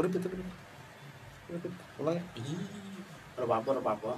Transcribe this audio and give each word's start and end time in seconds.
Repeat, 0.00 0.24
repeat. 0.24 0.48
Repeat. 1.52 1.72
Ulang 2.00 2.16
ya. 2.16 2.24
Ih, 2.40 2.56
apa 3.36 4.16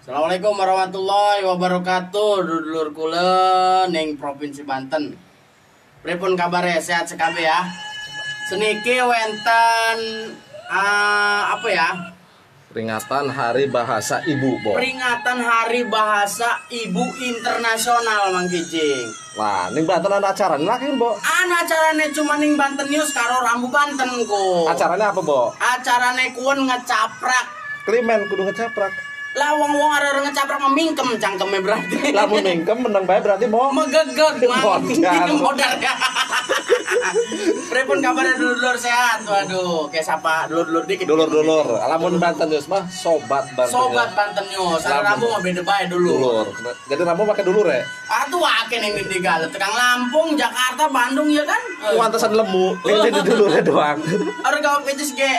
Assalamualaikum 0.00 0.52
warahmatullahi 0.56 1.44
wabarakatuh 1.44 2.32
Dulur 2.44 2.92
kula 2.96 3.84
ning 3.92 4.16
Provinsi 4.16 4.64
Banten 4.64 5.16
Pripun 6.00 6.36
kabare 6.36 6.76
sehat 6.80 7.08
sekali 7.08 7.44
ya 7.44 7.68
Seniki 8.48 9.00
wenten 9.00 9.96
ah, 10.72 11.56
apa 11.56 11.68
ya 11.68 11.88
Peringatan 12.74 13.30
Hari 13.30 13.70
Bahasa 13.70 14.18
Ibu, 14.26 14.50
Bo. 14.66 14.74
Peringatan 14.74 15.38
Hari 15.38 15.86
Bahasa 15.86 16.58
Ibu 16.66 17.06
Internasional 17.22 18.34
Mang 18.34 18.50
Kijing 18.50 19.06
Wah, 19.38 19.70
ini 19.70 19.86
Banten 19.86 20.10
ada 20.10 20.34
acara 20.34 20.58
lagi, 20.58 20.90
Bo. 20.98 21.14
Ana 21.22 21.62
acarane 21.62 22.10
cuma 22.10 22.34
ning 22.34 22.58
Banten 22.58 22.90
News 22.90 23.14
karo 23.14 23.46
Rambu 23.46 23.70
Banten 23.70 24.26
ku 24.26 24.66
Acaranya 24.66 25.14
apa, 25.14 25.22
Bo? 25.22 25.54
Acarane 25.54 26.34
kuon 26.34 26.66
ngecaprak 26.66 27.46
Klimen 27.86 28.26
kudu 28.26 28.42
ngecaprak. 28.48 29.13
Lah 29.34 29.50
wong 29.58 29.74
wong 29.74 29.90
ada 29.90 30.14
orang 30.14 30.30
ngecaprak 30.30 30.62
memingkem 30.70 31.08
cangkemnya 31.18 31.58
berarti 31.58 32.14
Lamun 32.14 32.38
mingkem 32.38 32.78
menang 32.78 33.02
bae 33.02 33.18
berarti, 33.18 33.50
Bo. 33.50 33.66
megegeg 33.74 34.46
mang 34.46 34.86
Modar. 35.42 35.74
Pripun 37.66 37.98
kabarnya 37.98 38.38
dulur-dulur 38.38 38.78
sehat 38.78 39.26
waduh 39.26 39.90
kayak 39.90 40.06
siapa 40.06 40.46
dulur-dulur 40.46 40.86
dikit 40.86 41.10
Dulur-dulur, 41.10 41.66
lamun 41.82 42.16
Banten 42.16 42.46
News 42.46 42.70
mah 42.70 42.86
sobat 42.86 43.50
Banten. 43.52 43.74
sobat 43.74 44.14
Banten 44.14 44.46
News 44.48 44.82
ada. 44.86 45.02
Lampung 45.02 45.30
mah 45.30 45.42
beda 45.42 45.62
bae 45.66 45.84
dulu 45.90 46.10
Dulur. 46.14 46.46
Jadi 46.86 47.02
kamu 47.02 47.22
pakai 47.26 47.44
dulur 47.44 47.66
ya? 47.66 47.82
Atuh 48.06 48.38
akeh 48.40 48.78
ning 48.78 48.94
di 49.02 49.18
Galuh 49.18 49.50
tekan 49.50 49.74
Lampung 49.74 50.38
Jakarta 50.38 50.86
Bandung 50.86 51.26
ya 51.26 51.42
kan 51.42 51.58
Kuantasan 51.98 52.32
lemu, 52.32 52.78
ini 52.86 53.08
di 53.10 53.20
dulurnya 53.26 53.62
doang. 53.66 53.98
Orang 54.40 54.60
gawe 54.62 54.78
pecis 54.86 55.10
ge 55.12 55.32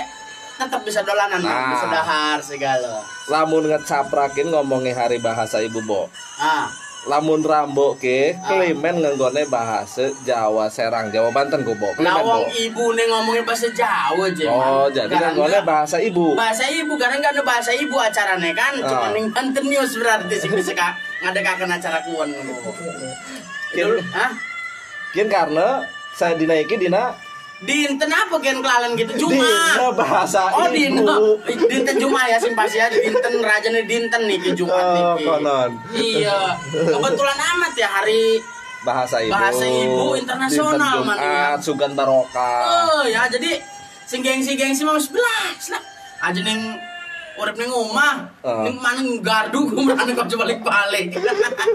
tetap 0.55 0.81
bisa 0.81 0.99
dolanan. 1.01 1.37
Nah. 1.37 1.71
bisa 1.71 1.87
dahar 1.87 2.37
segala 2.39 3.03
Lamun 3.27 3.67
ngecaprakin 3.67 4.47
ngomongin 4.47 4.91
Hari 4.91 5.19
Bahasa 5.19 5.59
Ibu, 5.59 5.79
Bo. 5.81 6.07
ah 6.37 6.71
Lamun 7.05 7.39
Rambo 7.39 7.93
ke, 7.95 8.33
Ah. 8.35 8.57
klimen 8.57 8.97
ngenggone 8.97 9.45
bahasa 9.45 10.09
Jawa 10.25 10.65
Serang, 10.67 11.13
Jawa 11.13 11.29
Banten 11.29 11.61
ku, 11.61 11.75
Bo. 11.75 11.93
Klimen, 11.93 12.01
Lah 12.03 12.17
wong 12.17 12.43
Bo. 12.43 12.55
ibu 12.55 12.85
nih 12.91 13.05
ngomongin 13.05 13.43
bahasa 13.43 13.69
Jawa 13.69 14.25
aja. 14.25 14.45
Oh, 14.47 14.57
Mang. 14.57 14.89
jadi 14.89 15.13
ngenggone 15.13 15.59
bahasa 15.61 15.97
Ibu. 15.99 16.33
bahasa 16.33 16.65
ibu 16.65 16.93
karena 16.95 17.19
nggak 17.19 17.33
ada 17.35 17.43
bahasa 17.43 17.71
ibu 17.71 17.93
acaranya 17.95 18.51
kan 18.51 18.73
cuma 18.79 19.05
Ah. 19.05 19.13
ning 19.13 19.29
Banten 19.29 19.65
News 19.65 19.93
berarti 19.95 20.33
sih 20.35 20.49
bisa 20.49 20.73
kak 20.73 20.93
ngadekakan 21.21 21.69
acara 21.71 22.01
kuon 22.01 22.33
Dulu, 23.69 23.99
hah? 24.09 24.31
Kian 25.11 25.27
karena 25.27 25.83
saya 26.11 26.33
dinaiki 26.33 26.79
dina 26.79 27.11
Dinten 27.55 28.11
apa 28.11 28.35
kian 28.37 28.59
kelalen 28.59 28.99
gitu? 28.99 29.15
dina 29.15 29.21
Juma. 29.21 29.87
bahasa 29.95 30.51
Oh, 30.51 30.67
Ibu. 30.67 30.75
dina. 30.75 31.15
Dinten 31.65 31.95
Juma 31.95 32.27
ya 32.27 32.35
simpas 32.35 32.67
ya. 32.69 32.91
Dinten 32.91 33.39
rajane 33.39 33.87
dinten 33.87 34.27
nih 34.27 34.51
Jumat 34.51 34.75
Oh, 34.75 35.15
nih. 35.15 35.23
konon. 35.23 35.71
Iya. 35.89 36.59
Kebetulan 36.67 37.39
amat 37.55 37.73
ya 37.73 37.87
hari 37.89 38.43
Bahasa 38.83 39.17
Ibu. 39.17 39.31
Bahasa 39.31 39.65
Ibu 39.65 40.05
internasional, 40.13 41.01
Jumat, 41.01 41.17
ya. 41.17 41.57
Sugan 41.57 41.95
Barokah. 41.95 42.61
Oh 42.91 43.03
ya 43.03 43.25
jadi 43.25 43.57
sing 44.05 44.21
gengsi-gengsi 44.21 44.85
mau 44.85 44.99
sebelah 44.99 45.55
lah. 45.71 45.81
Aja 46.21 46.37
ning 46.37 46.75
urip 47.35 47.55
ning 47.55 47.67
omah, 47.67 48.15
Ah. 48.41 48.63
ning 48.63 48.79
mana 48.79 49.01
gardu 49.19 49.65
kumrane 49.69 50.11
kok 50.11 50.27
balik-balik. 50.29 51.15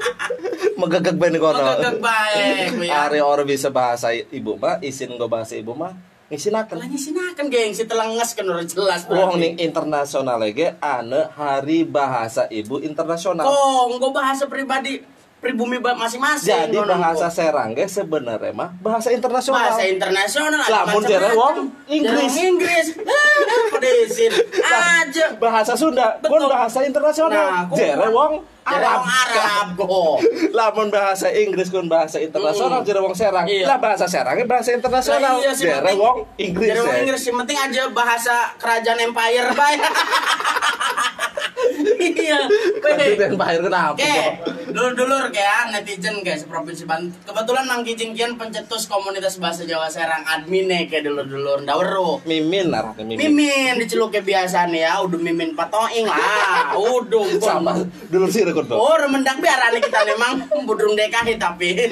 Megegeg 0.80 1.16
ben 1.20 1.36
kono. 1.36 1.60
Megegeg 1.60 1.98
baik, 2.00 2.72
ya. 2.88 3.06
Are 3.06 3.20
orang 3.20 3.44
bisa 3.44 3.68
bahasa 3.68 4.12
Ibu 4.12 4.56
mah, 4.56 4.80
isin 4.80 5.14
go 5.16 5.28
bahasa 5.28 5.56
Ibu 5.56 5.72
mah 5.76 5.92
ngisinakeun. 6.30 6.78
Lah 6.78 6.86
nyisinakan 6.86 7.46
gengsi 7.50 7.84
telenges 7.84 8.38
kan 8.38 8.46
udah 8.46 8.62
jelas. 8.62 9.02
Wong 9.10 9.42
ning 9.42 9.58
internasional 9.58 10.38
lagi 10.38 10.70
ane 10.78 11.26
Hari 11.26 11.82
Bahasa 11.82 12.46
Ibu 12.46 12.80
Internasional. 12.80 13.42
Kok 13.42 13.98
nggo 13.98 14.08
bahasa 14.14 14.46
pribadi 14.46 15.02
pribumi 15.40 15.80
masing-masing. 15.80 16.52
Jadi 16.68 16.76
bahasa. 16.76 17.32
Serang 17.32 17.72
ge 17.72 17.88
sebenarnya 17.88 18.52
mah 18.52 18.70
bahasa 18.84 19.08
internasional. 19.08 19.56
bahasa 19.56 19.82
internasional 19.88 20.64
Lamun 20.68 21.02
jere 21.08 21.32
wong 21.32 21.56
Inggris. 21.88 22.32
Inggris. 22.36 22.86
Pedesin 23.72 24.32
aja. 24.60 25.26
bahasa 25.40 25.72
Sunda 25.72 26.20
pun 26.20 26.44
bahasa 26.44 26.84
internasional. 26.84 27.32
Nah, 27.32 27.72
Jere 27.72 28.12
wong 28.12 28.44
Arab. 28.68 29.00
Arab 29.08 29.66
kok. 29.80 30.16
Lamun 30.58 30.92
bahasa 30.92 31.32
Inggris 31.32 31.72
kun 31.72 31.88
bahasa 31.88 32.20
internasional 32.20 32.84
jere 32.84 33.00
wong 33.00 33.16
Serang. 33.16 33.48
Iya. 33.48 33.64
Lah 33.64 33.78
bahasa 33.80 34.04
Serangnya 34.04 34.44
bahasa 34.44 34.76
internasional. 34.76 35.40
Lah 35.40 35.40
iya, 35.40 35.52
Jere 35.56 35.92
wong 35.96 36.28
Inggris. 36.36 36.68
Jere 36.76 36.84
wong 36.84 36.92
ya. 36.94 37.00
Inggris 37.08 37.22
yang 37.24 37.36
penting 37.40 37.56
aja 37.56 37.82
bahasa 37.88 38.52
kerajaan 38.60 38.98
empire 39.08 39.48
bae. 39.56 39.76
iya. 41.98 42.40
Yang 43.16 43.36
bahir 43.36 43.60
kenapa? 43.60 43.96
Oke, 43.96 44.06
kok? 44.06 44.32
dulur-dulur 44.70 45.34
kayak 45.34 45.74
netizen 45.74 46.22
guys 46.22 46.46
provinsi 46.46 46.86
Banten. 46.86 47.14
Kebetulan 47.26 47.64
Mang 47.66 47.82
Kijing 47.82 48.12
kian 48.14 48.38
pencetus 48.38 48.86
komunitas 48.86 49.36
bahasa 49.42 49.66
Jawa 49.66 49.90
Serang 49.90 50.22
adminnya 50.24 50.86
kayak 50.86 51.10
dulur-dulur 51.10 51.62
ndawero. 51.66 52.22
Mimin 52.24 52.70
lah 52.70 52.94
mimin. 52.96 53.18
Mimin 53.18 53.74
diceluknya 53.78 54.22
biasa 54.22 54.70
nih 54.70 54.86
ya, 54.86 55.02
udah 55.04 55.18
mimin 55.20 55.52
patoing 55.54 56.06
lah, 56.06 56.74
udah 56.96 57.26
Sama 57.40 57.72
dulu 58.08 58.26
sih 58.30 58.42
rekod. 58.46 58.68
Oh, 58.72 58.96
remendak 58.98 59.38
biar 59.42 59.72
kita 59.78 60.00
memang 60.06 60.46
budrung 60.64 60.94
DKI 60.94 61.34
tapi. 61.40 61.90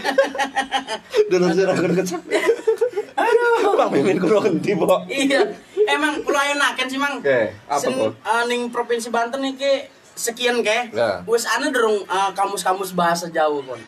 Dulu 1.30 1.44
sih 1.54 1.64
rekod 1.66 1.92
kecap. 1.94 2.22
Aduh, 3.18 3.74
Bang 3.74 3.90
Mimin 3.90 4.22
kudu 4.22 4.38
henti, 4.38 4.78
Bo. 4.78 5.02
iya, 5.10 5.42
emang 5.90 6.22
kulo 6.22 6.38
ayo 6.38 6.54
naken 6.54 6.86
sih 6.86 7.00
mang. 7.00 7.18
Oke, 7.18 7.50
apa, 7.66 7.88
Bo? 7.90 8.14
eh, 8.14 8.42
ning 8.46 8.70
provinsi 8.70 9.10
Banten 9.10 9.42
nih 9.42 9.58
ke 9.58 9.72
sekian 10.14 10.62
ke. 10.62 10.94
Ya. 10.94 11.26
Wes 11.26 11.42
aneh 11.50 11.74
dorong 11.74 12.06
eh, 12.06 12.30
kamus-kamus 12.38 12.94
bahasa 12.94 13.26
Jawa 13.26 13.58
kon. 13.58 13.82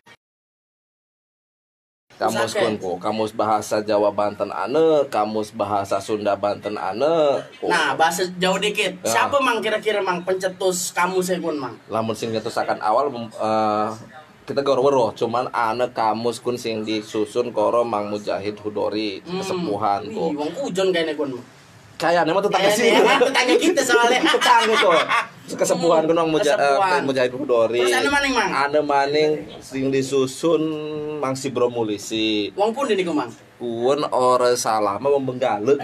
Kamus 2.21 2.53
kun 2.53 2.77
po, 2.77 3.01
kamus 3.01 3.33
bahasa 3.33 3.81
Jawa 3.81 4.13
Banten 4.13 4.53
ane, 4.53 5.09
kamus 5.09 5.57
bahasa 5.57 5.97
Sunda 5.97 6.37
Banten 6.37 6.77
ane. 6.77 7.41
po. 7.57 7.73
Nah, 7.73 7.97
bahasa 7.97 8.29
Jawa 8.37 8.61
dikit. 8.61 8.93
Ya. 9.01 9.25
Siapa 9.25 9.41
mang 9.41 9.65
kira-kira 9.65 10.05
mang 10.05 10.21
pencetus 10.21 10.93
kamusnya 10.93 11.41
kun 11.41 11.57
mang? 11.57 11.73
lamun 11.89 12.13
sing 12.13 12.29
ngetusakan 12.29 12.77
awal 12.85 13.09
eh, 13.09 13.89
kita 14.43 14.61
goro-goro 14.61 15.13
cuman 15.13 15.47
ane 15.49 15.89
kamus 15.91 16.39
kun 16.39 16.55
sing 16.55 16.83
disusun 16.83 17.51
koro 17.51 17.81
Mang 17.83 18.09
Mujahid 18.09 18.57
Hudori 18.57 19.21
kesepuhan 19.21 20.05
Wih, 20.05 20.15
ko 20.15 20.23
wong 20.35 20.51
kujon 20.53 20.91
kayaknya 20.91 21.15
kun. 21.15 21.39
kayaknya 21.95 22.33
mah 22.33 22.41
tetangga 22.41 22.71
sih 22.71 22.89
tetangga 22.91 23.55
kita 23.57 23.83
soalnya. 23.83 24.19
tetangga 24.35 24.75
kok 24.75 25.03
kesepuhan 25.53 26.03
kun 26.05 26.17
Mang 26.17 26.31
Muja- 26.31 26.53
eh, 26.53 26.67
Kesepuhan. 26.73 27.01
Mujahid 27.05 27.33
Hudori 27.33 27.79
Terus 27.81 27.95
ane 27.95 28.09
maning, 28.09 28.33
Mang? 28.33 28.51
ane 28.51 28.81
maning 28.81 29.31
sing 29.61 29.85
disusun 29.89 30.63
Mang 31.19 31.35
Sibro 31.35 31.69
Mulisi 31.69 32.51
Wong 32.53 32.73
pun 32.73 32.87
ini 32.87 33.03
ku 33.03 33.13
mang. 33.13 33.31
Kun 33.61 34.01
ora 34.09 34.49
Oh, 34.57 34.97
mah 34.97 35.13
Benggale. 35.21 35.77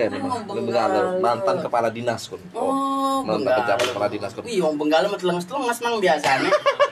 membenggale 0.49 1.21
mantan 1.21 1.57
kepala 1.61 1.93
dinas 1.93 2.25
kun 2.27 2.41
Oh, 2.57 3.21
mantan 3.21 3.53
pejabat 3.53 3.87
kepala 3.93 4.09
dinas 4.09 4.33
kun 4.33 4.43
Wih, 4.49 4.65
wong 4.65 4.81
Benggala 4.81 5.13
mah 5.13 5.21
telenges-telenges 5.21 5.79
mang 5.85 6.01
biasanya. 6.01 6.49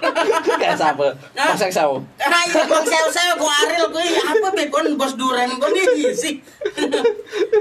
kayak 0.60 0.76
siapa 0.76 1.06
Nah. 1.32 1.56
Pasek 1.56 1.72
sawo 1.72 2.04
Ah, 2.20 2.44
iya, 2.44 2.62
bang 2.68 2.84
saya 2.84 3.32
ku 3.40 3.46
Aril 3.48 3.84
ku 3.88 3.98
iya, 3.98 4.20
apa 4.28 4.48
be 4.52 4.68
kon 4.68 4.84
bos 5.00 5.16
duren 5.16 5.56
kon 5.56 5.72
nih 5.72 6.12
sih. 6.12 6.44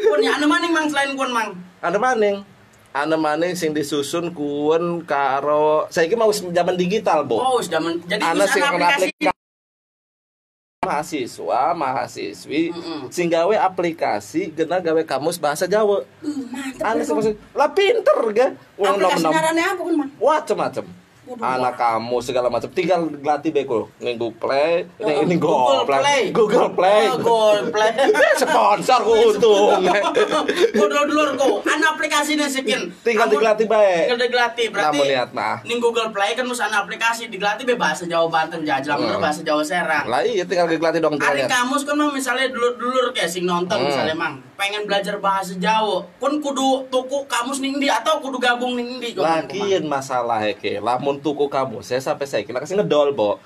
Kon 0.03 0.19
ya 0.19 0.35
anu 0.35 0.51
maning 0.51 0.75
mang 0.75 0.91
selain 0.91 1.15
kon 1.15 1.31
mang. 1.31 1.55
Ada 1.79 1.95
maning. 1.95 2.43
Ada 2.93 3.17
maning 3.17 3.57
sing 3.57 3.73
disusun 3.73 4.35
kuen 4.35 5.01
karo 5.07 5.87
saiki 5.89 6.13
mau 6.13 6.29
zaman 6.29 6.77
digital, 6.77 7.25
Bo. 7.25 7.41
Oh, 7.41 7.57
men 7.81 7.97
jadi 8.05 8.21
bisa 8.21 8.45
sing 8.51 8.61
aplikasi. 8.61 9.07
Aplikasi 10.83 11.23
mahasiswa, 11.39 11.61
mahasiswi 11.73 12.63
Mm-mm. 12.75 13.01
sing 13.09 13.31
gawe 13.31 13.55
aplikasi 13.57 14.51
gena 14.51 14.83
gawe 14.83 15.01
kamus 15.07 15.39
bahasa 15.39 15.63
Jawa. 15.65 16.03
Uh, 16.19 16.43
mantap. 16.51 16.83
Ana 16.83 17.03
ya, 17.03 17.31
lah 17.55 17.69
pinter 17.71 18.19
ga. 18.35 18.47
Wong 18.75 18.99
Aplikasi 18.99 19.23
nom-nom. 19.23 19.31
ngarannya 19.33 19.63
apa 19.63 19.81
kon 19.81 19.95
mang? 19.97 20.09
Macem-macem. 20.19 20.85
Anak 21.33 21.79
kamu 21.79 22.19
segala 22.19 22.47
macam 22.47 22.67
tinggal 22.67 23.07
gelatih 23.07 23.47
beko 23.49 23.87
minggu 23.97 24.27
play 24.35 24.83
ini 24.97 25.23
ini 25.23 25.35
Google 25.37 25.87
Play. 25.87 26.21
Google 26.29 26.67
Play 26.69 27.03
Oh, 27.05 27.15
Google 27.17 27.71
Play. 27.71 27.91
sponsor 28.41 28.99
ku 29.01 29.13
untung 29.25 29.87
Kudu 30.77 30.97
dulur 31.07 31.29
ku, 31.33 31.63
ana 31.63 31.95
aplikasinya 31.95 32.43
sekian. 32.45 32.91
tinggal 33.01 33.31
digelatih 33.31 33.65
bae 33.65 34.03
Tinggal 34.03 34.19
digelatih 34.21 34.65
berarti. 34.67 34.99
Namun 34.99 35.05
lihat 35.07 35.29
mah 35.31 35.63
Ning 35.63 35.79
Google 35.79 36.11
Play 36.11 36.33
kan 36.33 36.43
mesti 36.43 36.59
ana 36.61 36.83
aplikasi 36.83 37.31
digelatih 37.31 37.63
be 37.63 37.75
bahasa 37.75 38.03
Jawa 38.03 38.27
Banten 38.27 38.61
jajal 38.61 38.91
Hmm. 38.93 39.15
bahasa 39.17 39.39
Jawa 39.41 39.63
Serang. 39.63 40.05
lah 40.05 40.19
iya 40.21 40.43
tinggal 40.43 40.67
digelatih 40.67 40.99
dong 40.99 41.15
ternyata. 41.15 41.47
kamus 41.49 41.83
kan 41.83 41.95
misalnya 42.05 42.47
dulur-dulur 42.47 43.11
kayak 43.11 43.27
sing 43.27 43.43
nonton 43.43 43.75
Hmm. 43.75 43.87
misalnya 43.87 44.11
mang 44.13 44.35
pengen 44.53 44.83
belajar 44.83 45.15
bahasa 45.17 45.55
Jawa 45.55 46.03
pun 46.19 46.37
kudu 46.37 46.87
tuku 46.87 47.23
kamus 47.25 47.59
ning 47.59 47.77
ndi 47.77 47.87
atau 47.87 48.19
kudu 48.19 48.35
gabung 48.37 48.75
ning 48.75 48.99
Mang? 49.13 49.45
Lagian 49.45 49.83
masalah 49.85 50.41
ke, 50.53 50.79
lamun 50.79 51.12
tuku 51.19 51.45
kamu, 51.51 51.83
saya 51.83 51.99
sampai 51.99 52.25
saya 52.25 52.41
kira 52.47 52.63
kasih 52.63 52.79
ngedol, 52.79 53.13
Bo. 53.13 53.37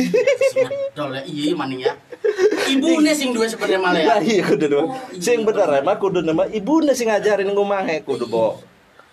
Dol 0.96 1.16
ya 1.16 1.22
iya 1.24 1.52
maning 1.56 1.80
ya. 1.88 1.92
Ibu 2.68 3.00
nih 3.00 3.16
sing 3.16 3.32
dua 3.32 3.48
sebenarnya 3.48 3.80
malah 3.80 4.00
ya. 4.00 4.08
Lah 4.16 4.20
iya 4.20 4.42
kudu 4.44 4.66
dua. 4.68 4.82
Oh, 4.84 4.88
iya. 5.12 5.20
Sing 5.20 5.42
bener 5.42 5.68
emang 5.80 5.98
kudu 5.98 6.20
nama 6.20 6.44
ibune 6.52 6.92
sing 6.92 7.08
ngajarin 7.08 7.48
ngumahe 7.50 8.04
kudu 8.04 8.28
bo. 8.28 8.60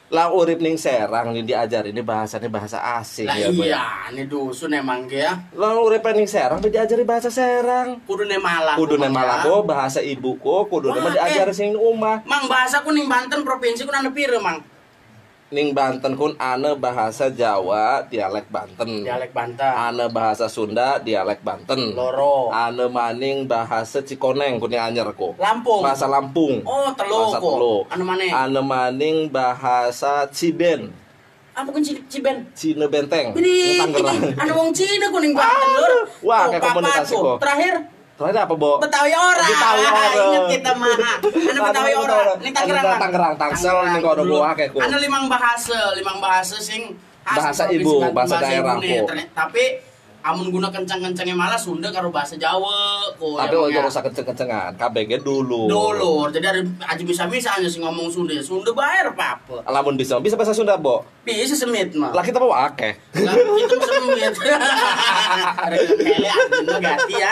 Lah 0.10 0.34
urip 0.34 0.57
ning 0.57 0.74
Serang 0.74 1.38
nih 1.38 1.46
diajarin 1.46 1.94
ini 1.94 2.01
bahasanya 2.01 2.50
bahasa 2.50 2.81
asing 2.98 3.30
Lah 3.30 3.38
ya, 3.38 3.54
ya. 3.54 3.62
iya, 3.62 3.84
ini 4.10 4.25
dusun 4.25 4.74
emang 4.74 5.06
ya. 5.06 5.38
Lah 5.54 5.78
urip 5.78 6.01
ning 6.18 6.25
Serang 6.25 6.57
dia 6.66 6.81
diajari 6.81 7.06
bahasa 7.06 7.30
Serang. 7.30 8.01
Kudu 8.10 8.25
nih 8.25 8.42
malah. 8.42 8.74
Kudu 8.74 8.98
malah 8.98 9.46
ya. 9.46 9.46
ko 9.46 9.62
bahasa 9.62 10.01
ibuku, 10.01 10.66
kudu 10.66 10.90
nama 10.90 11.13
diajari 11.13 11.54
eh. 11.54 11.56
sing 11.56 11.78
umah. 11.78 12.25
Mang 12.25 12.50
bahasa 12.50 12.81
ku 12.81 12.90
ning 12.90 13.06
Banten 13.06 13.46
provinsi 13.46 13.86
ku 13.86 13.94
nana 13.94 14.10
pire, 14.10 14.42
Mang? 14.42 14.79
Ning 15.50 15.74
Banten 15.74 16.13
kun 16.13 16.38
ane 16.38 16.78
bahasa 16.78 17.25
Jawa 17.28 18.06
dialek 18.06 18.46
Banten. 18.48 19.01
Dialek 19.01 19.34
Banten. 19.34 19.66
Ane 19.66 20.06
bahasa 20.07 20.46
Sunda 20.46 21.01
dialek 21.01 21.42
Banten. 21.42 21.98
Loro. 21.98 22.54
Ane 22.54 22.86
maning 22.86 23.50
bahasa 23.50 23.98
Cikoneng 24.00 24.62
kun 24.62 24.69
yang 24.69 24.94
anyer 24.94 25.10
ko. 25.18 25.34
Lampung. 25.42 25.81
Bahasa 25.81 26.06
Lampung. 26.06 26.62
Oh, 26.62 26.94
telu 26.94 27.18
Bahasa 27.25 27.42
kok. 27.42 27.50
telu. 27.50 27.75
Anu 27.90 28.04
maneh? 28.06 28.30
Ane 28.30 28.62
maning 28.62 29.18
bahasa 29.28 30.30
Ciben. 30.30 30.94
Apa 31.57 31.74
kun 31.74 31.81
Ci- 31.81 32.06
Ciben? 32.06 32.46
Cine 32.54 32.86
Benteng. 32.86 33.34
Ini 33.34 33.81
anu 34.38 34.54
wong 34.54 34.69
Cina 34.69 35.10
ku 35.10 35.18
ning 35.18 35.34
Banten, 35.34 35.66
Lur. 35.75 35.94
Wah, 36.24 36.46
Tuh, 36.46 36.50
kayak 36.54 36.63
komunikasi 36.63 37.13
kok. 37.18 37.38
Terakhir 37.42 37.74
Terakhir 38.19 38.44
apa, 38.44 38.54
Bo? 38.60 38.83
Betawi 38.83 39.16
ora. 39.16 39.45
Betawi 39.48 39.86
ora. 39.88 40.04
Ingat 40.27 40.44
kita 40.51 40.71
mah. 40.75 40.98
Anu 41.24 41.60
Betawi 41.71 41.92
ora. 41.95 42.18
Ini 42.36 42.51
Tangerang. 42.51 43.00
Tangerang, 43.00 43.33
Tangsel, 43.39 43.77
ini 43.88 44.00
gua 44.04 44.51
akeh 44.51 44.68
ku. 44.75 44.77
Anu 44.83 44.95
limang 45.00 45.31
bahasa, 45.31 45.95
limang 45.95 46.19
bahasa 46.19 46.60
sing 46.60 47.00
Bahasa 47.24 47.69
ibu, 47.71 48.04
bahasa 48.12 48.42
daerah. 48.44 48.75
Ternyata- 48.75 49.31
Tapi 49.31 49.63
amun 50.19 50.51
guna 50.51 50.68
kencang-kencangnya 50.68 51.31
malah 51.31 51.56
Sunda 51.56 51.88
karo 51.89 52.12
bahasa 52.12 52.36
Jawa 52.36 53.07
kok. 53.16 53.39
Tapi 53.39 53.56
emang 53.56 53.71
waktu 53.71 53.80
ya. 53.80 53.88
usah 53.88 54.04
kenceng-kencengan, 54.04 54.71
KBG 54.75 55.24
dulu. 55.24 55.71
Dulu, 55.71 56.27
jadi 56.30 56.45
ada 56.51 56.62
aja 56.86 57.04
bisa-bisa 57.07 57.56
aja 57.56 57.68
sih 57.68 57.80
ngomong 57.80 58.12
Sunda. 58.12 58.36
Sunda 58.44 58.75
bayar 58.75 59.16
apa-apa. 59.16 59.63
Lamun 59.68 59.95
bisa, 59.95 60.19
bisa 60.19 60.36
bahasa 60.36 60.51
Sunda, 60.51 60.75
Bo. 60.75 61.07
Bisa 61.24 61.56
semit 61.56 61.95
mah. 61.95 62.12
Lah 62.12 62.24
kita 62.25 62.36
bawa 62.38 62.68
akeh. 62.68 62.94
Lah, 63.24 63.33
itu 63.36 63.75
semit. 63.80 64.33
Kele 66.00 66.30
anjing 66.30 66.68
ganti 66.83 67.15
ya. 67.15 67.31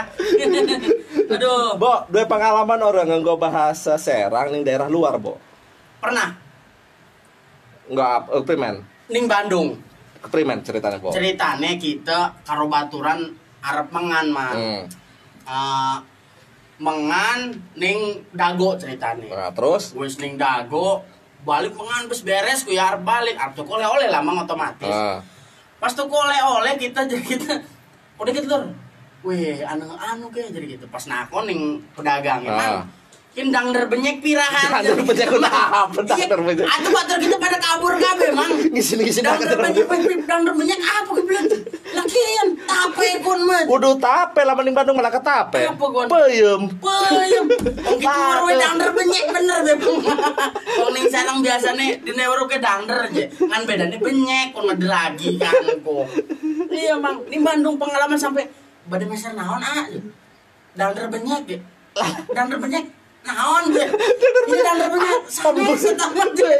Aduh, 1.35 1.75
Bo, 1.75 2.07
dua 2.07 2.23
pengalaman 2.23 2.79
orang 2.79 3.07
nganggo 3.11 3.35
bahasa 3.35 3.99
Serang 3.99 4.55
ning 4.55 4.63
daerah 4.63 4.87
luar, 4.87 5.19
Bo. 5.19 5.35
pernah 5.97 6.37
Enggak, 7.87 8.27
eh, 8.31 8.43
primen. 8.43 8.75
ning 9.07 9.25
Bandung. 9.27 9.79
Keprimen 10.27 10.59
ceritanya, 10.61 10.99
Bo. 10.99 11.09
Ceritane 11.09 11.79
kita 11.79 12.35
karo 12.43 12.67
baturan 12.67 13.31
arep 13.63 13.87
mengan 13.89 14.27
mah. 14.29 14.53
Hmm. 14.53 14.83
Eh, 15.47 15.97
mengan 16.77 17.39
ning 17.73 18.21
dago 18.31 18.77
ceritane. 18.77 19.25
Nah, 19.27 19.49
terus 19.49 19.97
Wis 19.97 20.21
ning 20.21 20.37
dago 20.37 21.01
balik 21.41 21.73
mengan 21.73 22.05
terus 22.05 22.21
beres 22.21 22.61
ku 22.61 22.69
ya 22.69 22.93
arep 22.93 23.01
balik 23.01 23.33
arep 23.33 23.55
tuku 23.55 23.71
oleh-oleh 23.71 24.11
lah 24.11 24.21
mang 24.21 24.37
otomatis. 24.37 24.91
ah, 24.91 25.17
Pas 25.79 25.89
tuku 25.89 26.11
oleh-oleh 26.11 26.75
kita 26.75 27.07
jadi 27.07 27.23
kita 27.23 27.53
udah 28.17 28.31
gitu. 28.31 28.57
Weh, 29.25 29.65
anu 29.65 29.89
anu 29.97 30.29
kayak 30.29 30.53
jadi 30.53 30.77
gitu. 30.77 30.85
Pas 30.87 31.01
nakon 31.09 31.49
ning 31.49 31.61
pedagang 31.95 32.45
Ah. 32.45 32.51
emang 32.51 32.73
Kin 33.37 33.53
dangder 33.53 33.85
benyek 33.85 34.17
pirahan. 34.17 34.81
Dangder 34.81 35.05
benyek 35.05 35.29
ku 35.29 35.37
apa, 35.37 35.99
dangder 36.01 36.41
benyek? 36.41 36.65
Atuh 36.65 36.89
batur 36.89 37.17
kita 37.21 37.37
pada 37.37 37.61
kabur 37.61 37.93
kabeh, 37.93 38.33
Mang. 38.33 38.49
Ngisi-ngisi 38.73 39.21
Dangder 39.21 39.53
dangder 39.53 39.61
benyek 39.61 39.85
benyek 39.85 40.19
dangder 40.25 40.53
benyek 40.57 40.79
apa 40.81 41.09
gue 41.13 41.21
bilang? 41.21 41.45
Lakian 41.93 42.47
tape 42.65 43.09
kun 43.21 43.39
mah. 43.45 43.61
Kudu 43.69 44.01
tape 44.01 44.41
lah 44.41 44.57
mending 44.57 44.73
Bandung 44.73 44.97
malah 44.97 45.13
ketape. 45.13 45.69
Apa, 45.69 45.85
Gon? 45.85 46.09
Peyem. 46.09 46.61
Peyem. 46.81 47.45
Wong 47.45 47.93
gitu 47.93 48.01
Tape. 48.01 48.41
we 48.41 48.53
dangder 48.57 48.89
benyek 48.97 49.25
bener 49.29 49.57
be. 49.61 49.73
Wong 50.81 50.91
ning 50.97 51.05
sarang 51.05 51.37
biasane 51.45 52.01
di 52.01 52.11
neuro 52.17 52.49
ke 52.49 52.57
dangder 52.57 53.05
je. 53.13 53.29
Kan 53.37 53.69
bedane 53.69 54.01
benyek 54.01 54.49
kun 54.57 54.65
lagi 54.81 55.37
kan 55.37 55.61
kok. 55.85 56.09
Iya, 56.73 56.97
Mang. 56.97 57.21
Di 57.29 57.37
Bandung 57.37 57.77
pengalaman 57.77 58.17
sampai 58.17 58.49
badai 58.89 59.05
meser 59.05 59.37
naon 59.37 59.61
ah. 59.61 59.85
Dangder 60.73 61.05
benyek. 61.13 61.61
Lah, 61.93 62.13
dangder 62.33 62.57
benyek 62.57 62.96
naon 63.27 63.63
setamat 65.75 66.29
je. 66.33 66.51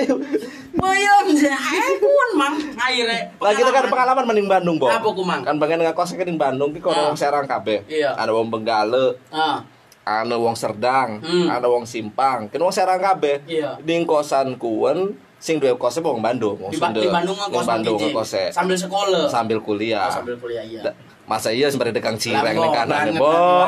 Peyem 0.77 1.25
je. 1.33 1.49
Eh 1.49 1.91
kun, 1.97 2.29
Mang. 2.37 2.55
Aire. 2.77 3.33
Lah 3.33 3.51
kita 3.51 3.69
kan 3.71 3.87
pengalaman 3.87 4.23
mending 4.25 4.47
Bandung, 4.47 4.77
Bo. 4.77 4.85
Apa 4.87 5.09
ku, 5.09 5.23
Mang? 5.23 5.41
Kan 5.41 5.57
bagian 5.57 5.81
ngakos 5.81 6.13
ning 6.13 6.37
Bandung 6.37 6.69
ki 6.69 6.79
kono 6.79 6.97
Ah. 6.97 7.05
wong 7.09 7.17
Serang 7.17 7.47
kabeh. 7.47 7.81
Iya. 7.87 8.13
Ada 8.13 8.31
wong 8.31 8.47
Benggale, 8.47 9.17
Ah. 9.29 9.65
ada 10.03 10.35
wong 10.37 10.53
Serdang, 10.53 11.19
Hmm. 11.19 11.47
ada 11.49 11.65
wong 11.65 11.83
Simpang. 11.83 12.45
Kan 12.47 12.59
wong 12.59 12.71
Serang 12.71 12.99
kabeh. 12.99 13.41
Iya. 13.47 13.79
Ning 13.81 14.05
kosan 14.05 14.53
kuwen 14.55 15.17
sing 15.37 15.57
duwe 15.57 15.77
kosnya 15.77 16.01
wong 16.03 16.17
Bandung, 16.17 16.57
wong 16.57 16.73
Di, 16.73 16.77
di 16.77 17.09
Bandung 17.09 17.37
ngekos 17.37 17.65
Bandung 17.65 17.97
ngekosnya. 17.99 18.49
sambil 18.49 18.77
sekolah. 18.77 19.25
Sambil 19.29 19.57
kuliah. 19.61 20.09
Oh, 20.09 20.13
sambil 20.13 20.35
kuliah 20.37 20.65
iya. 20.65 20.81
Masa 21.27 21.51
iya 21.51 21.67
seperti 21.67 21.91
dekang 21.99 22.15
cireng 22.15 22.55
ning 22.55 22.71
kanan, 22.71 23.19
Bo. 23.19 23.27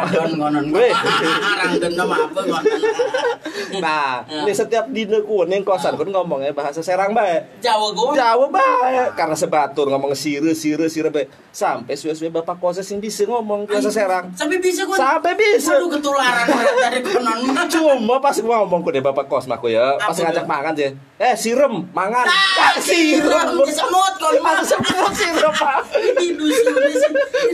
Nah, 3.69 4.23
ini 4.25 4.51
setiap 4.55 4.87
dina 4.89 5.19
ku 5.21 5.43
ning 5.43 5.61
kosan 5.67 5.99
kun 5.99 6.09
ngomongnya 6.09 6.55
bahasa 6.55 6.79
Serang 6.79 7.11
bae. 7.11 7.43
Jawa 7.59 7.91
gue. 7.91 8.15
Jawa 8.15 8.45
bae 8.47 9.11
karena 9.13 9.35
sebatur 9.35 9.91
ngomong 9.91 10.15
sire 10.15 10.55
sire 10.55 10.87
sire 10.87 11.11
bae. 11.11 11.27
Sampai 11.51 11.99
suwe-suwe 11.99 12.31
bapak 12.31 12.57
kosnya 12.63 12.81
sing 12.81 13.03
bisa 13.03 13.27
ngomong 13.27 13.67
bahasa 13.67 13.91
Serang. 13.91 14.31
Sampai 14.33 14.57
bisa 14.63 14.87
gue. 14.87 14.95
Sampai 14.95 15.35
bisa. 15.35 15.75
Aduh 15.75 15.91
ketularan 15.91 16.47
dari 16.87 16.99
konon. 17.03 17.39
Cuma 17.67 18.15
pas 18.23 18.35
gua 18.39 18.63
ngomong 18.63 18.81
ku 18.87 18.89
deh 18.89 19.03
bapak 19.03 19.27
kos 19.27 19.45
mah 19.51 19.59
ku 19.59 19.67
ya, 19.67 19.99
pas 19.99 20.15
ngajak 20.15 20.47
makan 20.47 20.73
je. 20.79 20.89
Eh, 21.19 21.35
sirem, 21.35 21.83
mangan. 21.91 22.23
Ah, 22.23 22.79
sirem. 22.79 23.59
Semut 23.67 24.13
kon. 24.15 24.39
Semut 24.63 25.11
sirem, 25.11 25.51
Pak. 25.51 25.83
Sih. 25.91 26.31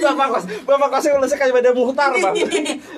Bapak 0.02 0.28
kos, 0.32 0.46
bapak 0.68 0.88
kosnya 0.98 1.18
udah 1.18 1.30
sekali 1.30 1.52
pada 1.56 1.72
muhtar, 1.72 2.12
Bang. 2.18 2.36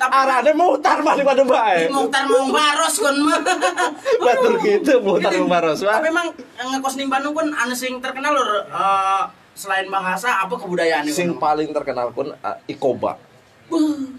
Arane 0.02 0.52
muhtar 0.54 0.98
di 1.02 1.24
pada 1.24 1.44
bae. 1.44 1.88
Muhtar 1.92 2.24
mau 2.26 2.46
baros 2.50 2.96
mah. 3.02 3.14
Batur 4.26 4.54
gitu 4.64 4.94
muhtar 5.04 5.34
baros, 5.46 5.82
Pak. 5.84 5.94
Tapi 6.02 6.08
emang 6.10 6.28
ngekos 6.58 6.96
ning 6.98 7.10
Bandung 7.10 7.34
kan 7.38 7.48
anu 7.54 7.74
sing 7.78 8.02
terkenal 8.02 8.34
lur 8.34 8.66
eh, 8.66 9.24
selain 9.58 9.90
bahasa 9.90 10.46
apa 10.46 10.54
kebudayaan 10.54 11.10
Sing 11.10 11.34
paling 11.42 11.74
terkenal 11.74 12.14
pun 12.14 12.30
uh, 12.30 12.58
Ikoba. 12.70 13.26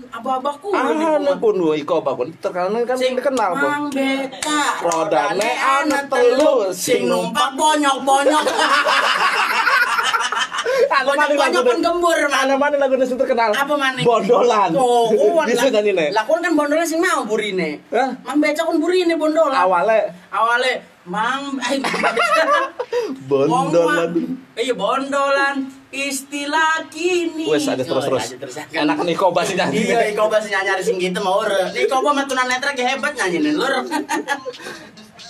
Abah-abahku. 0.08 0.68
Ah, 0.72 1.36
pun 1.36 1.54
gua 1.56 1.74
Ikoba 1.76 2.12
pun 2.16 2.28
terkenal 2.40 2.84
kan 2.84 2.96
sing 2.96 3.16
dikenal 3.16 3.50
pun. 3.56 3.68
Mang 3.68 3.86
beta. 3.92 4.60
Rodane 4.84 5.50
ana 5.56 6.00
telu, 6.08 6.72
sing 6.72 7.08
numpak 7.08 7.56
bonyok-bonyok. 7.56 8.44
Ada 10.88 11.12
mana 11.14 11.34
lagu 11.36 11.60
pun 11.64 11.78
gembur 11.80 12.16
Ada 12.16 12.28
man 12.56 12.58
mana 12.58 12.76
lagu 12.76 12.94
yang 12.98 13.16
terkenal? 13.16 13.50
apa 13.54 13.74
maning 13.78 14.04
Bondolan. 14.04 14.70
oh 14.76 15.08
oh 15.16 15.40
Bisa 15.46 15.68
nyanyi 15.70 15.92
nih. 15.96 16.08
lakon 16.12 16.40
kan 16.44 16.52
bondolan 16.52 16.84
sing 16.84 17.00
mau 17.00 17.24
burine. 17.24 17.80
Hah? 17.92 18.10
mang 18.24 18.38
beca 18.40 18.62
kan 18.66 18.76
burine 18.76 19.14
bondolan. 19.16 19.54
Awalnya 19.54 20.12
awale 20.32 20.72
mang 21.08 21.56
Mang 23.28 23.48
bondolan. 23.68 24.10
Iya 24.52 24.74
bondolan 24.74 25.56
istilah 25.88 26.84
kini 26.88 27.48
Wes 27.48 27.64
ada 27.64 27.80
terus 27.80 28.04
Oh, 28.04 28.08
terus. 28.08 28.24
ada 28.28 28.36
terus. 28.38 28.54
Enak 28.68 28.96
nih 29.02 29.14
Ikoba 29.14 29.40
sih 29.42 29.54
nyanyi. 29.54 29.88
Iya, 29.88 30.12
Iko 30.12 30.28
bahasa 30.28 30.48
nyanyi 30.50 30.82
sing 30.82 30.96
gitu 30.96 31.18
mau 31.20 31.40
ore. 31.40 31.72
Iko 31.72 32.00
mah 32.00 32.24
tunan 32.24 32.44
netra 32.44 32.72
ge 32.72 32.84
hebat 32.84 33.12
nyanyi 33.14 33.52
lur. 33.52 33.72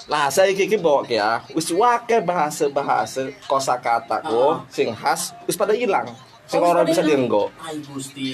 Lah 0.08 0.32
saya 0.32 0.56
kiki 0.56 0.80
bawa 0.80 1.04
ya, 1.04 1.44
wis 1.52 1.68
wake 1.68 2.24
bahasa 2.24 2.64
bahasa 2.66 3.28
kosakata 3.44 4.24
ko, 4.24 4.64
sing 4.66 4.88
khas, 4.90 5.36
wis 5.44 5.52
pada 5.52 5.76
hilang. 5.76 6.08
Sing 6.48 6.64
Oh, 6.64 6.72
orang 6.72 6.88
bisa 6.88 7.04
dienggo. 7.04 7.52
Ay 7.60 7.76
Gusti, 7.84 8.32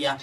ya. 0.00 0.16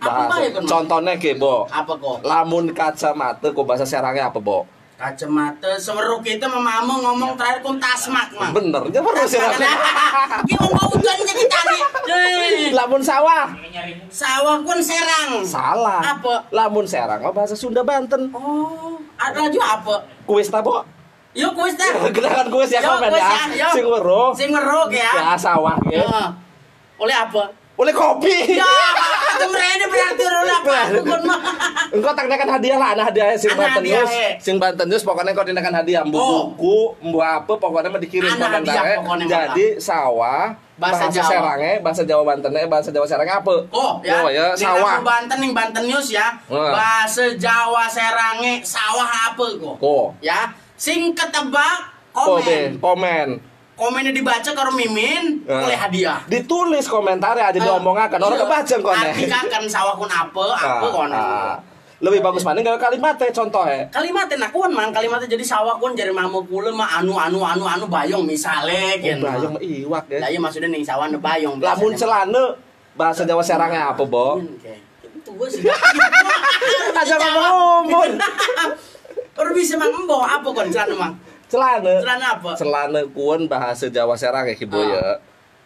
Bahasa. 0.00 0.40
ya? 0.40 0.64
Contohnya 0.64 1.20
ke 1.20 1.36
bo, 1.36 1.68
Apa 1.68 1.92
kok? 1.92 2.24
lamun 2.24 2.72
kacamata 2.72 3.52
ko 3.52 3.68
bahasa 3.68 3.84
serangnya 3.84 4.32
apa 4.32 4.40
bo? 4.40 4.64
Kacamata 5.00 5.80
semeru 5.80 6.20
kita 6.20 6.44
mamamu 6.44 7.00
ngomong 7.00 7.32
terakhir 7.32 7.64
kun 7.64 7.80
tasmak 7.80 8.36
mah. 8.36 8.52
Bener, 8.52 8.84
ya 8.92 9.00
perlu 9.00 9.24
serangnya. 9.24 9.72
Ki 10.44 10.52
wong 10.60 10.76
mau 10.76 10.92
udan 10.92 11.16
jadi. 11.24 11.44
Eh, 12.04 12.68
Lamun 12.76 13.00
sawah, 13.00 13.48
Sawah 14.12 14.60
kun 14.60 14.76
serang. 14.84 15.40
salah. 15.40 16.04
Apa? 16.04 16.44
Lamun 16.52 16.84
serang, 16.84 17.24
oh 17.24 17.32
bahasa 17.32 17.56
Sunda 17.56 17.80
Banten. 17.80 18.28
Oh, 18.36 19.00
ada 19.16 19.48
lagi 19.48 19.56
apa? 19.56 20.04
Kuis 20.28 20.52
ta 20.52 20.60
bo? 20.60 20.84
Yuk 21.32 21.56
kuis 21.56 21.80
dah. 21.80 22.04
Gerakan 22.16 22.52
kuis 22.52 22.68
ya 22.68 22.84
komen 22.84 23.08
ya. 23.16 23.48
ya. 23.56 23.68
Sing 23.72 23.88
weruh. 23.88 24.36
Sing 24.36 24.52
ya. 24.52 25.12
Ya 25.16 25.32
sawah. 25.40 25.80
Ya. 25.88 26.36
Oleh 27.00 27.16
apa? 27.16 27.48
Oleh 27.80 27.94
kopi. 27.96 28.36
Ya, 28.52 28.68
Kemarin 29.40 29.88
berarti 29.88 30.24
kon 31.00 31.22
mah. 31.24 31.40
Engkau 31.90 32.12
tak 32.12 32.28
nekan 32.28 32.48
hadiah 32.50 32.76
lah, 32.76 32.88
ada 32.92 33.02
hadiah 33.08 33.32
sing 33.34 33.50
Banten 33.50 33.82
News, 33.82 34.06
he. 34.06 34.36
sing 34.36 34.56
Banten 34.60 34.86
News 34.86 35.00
pokoknya 35.00 35.32
kau 35.32 35.42
dinakan 35.42 35.74
hadiah, 35.74 36.04
mbu 36.04 36.14
Oh. 36.14 36.52
buku, 36.52 36.78
mbu 37.02 37.18
apa 37.18 37.48
pokoknya 37.50 37.88
mah 37.88 37.98
dikirim 37.98 38.30
hadiah 38.30 39.00
pokoknya. 39.00 39.26
Jadi 39.26 39.80
sawah, 39.80 40.52
Bahasa 40.76 41.08
bahasa, 41.08 41.12
Jawa. 41.14 41.28
Serangnya, 41.30 41.72
bahasa 41.80 42.02
Jawa 42.04 42.22
Bantennya, 42.24 42.64
bahasa 42.64 42.88
Jawa 42.88 43.04
Serangnya 43.04 43.36
apa? 43.36 43.54
Oh 43.68 43.92
ya, 44.00 44.16
Oh 44.18 44.28
ya, 44.28 44.46
sawah. 44.54 44.96
aku 44.96 45.04
Banten 45.04 45.38
ning 45.40 45.52
Banten 45.52 45.84
News 45.84 46.08
ya. 46.08 46.36
Wah. 46.46 46.72
Bahasa 46.72 47.24
Jawa 47.34 47.84
Serange 47.86 48.60
sawah 48.62 49.04
apa 49.26 49.44
kok? 49.50 49.76
Ko. 49.76 50.12
Ya, 50.20 50.52
sing 50.74 51.12
ketebak 51.12 51.90
Ko 52.10 52.38
komen. 52.38 52.44
deh, 52.44 52.64
komen. 52.78 53.28
Komennya 53.80 54.12
dibaca 54.12 54.50
karo 54.52 54.70
Mimin 54.70 55.40
Nah. 55.42 55.64
oleh 55.64 55.72
hadiah. 55.74 56.20
Ditulis 56.28 56.84
komentarnya 56.84 57.48
aja 57.48 57.56
diomongakan 57.58 58.20
orang 58.20 58.36
Iya. 58.36 58.44
kebaca 58.44 58.74
kok 58.76 58.92
Artikakan 58.92 59.62
sawah 59.64 59.94
kun 59.96 60.04
apa, 60.06 60.42
apa 60.52 60.60
Ah, 60.84 60.90
kon. 60.90 61.08
ah. 61.10 61.56
Lebih 61.98 62.20
bagus 62.20 62.40
mana 62.42 62.60
kalau 62.60 62.76
kalimatnya 62.76 63.28
contohnya. 63.30 63.88
Kalimatnya 63.88 64.36
nakuan 64.38 64.68
mang 64.70 64.88
kalimatnya 64.88 65.24
jadi 65.26 65.40
sawah 65.42 65.76
kun 65.76 65.92
jadi 65.92 66.08
mamu 66.10 66.44
kula 66.44 66.68
mah 66.70 66.96
anu 66.96 67.12
anu 67.12 67.40
anu 67.40 67.60
anu 67.62 67.84
bayong 67.86 68.24
misale 68.24 68.96
Oh, 68.96 69.16
kan. 69.16 69.16
bayang 69.18 69.52
mah 69.52 69.62
iwak 69.62 70.04
Lah 70.10 70.20
ya. 70.22 70.28
iya 70.30 70.38
maksudnya 70.38 70.68
ning 70.68 70.80
sawah 70.80 71.08
ne 71.08 71.16
bayong. 71.16 71.56
Lamun 71.56 71.92
celana 71.94 72.52
bahasa 72.92 73.24
Jawa 73.24 73.40
Serangnya 73.40 73.88
apa, 73.90 74.00
Bo? 74.02 74.40
Itu 74.40 75.30
gue 75.30 75.48
sih. 75.48 75.64
Aja 77.00 77.16
ngomong. 77.16 78.12
Orang 79.34 79.52
bisa 79.52 79.76
mang 79.76 79.88
embo 79.90 80.20
apa 80.20 80.44
kon 80.46 80.68
celana 80.68 80.94
mang? 80.94 81.12
Celana. 81.50 81.92
Celana 81.98 82.26
apa? 82.38 82.50
Celana 82.54 83.00
kuon 83.10 83.50
bahasa 83.50 83.90
Jawa 83.90 84.14
Serang 84.14 84.46
ya 84.46 84.54
Kibo 84.54 84.78
Ah. 84.78 84.86
ya. 84.86 85.04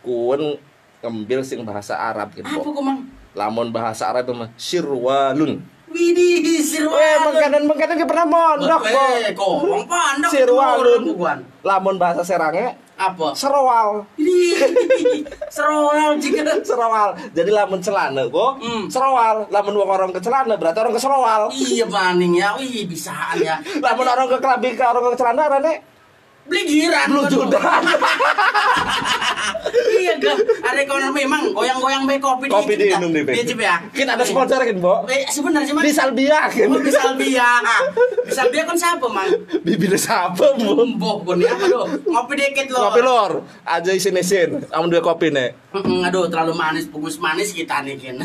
Kuon 0.00 0.56
ngambil 1.04 1.44
sing 1.44 1.60
bahasa 1.62 1.92
Arab 1.94 2.32
gitu. 2.32 2.48
Apa 2.48 2.64
kok 2.64 2.80
mang? 2.80 3.04
Lamun 3.36 3.68
bahasa 3.68 4.08
Arab 4.08 4.32
mah 4.32 4.48
sirwalun. 4.56 5.60
Widih, 5.92 6.40
sirwalun. 6.58 6.98
Eh, 6.98 7.16
mengkanan 7.22 7.62
mengkanan 7.68 8.00
gak 8.00 8.10
pernah 8.10 8.26
mondok. 8.26 8.82
Eh, 8.88 9.30
kok 9.36 9.48
wong 9.60 9.84
pondok. 9.84 10.30
Sirwalun. 10.32 11.00
itu 11.04 11.12
bukan. 11.12 11.38
Lamun 11.60 11.96
bahasa 12.00 12.24
Serangnya 12.24 12.80
Apa? 12.94 13.34
serowal. 13.34 14.06
Serowal 15.54 16.14
jika 16.18 16.42
Serowal. 16.62 17.14
Jadi 17.30 17.50
lamun 17.50 17.78
celana 17.78 18.22
kok 18.26 18.52
Hmm. 18.58 18.86
serowal. 18.86 19.46
Lamun 19.50 19.74
wong 19.74 19.90
orang 19.90 20.10
ke 20.10 20.20
celana 20.20 20.54
berarti 20.54 20.78
orang 20.78 20.94
ke 20.94 21.02
serowal. 21.02 21.42
Iya 21.50 21.86
maning 21.86 22.38
ya, 22.38 22.54
wih 22.54 22.86
bisaan 22.86 23.42
ya. 23.42 23.58
Lamun 23.84 24.06
orang 24.06 24.26
ke 24.26 24.38
kelambi 24.38 24.74
ke 24.74 24.82
orang 24.82 25.10
ke 25.10 25.18
celana 25.18 25.42
rane 25.48 25.74
Beli 26.44 26.62
giran. 26.68 27.08
blujudan. 27.08 27.82
iya 30.00 30.12
gak? 30.20 30.36
Ada 30.60 30.80
kono 30.84 31.08
memang 31.10 31.56
goyang-goyang 31.56 32.04
bae 32.04 32.20
kopi 32.20 32.52
Kopi 32.52 32.76
di 32.76 32.92
diinum 32.92 33.10
di 33.16 33.24
Iya 33.24 33.44
Cip 33.48 33.60
ya. 33.60 33.80
Kita 33.88 34.12
ada 34.16 34.24
sponsor 34.28 34.60
kan, 34.60 34.76
Bo? 34.76 35.08
Eh 35.08 35.24
sebenarnya 35.32 35.72
Mang. 35.72 35.84
Di 35.84 35.92
Salbia 35.92 36.44
kan. 36.52 36.68
Oh, 36.68 36.80
di 36.84 36.92
Salbia. 36.92 37.48
Di 38.28 38.32
Salbia 38.32 38.62
kan 38.68 38.76
siapa, 38.76 39.06
Mang? 39.08 39.28
Bibir 39.64 39.96
siapa, 39.96 40.52
Bu? 40.60 40.84
Mbok 40.84 41.18
kon 41.24 41.40
ya, 41.40 41.56
aduh. 41.56 41.88
Ngopi 42.04 42.32
dikit 42.36 42.68
loh. 42.68 42.92
Kopi 42.92 43.00
lor, 43.00 43.32
aja 43.64 43.90
isin 43.96 44.20
isin. 44.20 44.68
Amun 44.68 44.92
dua 44.92 45.00
kopi 45.00 45.32
nih. 45.32 45.56
Aduh, 45.72 46.28
terlalu 46.28 46.52
manis, 46.52 46.84
bagus 46.92 47.16
manis 47.16 47.56
kita 47.56 47.80
nih, 47.80 47.96
Kin. 47.96 48.20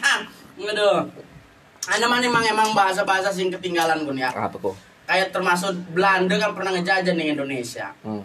aduh. 0.72 1.06
Ana 1.82 2.06
mana 2.06 2.22
emang 2.22 2.46
emang 2.46 2.70
bahasa-bahasa 2.78 3.34
sing 3.34 3.50
ketinggalan 3.50 4.06
kun 4.06 4.14
ya. 4.14 4.30
Apa 4.30 4.54
kok? 4.54 4.91
Kayak 5.04 5.28
termasuk 5.30 5.72
Belanda 5.90 6.34
kan 6.34 6.50
pernah 6.52 6.70
ngejajah 6.72 7.12
nih 7.12 7.32
Indonesia. 7.32 7.90
Hmm. 8.02 8.22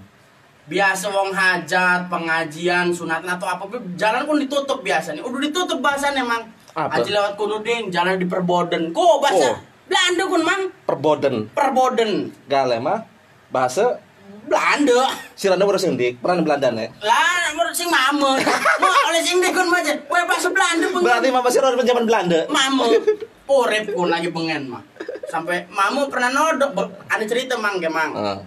biasa 0.67 1.07
wong 1.07 1.31
hajat 1.31 2.11
pengajian 2.11 2.91
sunatan 2.91 3.23
atau 3.29 3.47
apa 3.47 3.63
jalan 3.95 4.27
pun 4.27 4.35
ditutup 4.35 4.83
biasa 4.83 5.15
nih 5.15 5.23
udah 5.23 5.39
ditutup 5.41 5.79
bahasanya 5.79 6.19
mang 6.21 6.43
Apa? 6.73 6.99
aja 6.99 7.07
lewat 7.09 7.33
kunuding 7.33 7.87
jalan 7.87 8.19
di 8.19 8.27
perboden 8.27 8.91
kok 8.91 9.15
bahasa 9.17 9.47
Oh. 9.47 9.55
Belanda 9.87 10.27
kun 10.27 10.43
mang 10.43 10.61
Perboden. 10.83 11.35
perboden 11.49 12.11
Gale 12.43 12.77
mah 12.77 12.99
bahasa 13.47 13.95
Belanda 14.43 15.07
Sirana 15.33 15.63
urus 15.63 15.81
sendik, 15.81 16.19
pernah 16.19 16.43
Belanda 16.43 16.67
nih. 16.69 16.91
lah 16.99 17.47
menurut 17.49 17.71
sing 17.71 17.87
mama 17.87 18.35
mau 18.83 18.91
oleh 19.07 19.21
sing 19.21 19.39
dekon 19.39 19.71
aja 19.71 19.95
Wah 20.05 20.23
bahasa 20.25 20.51
Belanda 20.51 20.85
pun 20.89 20.99
Berarti 20.99 21.27
mama 21.29 21.47
Sirana 21.47 21.79
zaman 21.79 22.03
Belanda. 22.03 22.43
mama 22.47 22.91
urip 23.55 23.85
kun 23.87 24.09
lagi 24.09 24.27
pengen 24.27 24.67
mah 24.67 24.83
sampai 25.27 25.67
mama 25.67 26.07
pernah 26.07 26.29
nodok 26.29 26.71
ada 27.05 27.23
cerita 27.23 27.55
mang 27.55 27.77
ke 27.77 27.87
mang 27.87 28.11
Ah. 28.11 28.39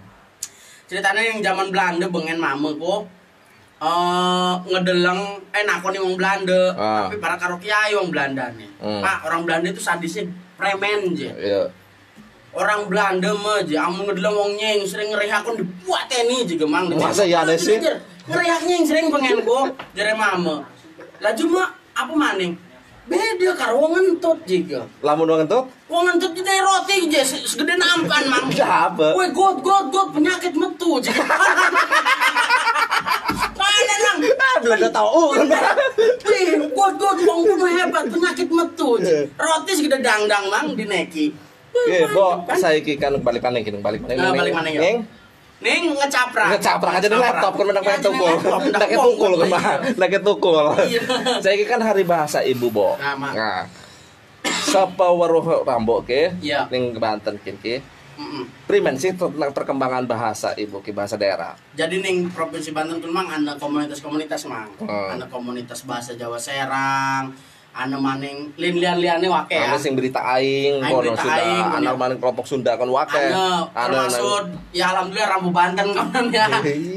ceritanya 0.85 1.21
yang 1.23 1.39
zaman 1.39 1.69
Belanda 1.69 2.05
bengen 2.07 2.35
mama 2.37 2.73
kok 2.73 3.01
eh 3.79 4.53
ngedeleng 4.67 5.21
eh 5.49 5.63
nakoni 5.63 5.97
wong 5.97 6.13
Belanda 6.13 6.73
Ah. 6.73 7.05
tapi 7.05 7.17
para 7.17 7.33
karo 7.35 7.57
kiai 7.57 7.93
wong 7.93 8.09
Belanda 8.09 8.49
nih 8.51 8.69
Hmm. 8.77 8.99
pak 8.99 9.25
orang 9.25 9.41
Belanda 9.43 9.67
itu 9.67 9.79
sadisnya 9.79 10.25
premen 10.53 11.13
je 11.13 11.29
Iya. 11.31 11.69
orang 12.51 12.85
Belanda 12.85 13.29
mah 13.31 13.61
je 13.61 13.73
amun 13.73 14.05
ngedeleng 14.05 14.35
wong 14.35 14.51
nyeng 14.53 14.81
sering 14.83 15.09
ngerehakon 15.09 15.55
dibuat 15.55 16.05
ini 16.11 16.45
juga 16.45 16.65
mang 16.67 16.89
Masa 16.91 17.23
iya 17.23 17.41
ada 17.41 17.53
sih? 17.55 17.77
ngerehak 18.23 18.61
nyeng 18.63 18.83
sering 18.83 19.07
pengen 19.07 19.41
kok 19.41 19.65
jere 19.93 20.13
mama 20.13 20.65
lah 21.17 21.33
cuma 21.33 21.65
apa 21.91 22.09
maning 22.11 22.53
beda 23.11 23.51
karo 23.59 23.75
wong 23.83 23.91
ngentut 23.99 24.39
juga 24.47 24.87
Lamun 25.03 25.27
wong 25.27 25.43
entuk 25.43 25.67
Wong 25.91 26.03
ngentut 26.07 26.31
di 26.31 26.41
roti 26.41 27.11
je 27.11 27.19
se- 27.19 27.43
segede 27.43 27.75
nampan 27.75 28.23
mang. 28.31 28.47
Ya, 28.55 28.87
apa? 28.87 29.11
Woi 29.11 29.27
god 29.35 29.59
god 29.59 29.91
god 29.91 30.15
penyakit 30.15 30.55
metu 30.55 31.03
je. 31.03 31.11
Mana 33.59 33.95
nang? 33.99 34.17
Belanda 34.63 34.87
tahu. 34.87 35.35
Wih, 36.23 36.71
god 36.71 36.93
god 36.95 37.17
wong 37.27 37.39
kuno 37.43 37.65
hebat 37.67 38.05
penyakit 38.07 38.47
metu 38.47 38.89
je. 39.03 39.27
Roti 39.35 39.71
segede 39.75 39.99
dangdang 39.99 40.47
mang 40.47 40.71
dineki. 40.71 41.35
Oke, 41.71 41.99
Bo, 42.11 42.43
saiki 42.51 42.99
kan 42.99 43.15
balik 43.23 43.43
mana 43.43 43.63
gini, 43.63 43.79
balik 43.79 44.03
mana? 44.03 44.15
Nah, 44.15 44.31
balik 44.35 44.51
mana, 44.51 44.67
ya? 44.71 44.99
Neng, 45.61 45.93
Ning 45.93 45.93
ngecaprak. 45.93 46.57
ngecaprak 46.57 46.93
aja 46.97 47.07
di 47.07 47.17
laptop 47.21 47.53
kan 47.53 47.65
menang 47.69 47.85
pengen 47.85 48.01
tukul. 48.01 48.33
ndak 48.73 48.89
pong, 48.97 49.05
tukul 49.13 49.31
kan 49.37 49.47
mah. 49.53 49.63
Ndak 49.93 50.13
tukul. 50.25 50.65
Saiki 51.45 51.65
kan 51.69 51.81
hari 51.85 52.01
bahasa 52.01 52.41
Ibu, 52.41 52.67
Bo. 52.73 52.97
Nah. 52.97 53.13
Nah. 53.13 53.61
Sapa 54.41 55.13
weruh 55.13 55.61
rambok 55.61 56.09
ke? 56.09 56.33
Iya. 56.41 56.65
Ning 56.73 56.97
Banten 56.97 57.37
kin 57.45 57.61
ki. 57.61 57.77
Mm-mm. 58.21 58.43
Primen 58.69 58.97
sih 58.97 59.13
tentang 59.17 59.53
perkembangan 59.53 60.05
bahasa 60.05 60.53
Ibu 60.57 60.81
ki 60.81 60.93
bahasa 60.93 61.17
daerah. 61.17 61.53
Jadi 61.77 62.01
ning 62.01 62.29
provinsi 62.33 62.73
Banten 62.73 62.97
tuh 62.97 63.13
mang 63.13 63.29
ada 63.29 63.53
komunitas-komunitas 63.57 64.49
mang. 64.49 64.69
Hmm. 64.81 65.17
Ada 65.17 65.25
komunitas 65.29 65.85
bahasa 65.85 66.17
Jawa 66.17 66.37
Serang, 66.41 67.33
ana 67.71 67.95
maning 67.95 68.51
lin-lian-liane 68.59 69.23
wake 69.25 69.55
ya. 69.55 69.71
Ana 69.71 69.79
sing 69.79 69.95
berita 69.95 70.19
aing, 70.19 70.83
kono 70.83 71.07
berita 71.07 71.23
Sunda, 71.23 71.39
aing, 71.39 71.65
anak 71.71 71.79
punya. 71.79 72.01
maning 72.03 72.17
kelompok 72.19 72.45
Sunda 72.45 72.71
kan 72.75 72.89
wake. 72.91 73.23
Ana 73.31 73.71
termasuk 73.71 74.43
ya 74.75 74.85
alhamdulillah 74.91 75.29
Rambu 75.31 75.49
Banten 75.55 75.87
kawan 75.95 76.25
ya. 76.29 76.45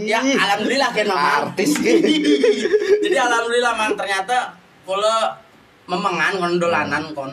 Ya 0.02 0.18
alhamdulillah 0.18 0.90
kan. 0.90 1.06
Artis. 1.14 1.70
Jadi 3.04 3.16
alhamdulillah 3.16 3.72
Mang 3.78 3.94
ternyata 3.94 4.50
kula 4.82 5.38
memengan 5.86 6.32
kon 6.42 6.54
dolanan 6.58 7.04
kon 7.14 7.30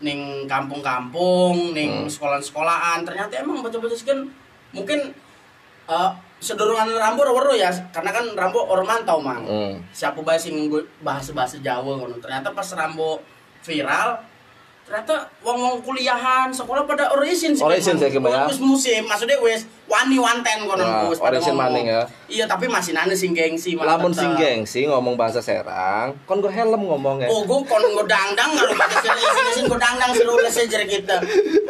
ning 0.00 0.48
kampung-kampung, 0.48 1.76
ning 1.76 2.04
Hmm. 2.04 2.10
sekolah-sekolahan. 2.10 3.04
Ternyata 3.04 3.44
emang 3.44 3.60
baca-baca 3.60 3.94
mungkin 4.72 4.98
eh 5.86 6.10
sedurungan 6.40 6.88
Rambo 6.90 7.22
weru 7.22 7.52
ya 7.52 7.68
karena 7.92 8.10
kan 8.10 8.24
Rambo 8.32 8.64
orang 8.64 8.88
mantau 8.88 9.20
Mang. 9.20 9.44
Hmm. 9.44 9.76
Siapa 9.92 10.18
bahasa 10.20 10.48
sing 10.48 10.66
bahasa 10.98 11.30
bahasa 11.30 11.60
Jawa 11.60 12.00
ngono. 12.00 12.16
Ternyata 12.16 12.50
pas 12.50 12.66
Rambo 12.72 13.20
viral 13.60 14.16
ternyata 14.80 15.22
wong 15.46 15.54
wong 15.60 15.76
kuliahan 15.86 16.50
sekolah 16.50 16.82
pada 16.82 17.14
orisin 17.14 17.54
sih 17.54 17.62
Orisin 17.62 17.94
ya. 17.94 18.10
Wis 18.50 18.58
musim 18.58 19.06
maksudnya 19.06 19.38
wis 19.38 19.62
wani 19.86 20.18
wanten 20.18 20.66
kono 20.66 20.82
Nah, 20.82 21.06
pada 21.14 21.38
orisin 21.38 21.54
ngomong. 21.54 21.62
maning 21.70 21.86
ya. 21.86 22.02
Iya 22.26 22.44
tapi 22.48 22.66
masih 22.66 22.90
nane 22.90 23.14
sing 23.14 23.30
gengsi 23.30 23.78
Lamun 23.78 24.10
sing 24.10 24.34
gengsi 24.34 24.90
ngomong 24.90 25.14
bahasa 25.14 25.38
Serang, 25.38 26.16
kon 26.24 26.42
gue 26.42 26.50
helm 26.50 26.80
ngomongnya. 26.80 27.30
Oh, 27.30 27.46
gue 27.46 27.60
kon 27.68 27.78
gue 27.78 28.02
dangdang 28.02 28.50
ngaruh 28.50 28.74
pada 28.74 28.96
sini 28.98 29.22
sini 29.22 29.50
sini 29.54 29.66
gue 29.68 29.78
dangdang 29.78 30.10
seru 30.10 30.34
les 30.40 30.56
aja 30.58 30.78
kita 30.82 31.16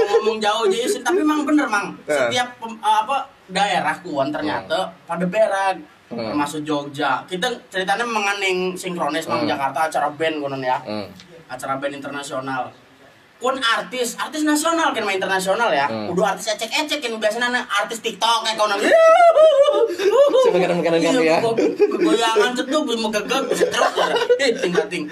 ngomong 0.01 0.37
jauh 0.41 0.65
jadi 0.65 0.87
sih 0.89 1.03
tapi 1.03 1.21
mang 1.21 1.45
bener 1.45 1.69
mang 1.69 1.93
Eh. 2.09 2.17
setiap 2.17 2.57
apa 2.81 3.29
daerah 3.51 3.95
kuan 4.01 4.31
ternyata 4.31 4.91
pada 5.05 5.27
berak 5.27 5.77
Hmm. 6.11 6.27
termasuk 6.35 6.67
Jogja 6.67 7.23
kita 7.31 7.47
ceritanya 7.71 8.03
menganing 8.03 8.75
sinkronis 8.75 9.31
Hmm. 9.31 9.47
Jakarta 9.47 9.87
acara 9.87 10.11
band 10.11 10.43
konon 10.43 10.59
ya 10.59 10.75
Hmm. 10.83 11.07
acara 11.47 11.79
band 11.79 11.95
internasional 11.95 12.67
kun 13.41 13.57
artis 13.57 14.15
artis 14.15 14.43
nasional 14.43 14.93
kan 14.93 15.01
main 15.01 15.17
internasional 15.17 15.73
ya 15.73 15.89
Hmm. 15.89 16.13
udah 16.13 16.25
artis 16.31 16.47
ecek 16.51 16.69
ecek 16.69 16.99
kan 17.01 17.17
biasanya 17.17 17.49
artis 17.65 17.99
TikTok 17.99 18.45
kayak 18.45 18.55
konon 18.55 18.77
Coba 20.41 20.59
kadang-kadang 20.59 21.01
ganti 21.01 21.27
ya. 21.27 21.39
goyangan 21.91 22.53
cetuk 22.53 22.83
mau 22.95 23.09
gegek 23.11 23.43
bisa 23.49 23.65
terus 23.67 23.93
ya 23.95 24.07
eh 24.39 24.51
tinggal 24.55 24.85
ting 24.87 25.05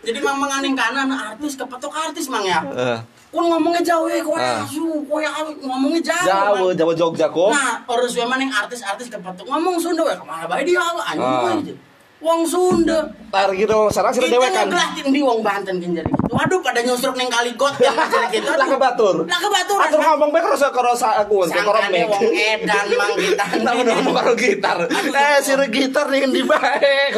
jadi 0.00 0.18
mang 0.20 0.36
menganing 0.36 0.74
kanan 0.74 1.08
artis 1.08 1.54
kepetok 1.54 1.92
artis 1.92 2.26
mang 2.26 2.42
ya 2.42 2.60
Eh, 2.66 2.98
kun 3.30 3.46
ngomongnya 3.46 3.80
jauh 3.80 4.06
ya 4.06 4.20
kau 4.20 4.34
Ah. 4.34 4.60
asu 4.60 5.06
kau 5.06 5.18
yang 5.18 5.32
ngomongnya 5.56 6.00
jauh 6.04 6.66
Mang. 6.66 6.74
Jawa 6.74 6.92
Jogja 6.92 7.26
kok. 7.28 7.48
nah 7.48 7.78
harus 7.80 8.12
yang 8.12 8.26
maning 8.26 8.50
artis-artis 8.50 9.06
kepetok 9.06 9.46
ngomong 9.46 9.78
Sunda 9.78 10.02
ya 10.04 10.16
ke 10.16 10.24
mana 10.24 10.44
baik 10.44 10.66
dia 10.66 10.80
anjing 10.80 11.22
Ah. 11.22 11.54
aja 11.54 11.74
Wong 12.20 12.44
Sunda. 12.44 13.08
tar 13.32 13.48
gitu 13.56 13.72
wong 13.72 13.88
Serang 13.88 14.12
sih 14.12 14.20
Kita 14.20 14.36
dewekan 14.36 14.68
ngegelatin 14.68 15.06
di 15.08 15.20
Wong 15.24 15.40
Banten 15.40 15.74
kan 15.80 15.90
jadi 15.96 16.04
gitu. 16.04 16.34
Waduh 16.34 16.60
pada 16.60 16.80
nyusruk 16.84 17.16
ning 17.16 17.32
kali 17.32 17.56
got 17.56 17.74
yang 17.80 17.96
jadi 17.96 18.28
gitu. 18.36 18.50
lah 18.52 18.66
ke 18.68 18.76
batur 18.76 19.14
Lah 19.24 19.40
kebatur. 19.40 19.78
atur 19.80 20.00
ngomong 20.04 20.28
bae 20.28 20.42
karo 20.44 20.56
karo 20.58 20.92
aku 20.92 21.34
karo 21.48 21.48
Sangkane 21.48 21.88
mek 21.88 22.04
wong 22.10 22.24
edan 22.28 22.86
mang 22.92 23.12
kita. 23.16 23.44
Tahu 23.64 23.78
ngomong 23.88 24.14
karo 24.14 24.32
gitar. 24.36 24.76
Eh, 24.90 25.36
si 25.40 25.52
gitar 25.72 26.06
nih 26.12 26.28
di 26.28 26.42
bae. 26.44 27.14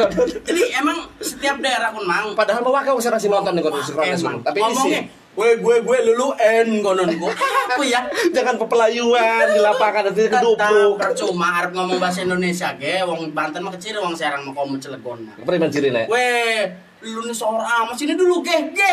Jadi 0.47 0.61
emang 0.77 1.03
setiap 1.19 1.59
daerah 1.59 1.91
pun 1.91 2.07
mang 2.07 2.31
Padahal 2.31 2.63
mau 2.63 2.71
wakil 2.71 2.95
Serang 3.03 3.19
sih 3.19 3.27
nonton 3.27 3.57
nih 3.57 3.63
kon 3.65 3.75
Tapi 4.39 4.59
isi 4.71 5.22
gue 5.33 5.49
gue 5.57 5.75
gue 5.81 5.97
lulu 6.13 6.29
en 6.37 6.67
konon 6.79 7.09
gue 7.09 7.33
apa 7.33 7.81
ya 7.81 8.05
jangan 8.29 8.53
pepelayuan 8.61 9.49
di 9.49 9.59
lapangan 9.59 10.13
nanti 10.13 10.29
Tetap 10.29 10.45
kedupuk. 10.45 11.01
percuma 11.01 11.47
harus 11.57 11.73
ngomong 11.73 11.97
bahasa 11.97 12.21
Indonesia 12.21 12.69
ge 12.77 13.01
wong 13.01 13.33
Banten 13.33 13.65
mah 13.65 13.73
kecil 13.73 13.97
wong 13.97 14.13
Serang 14.13 14.45
mah 14.45 14.53
komo 14.53 14.77
Cilegon 14.77 15.25
mah. 15.25 15.33
Apa 15.41 15.67
ciri 15.73 15.89
nek? 15.89 16.05
Lu 17.03 17.19
nih 17.27 17.35
seorang 17.35 17.83
amat 17.83 17.95
sini 17.99 18.15
dulu 18.15 18.39
ge 18.39 18.71
ge. 18.71 18.91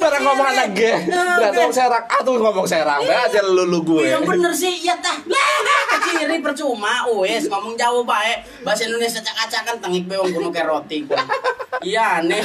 Para 0.00 0.16
ngomong 0.16 0.48
anak 0.48 0.72
ge. 0.72 0.96
Berarti 1.12 1.60
ngomong 1.60 1.76
serang, 1.76 2.04
atuh 2.08 2.40
ngomong 2.40 2.64
serang. 2.64 3.04
Bae 3.04 3.12
aja 3.12 3.44
lulu 3.44 3.84
gue. 3.84 4.08
Yang 4.08 4.24
bener 4.24 4.52
sih, 4.56 4.72
iya 4.80 4.96
tah. 4.96 5.12
Keciri 5.92 6.40
percuma, 6.40 7.04
wes 7.12 7.52
ngomong 7.52 7.76
Jawa 7.76 8.00
bae. 8.02 8.40
Bahasa 8.64 8.88
Indonesia 8.88 9.20
cak-cakan 9.20 9.76
tengik 9.76 10.08
be 10.08 10.16
wong 10.16 10.32
kuno 10.32 10.48
kayak 10.48 10.72
roti. 10.72 11.04
Iya 11.84 12.24
aneh. 12.24 12.40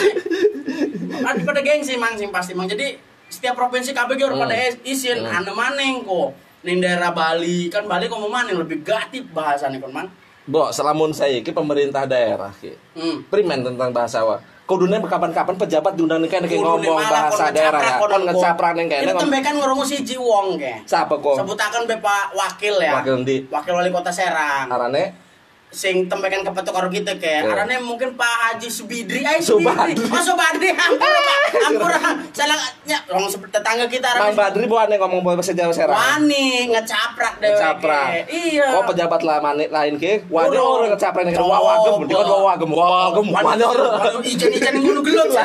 Ada 1.23 1.39
pada 1.39 1.63
gengsi 1.63 1.95
mang 1.95 2.19
sih 2.19 2.27
pasti 2.27 2.51
mang. 2.51 2.67
Jadi 2.67 2.99
setiap 3.31 3.55
provinsi 3.55 3.95
KB 3.95 4.19
ge 4.19 4.27
Hmm. 4.27 4.35
pada 4.35 4.55
isin 4.83 5.23
Hmm. 5.23 5.31
ane 5.31 5.51
maneng 5.55 6.03
kok. 6.03 6.35
Ning 6.59 6.83
daerah 6.83 7.15
Bali 7.15 7.71
kan 7.71 7.87
Bali 7.87 8.11
mau 8.11 8.27
maneng 8.27 8.59
lebih 8.59 8.83
gatip 8.83 9.31
bahasanya 9.31 9.79
kon 9.79 9.95
mang. 9.95 10.11
Bo, 10.49 10.73
selamun 10.73 11.13
saya 11.13 11.37
ki 11.45 11.53
pemerintah 11.53 12.09
daerah 12.09 12.49
ki. 12.57 12.73
Hmm. 12.97 13.21
Primen 13.29 13.61
tentang 13.61 13.93
bahasa 13.93 14.25
wa. 14.25 14.41
Kudune 14.65 15.01
kapan-kapan 15.01 15.57
pejabat 15.57 15.93
diundang 15.97 16.21
nih 16.21 16.29
kayak 16.29 16.49
ngomong 16.57 16.97
bahasa 17.05 17.53
daerah 17.53 17.81
ya. 17.81 17.97
Kon 18.01 18.09
kon 18.09 18.23
ngecaprak 18.25 18.73
nih 18.73 18.81
Ini 18.81 18.89
kayaknya 18.89 19.13
ngomong. 19.13 19.23
tembekan 19.29 19.53
ngurungu 19.61 19.85
siji 19.85 20.17
wong 20.17 20.57
ke. 20.57 20.73
Siapa 20.89 21.13
kok? 21.21 21.41
Sebutakan 21.41 21.85
be 21.85 21.97
Pak 22.01 22.25
Wakil 22.33 22.75
ya. 22.81 22.97
Wakil 22.97 23.15
ndi? 23.21 23.45
Wakil 23.49 23.73
Wali 23.77 23.89
Kota 23.93 24.09
Serang. 24.09 24.69
Arane 24.69 25.28
sing 25.71 26.05
tembekan 26.05 26.41
kepetuk 26.41 26.73
karo 26.73 26.89
kita 26.89 27.13
ke 27.15 27.29
Ya. 27.29 27.45
arane 27.45 27.77
mungkin 27.77 28.11
Pak 28.11 28.25
Haji 28.49 28.65
Subidri 28.67 29.21
ay 29.21 29.37
Subadri. 29.37 29.93
Subidri 29.93 30.09
oh 30.09 30.23
Subadri 30.23 30.69
ampun 30.89 30.97
Pak 31.05 31.37
ampun 31.63 31.91
salah 32.31 32.57
nya 32.83 32.97
wong 33.07 33.29
seperti 33.29 33.53
tetangga 33.53 33.85
kita 33.85 34.09
arane 34.09 34.33
Badri 34.33 34.65
buane 34.65 34.97
ngomong 34.97 35.21
bahasa 35.21 35.53
Jawa 35.53 35.69
serang. 35.69 35.93
wani 35.93 36.69
ngecaprak 36.69 37.37
dewe 37.37 37.53
Ngecaprak. 37.53 38.05
ke. 38.25 38.33
iya 38.33 38.65
Oh 38.71 38.83
pejabat 38.83 39.21
lah 39.21 39.37
mane 39.39 39.69
lain 39.69 39.93
ke. 39.95 40.25
Wani 40.25 40.57
orang 40.57 40.89
ngecaprak 40.89 41.23
nih 41.23 41.33
Coba. 41.33 41.47
wah 41.47 41.61
wagem, 41.61 41.95
dia 42.03 42.17
kan 42.17 42.25
wah 42.27 42.41
wagem, 42.47 42.69
wah 42.71 42.89
wagem, 43.05 43.25
wani 43.29 43.63
orang. 43.63 44.21
ijen-ijen 44.23 44.73
ngunu 44.75 45.01
gelut 45.01 45.29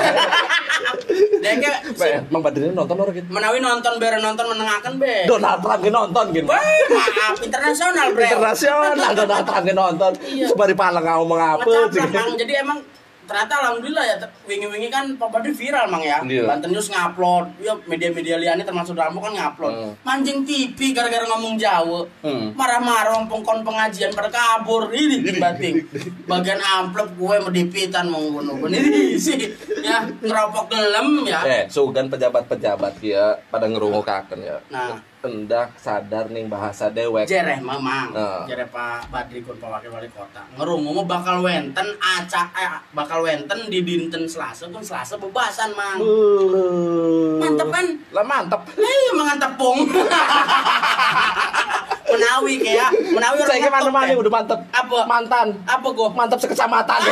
Deke 1.44 1.68
Bae, 1.94 2.16
Mang 2.28 2.40
Badri 2.40 2.72
nonton 2.72 2.96
orang 2.96 3.12
gitu. 3.12 3.28
menawi 3.28 3.60
nonton 3.60 3.92
bare 3.98 4.16
nonton 4.18 4.44
menengaken 4.48 4.92
be 4.96 5.28
Donald 5.28 5.60
Trump 5.60 5.84
nonton 5.84 6.24
gitu. 6.32 6.46
Wah, 6.46 6.58
maaf 6.90 7.36
internasional 7.38 8.06
bre 8.10 8.24
Internasional 8.24 8.92
Donald 9.14 9.44
Trump 9.44 9.68
nonton. 9.70 10.12
Iya. 10.22 10.46
Di 10.50 10.76
Palang 10.76 11.04
ngomong 11.04 11.40
apa 11.40 11.64
Ngecaprak, 11.64 11.92
sih. 11.92 12.02
Mang. 12.14 12.32
Jadi 12.38 12.52
emang 12.56 12.78
ternyata 13.24 13.56
alhamdulillah 13.56 14.04
ya 14.04 14.16
wingi-wingi 14.44 14.92
kan 14.92 15.16
Pak 15.16 15.28
Badri 15.32 15.56
viral 15.56 15.88
mang 15.88 16.04
ya. 16.04 16.20
Iya. 16.20 16.44
Banten 16.44 16.76
News 16.76 16.92
ngupload, 16.92 17.56
ya 17.64 17.72
media-media 17.88 18.36
liane 18.36 18.62
termasuk 18.62 18.92
Dramo 18.92 19.16
kan 19.24 19.32
ngupload. 19.32 19.72
Hmm. 19.72 19.92
Manjing 20.04 20.44
TV 20.44 20.92
gara-gara 20.92 21.24
ngomong 21.32 21.56
Jawa. 21.56 22.04
Hmm. 22.20 22.52
Marah-marah 22.52 23.24
pengkon 23.24 23.64
pengajian 23.64 24.12
pada 24.12 24.28
kabur 24.28 24.92
ini 24.92 25.24
bating. 25.40 25.88
Bagian 26.28 26.60
amplop 26.60 27.16
gue 27.16 27.34
mau 27.40 27.52
dipitan 27.52 28.12
mau 28.12 28.20
ngono 28.20 28.60
ini 28.68 29.16
sih. 29.16 29.40
Ya, 29.80 30.04
ngeropok 30.20 30.68
gelem 30.68 31.24
ya. 31.24 31.40
Eh, 31.48 31.62
sugan 31.72 32.12
pejabat-pejabat 32.12 33.00
ya 33.00 33.40
pada 33.48 33.64
ngerungukaken 33.68 34.40
ya. 34.44 34.60
Nah. 34.68 35.13
Hendak 35.24 35.72
sadar 35.80 36.28
nih 36.28 36.44
bahasa 36.44 36.92
dewek. 36.92 37.24
Jereh 37.24 37.56
mamang, 37.64 38.12
Nah. 38.12 38.44
jereh 38.44 38.68
Pak 38.68 39.08
Badri 39.08 39.40
kun 39.40 39.56
Pak 39.56 39.80
Wakil 39.80 39.88
Wali 39.88 40.08
Kota. 40.12 40.44
Ngerungu 40.60 41.08
bakal 41.08 41.40
wenten 41.40 41.96
acak 41.96 42.52
eh, 42.52 42.68
bakal 42.92 43.24
wenten 43.24 43.72
di 43.72 43.80
dinten 43.80 44.28
Selasa 44.28 44.68
kun 44.68 44.84
Selasa 44.84 45.16
bebasan 45.16 45.72
mang. 45.72 45.96
Uh. 45.96 47.40
Mantep 47.40 47.68
kan? 47.72 47.86
Lah 48.12 48.24
mantep. 48.24 48.60
Iya 48.76 49.10
mangan 49.16 49.38
tepung. 49.40 49.78
Menawi 52.14 52.54
kayak 52.62 52.90
menawi 53.10 53.36
orang 53.42 53.48
Saya 53.50 53.58
ngetok, 53.60 53.74
mana-mana 53.74 54.06
kayak. 54.06 54.20
udah 54.22 54.32
mantep. 54.32 54.58
Apa? 54.70 54.98
Mantan. 55.06 55.46
Apa 55.66 55.88
gua? 55.90 56.08
Mantep 56.14 56.38
sekecamatan. 56.38 57.00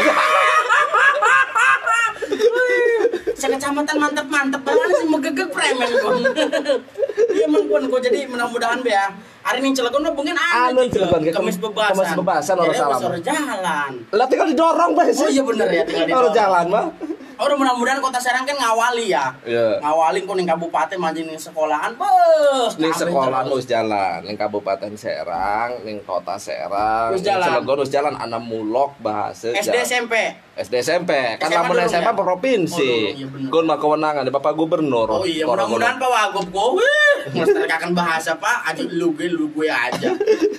Sekecamatan 3.32 3.96
mantep-mantep 3.98 4.62
banget 4.62 4.88
sih 5.02 5.06
megegek 5.10 5.48
premen 5.50 5.90
gua. 5.98 6.12
Iya 7.32 7.46
gua 7.48 7.78
gua 7.82 8.00
jadi 8.00 8.28
mudah-mudahan 8.28 8.80
be 8.80 8.92
ya. 8.92 9.10
Hari 9.42 9.58
ini 9.58 9.74
Cilegon 9.74 10.00
mah 10.06 10.14
mungkin 10.14 10.34
Anu, 10.38 10.86
juga. 10.86 10.94
Cilegon, 10.94 11.20
kayak 11.20 11.34
Kemis 11.34 11.56
bebasan. 11.58 11.94
kemis 11.98 12.14
bebasan, 12.14 12.54
orang 12.56 12.76
salam. 12.78 12.98
orang 13.02 13.22
jalan. 13.22 13.90
Lah 14.14 14.26
tinggal 14.30 14.46
didorong 14.48 14.90
Pak. 14.94 15.04
Oh 15.12 15.28
iya 15.28 15.42
bener 15.42 15.68
ya 15.68 15.82
tinggal 15.82 16.06
di 16.06 16.12
Kalau 16.14 16.30
jalan 16.30 16.64
mah. 16.70 16.86
Udah 17.42 17.58
mudah-mudahan 17.58 17.98
kota 17.98 18.22
Serang 18.22 18.46
kan 18.46 18.54
ngawali 18.54 19.10
ya. 19.10 19.34
Iya. 19.42 19.82
Ngawalin 19.82 20.24
kuning 20.30 20.46
kabupaten 20.46 20.94
manjing 20.94 21.26
ning 21.26 21.34
sekolahan. 21.34 21.90
Beuh, 21.98 22.70
Ning 22.78 22.94
kabeh 22.94 23.10
sekolah 23.10 23.42
terus. 23.42 23.66
jalan, 23.66 24.18
ning 24.22 24.36
Kabupaten 24.38 24.92
Serang, 24.94 25.70
ning 25.82 25.98
Kota 26.06 26.38
Serang, 26.38 27.10
ning. 27.10 27.18
Cilegon 27.18 27.76
nus 27.82 27.90
jalan 27.90 28.14
ana 28.14 28.38
mulok 28.38 28.94
bahasa 29.02 29.50
SD. 29.50 29.74
SMP. 29.82 30.14
SD 30.52 30.84
SMP 30.84 31.10
kan 31.40 31.48
lamun 31.48 31.80
SMA 31.82 32.04
ya? 32.04 32.14
provinsi. 32.14 32.92
Oh, 33.16 33.16
iya. 33.16 33.48
Gun 33.48 33.64
mah 33.64 33.80
kewenangan 33.80 34.22
di 34.22 34.30
Bapak 34.30 34.52
Gubernur. 34.52 35.08
Oh 35.08 35.24
iya, 35.24 35.48
mudah-mudahan 35.48 35.96
Pak 35.96 36.10
Wagub 36.12 36.46
gue, 36.52 36.92
melestarikan 37.32 37.96
bahasa 37.96 38.36
Pak, 38.36 38.68
aja 38.68 38.84
lu 38.84 39.16
gue, 39.16 39.31
lu 39.34 39.48
gue 39.48 39.66
aja. 39.66 40.10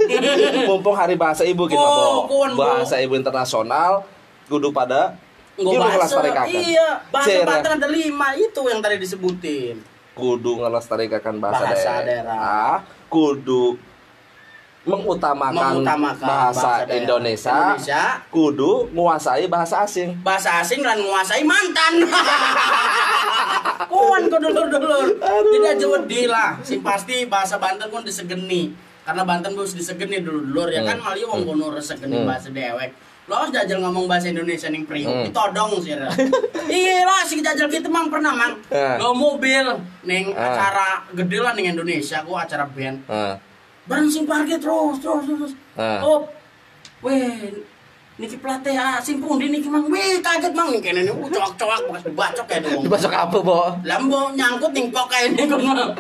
mumpung 0.70 0.94
hari 0.94 1.14
bahasa 1.14 1.42
ibu 1.42 1.66
kita 1.66 1.80
Oh, 1.80 2.26
Bo. 2.26 2.44
bahasa 2.56 2.98
ibu 2.98 3.14
internasional 3.14 4.04
kudu 4.46 4.70
pada 4.70 5.16
kudu 5.54 5.78
bahasa, 5.78 6.18
iya, 6.48 7.00
bahasa. 7.08 7.46
Banten 7.46 7.78
ada 7.78 7.88
lima 7.88 8.34
itu 8.34 8.58
yang 8.66 8.82
tadi 8.82 8.98
disebutin. 8.98 9.78
kudu 10.14 10.62
ngelestarikakan 10.62 11.38
bahasa, 11.38 11.64
Bahasa 11.66 11.92
daerah. 12.02 12.06
daerah. 12.06 12.74
kudu 13.08 13.78
mengutamakan, 14.84 15.80
Mengutamakan 15.80 16.28
bahasa, 16.28 16.84
daerah. 16.84 16.96
Indonesia, 17.00 17.56
Indonesia. 17.72 18.04
kudu 18.28 18.92
menguasai 18.92 19.48
bahasa 19.48 19.80
asing 19.82 20.12
Bahasa 20.20 20.60
asing 20.60 20.84
dan 20.84 21.00
menguasai 21.00 21.44
mantan. 21.44 22.04
Kuan 23.88 24.28
kok 24.28 24.40
dulur-dulur. 24.40 25.06
Jadi 25.20 25.58
aja 25.64 25.86
wedi 25.88 26.22
lah. 26.26 26.60
Sing 26.62 26.80
pasti 26.82 27.24
bahasa 27.26 27.56
Banten 27.58 27.88
pun 27.88 28.02
disegeni. 28.02 28.74
Karena 29.04 29.24
Banten 29.24 29.52
harus 29.54 29.72
disegeni 29.72 30.20
dulur-dulur 30.20 30.68
ya 30.68 30.82
kan 30.82 30.96
Hmm. 30.96 31.06
malah 31.06 31.28
wong 31.28 31.42
kono 31.46 31.68
resegeni 31.72 32.18
Hmm. 32.18 32.28
bahasa 32.28 32.50
dewek. 32.50 32.92
Lo 33.24 33.40
harus 33.40 33.56
jajal 33.56 33.80
ngomong 33.80 34.04
bahasa 34.04 34.28
Indonesia 34.28 34.68
ning 34.68 34.84
priuk, 34.84 35.08
Hmm. 35.08 35.24
ditodong 35.24 35.80
sih. 35.80 35.96
Iya 36.66 37.08
lah 37.08 37.24
sih 37.24 37.40
jajal 37.40 37.68
gitu 37.68 37.88
mang 37.88 38.12
pernah 38.12 38.32
mang. 38.32 38.60
Lo 39.00 39.16
mobil 39.16 39.64
ning 40.04 40.32
Eh. 40.32 40.40
acara 40.40 41.08
gede 41.10 41.40
lah 41.40 41.54
ning 41.54 41.72
Indonesia, 41.72 42.20
gua 42.22 42.44
acara 42.44 42.68
band. 42.68 43.00
Bareng 43.84 44.08
sing 44.08 44.24
parkir 44.24 44.60
terus 44.60 44.98
terus 45.04 45.24
terus. 45.28 45.54
Eh. 45.76 46.00
Oh. 46.00 46.24
Weh, 47.04 47.52
niki 48.16 48.40
plate 48.40 48.72
ah 48.80 48.96
sing 49.04 49.20
pundi 49.20 49.52
niki 49.52 49.68
mang. 49.68 49.84
Weh, 49.92 50.24
kaget 50.24 50.56
mang 50.56 50.72
kene 50.80 51.04
nih 51.04 51.12
cowok-cowok 51.12 51.80
bekas 51.92 52.04
dibacok 52.08 52.46
kayak 52.48 52.62
dong. 52.64 52.82
dibacok 52.88 53.12
apa 53.12 53.38
bo 53.44 53.76
Lambo 53.84 54.32
nyangkut 54.32 54.72
ning 54.72 54.88
pok 54.88 55.12
ini 55.12 55.44
kono. 55.44 55.92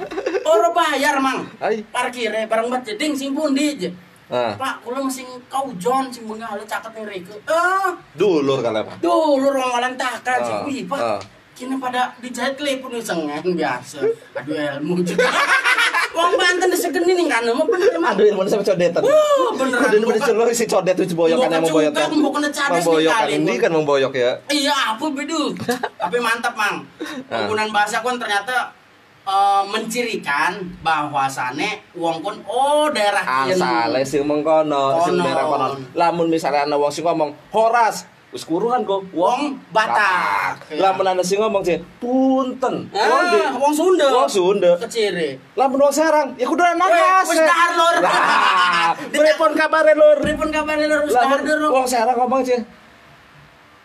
Ora 0.47 0.69
bayar 0.71 1.19
mang. 1.19 1.43
Ay. 1.59 1.83
Parkirnya 1.83 2.47
bareng 2.47 2.71
bat 2.71 2.87
jeding 2.87 3.11
sing 3.19 3.35
pundi 3.35 3.75
je. 3.75 3.91
nah, 4.31 4.55
Pak, 4.55 4.81
kula 4.81 5.03
mesin 5.03 5.27
kau 5.51 5.67
John 5.77 6.07
sing 6.07 6.23
bengal 6.23 6.57
caket 6.63 6.91
ning 6.95 7.05
reke. 7.05 7.35
Ah, 7.45 7.91
dulur 8.15 8.63
kalau 8.63 8.81
apa 8.81 8.95
dulu 9.03 9.59
orang 9.59 9.93
takan 9.99 10.39
sing 10.41 10.57
Ah, 10.57 10.65
wih, 10.65 10.87
Pak. 10.87 11.19
Kini 11.53 11.77
pada 11.77 12.09
dijahit 12.17 12.57
klipun 12.57 12.89
nih 12.91 13.01
sengen 13.01 13.45
biasa. 13.53 14.01
Aduh 14.33 14.57
ilmu 14.57 15.05
juga. 15.05 15.29
Wong 16.17 16.33
Banten 16.33 16.69
disegeni 16.69 17.13
nih 17.13 17.25
kan, 17.25 17.41
mau 17.49 17.65
bener 17.65 17.89
emang. 17.89 18.13
aduh 18.13 18.21
ini 18.21 18.37
mana 18.37 18.45
sampai 18.45 18.69
codetan 18.69 19.01
Wah, 19.01 19.49
beneran. 19.57 19.81
Aduh, 19.81 19.97
ini 19.97 20.05
mana 20.05 20.21
celur 20.21 20.45
si 20.53 20.65
codet 20.69 20.93
itu 20.93 21.17
boyokan 21.17 21.41
Bukan 21.41 21.49
yang 21.51 21.65
memboyok 21.65 21.89
juga, 21.89 22.05
bukan 22.21 22.41
cadas 22.53 22.69
memboyok 22.77 23.09
nih 23.09 23.17
kali, 23.17 23.31
ini 23.33 23.49
Bu. 23.49 23.57
kan 23.57 23.71
memboyok 23.73 24.13
ya 24.13 24.31
Iya, 24.45 24.75
apa 24.93 25.05
bedu. 25.09 25.41
Tapi 26.05 26.17
mantap, 26.21 26.53
Mang. 26.53 26.85
Ah. 27.01 27.09
Penggunaan 27.33 27.73
bahasa 27.73 28.05
kon 28.05 28.21
ternyata 28.21 28.69
eh, 29.25 29.63
mencirikan 29.65 30.53
bahwasane 30.85 31.81
wong 31.93 32.21
kon 32.21 32.37
oh 32.45 32.93
daerah 32.93 33.49
asale 33.49 34.05
sing 34.05 34.21
mengkono 34.21 35.01
sing 35.01 35.17
daerah 35.17 35.45
kono 35.45 35.67
lamun 35.93 36.29
misalnya 36.29 36.69
ana 36.69 36.77
wong 36.77 36.93
sing 36.93 37.01
ngomong 37.01 37.33
horas 37.49 38.05
wis 38.33 38.43
kuruhan 38.43 38.81
kok 38.81 39.05
Wong 39.13 39.61
Batak. 39.69 40.65
lamun 40.73 41.05
ana 41.05 41.21
sing 41.21 41.37
ngomong 41.37 41.61
sih 41.61 41.77
punten 42.01 42.89
wong 42.89 43.23
di 43.29 43.39
Ah, 43.39 43.53
wong 43.55 43.69
Sunda. 43.71 44.09
wong 44.09 44.25
Sunda 44.27 44.73
Keciri. 44.79 45.37
lamun 45.53 45.77
wong 45.79 45.93
Serang 45.93 46.33
ya 46.33 46.43
kudu 46.43 46.59
ngas 46.59 47.29
wis 47.29 47.39
dahar, 47.39 47.69
Lur. 47.73 47.95
lah 48.01 48.91
pripun 49.13 49.51
kabare 49.53 49.93
lur 49.93 50.17
Pripun 50.17 50.49
kabare 50.49 50.83
lur 50.83 51.05
wis 51.05 51.13
dahar, 51.13 51.39
Lur? 51.39 51.69
wong 51.71 51.85
Serang 51.85 52.17
ngomong 52.17 52.41
sih 52.41 52.57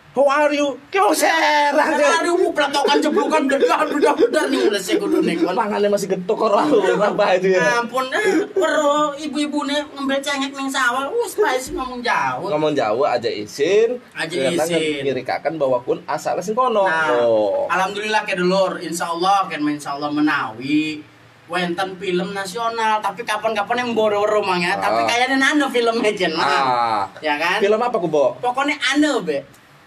How 0.09 0.25
are 0.25 0.49
you? 0.51 0.73
Wong 0.73 1.13
Serang. 1.13 1.85
Aduh, 1.85 2.33
mu 2.33 2.49
pelatokan 2.49 2.97
jeblukan 2.97 3.45
bedah 3.45 3.85
bedah 3.87 4.43
nih 4.49 4.57
mulai 4.65 4.81
saya 4.81 4.97
kudu 4.97 5.21
nih 5.21 5.37
kon. 5.37 5.53
Mangannya 5.53 5.85
masih 5.85 6.09
getuk 6.09 6.33
kok 6.33 6.49
lalu 6.49 6.97
apa 6.97 7.37
itu 7.37 7.53
ya. 7.53 7.85
Ampun, 7.85 8.09
perlu 8.51 9.13
ibu-ibu 9.21 9.69
nih 9.69 9.79
ngambil 9.93 10.17
cengek 10.17 10.51
ning 10.57 10.65
sawah, 10.65 11.13
wis 11.13 11.37
sih 11.61 11.77
ngomong 11.77 12.01
jauh. 12.01 12.49
Ngomong 12.49 12.73
Jawa 12.73 13.21
aja 13.21 13.29
izin. 13.29 14.01
Aja 14.17 14.33
Ternyata 14.33 14.65
izin. 14.65 15.05
Ngirikakan 15.05 15.53
bahwa 15.61 15.77
kun 15.85 16.01
asal 16.09 16.41
sing 16.41 16.57
kono. 16.57 16.89
Nah, 16.89 17.13
Oh. 17.13 17.69
alhamdulillah 17.69 18.25
ke 18.25 18.33
dulur, 18.33 18.81
insya 18.81 19.13
Allah 19.13 19.45
kan 19.45 19.61
insya 19.61 19.93
Allah 19.93 20.09
menawi 20.09 21.05
wenten 21.49 21.97
film 21.97 22.29
nasional 22.33 23.01
tapi 23.01 23.25
kapan-kapan 23.25 23.81
yang 23.81 23.91
boro-boro 23.97 24.45
mang 24.45 24.61
ya 24.61 24.77
tapi 24.77 25.01
Ah. 25.01 25.05
kayaknya 25.09 25.37
nano 25.41 25.65
filmnya 25.69 26.13
jen 26.13 26.33
mang. 26.37 26.45
Ah. 26.45 27.03
ya 27.25 27.41
kan 27.41 27.57
Film 27.57 27.81
apa 27.81 27.97
ku, 27.97 28.05
Bo? 28.05 28.37
pokoknya 28.37 28.77
ane 28.93 29.09
be 29.25 29.37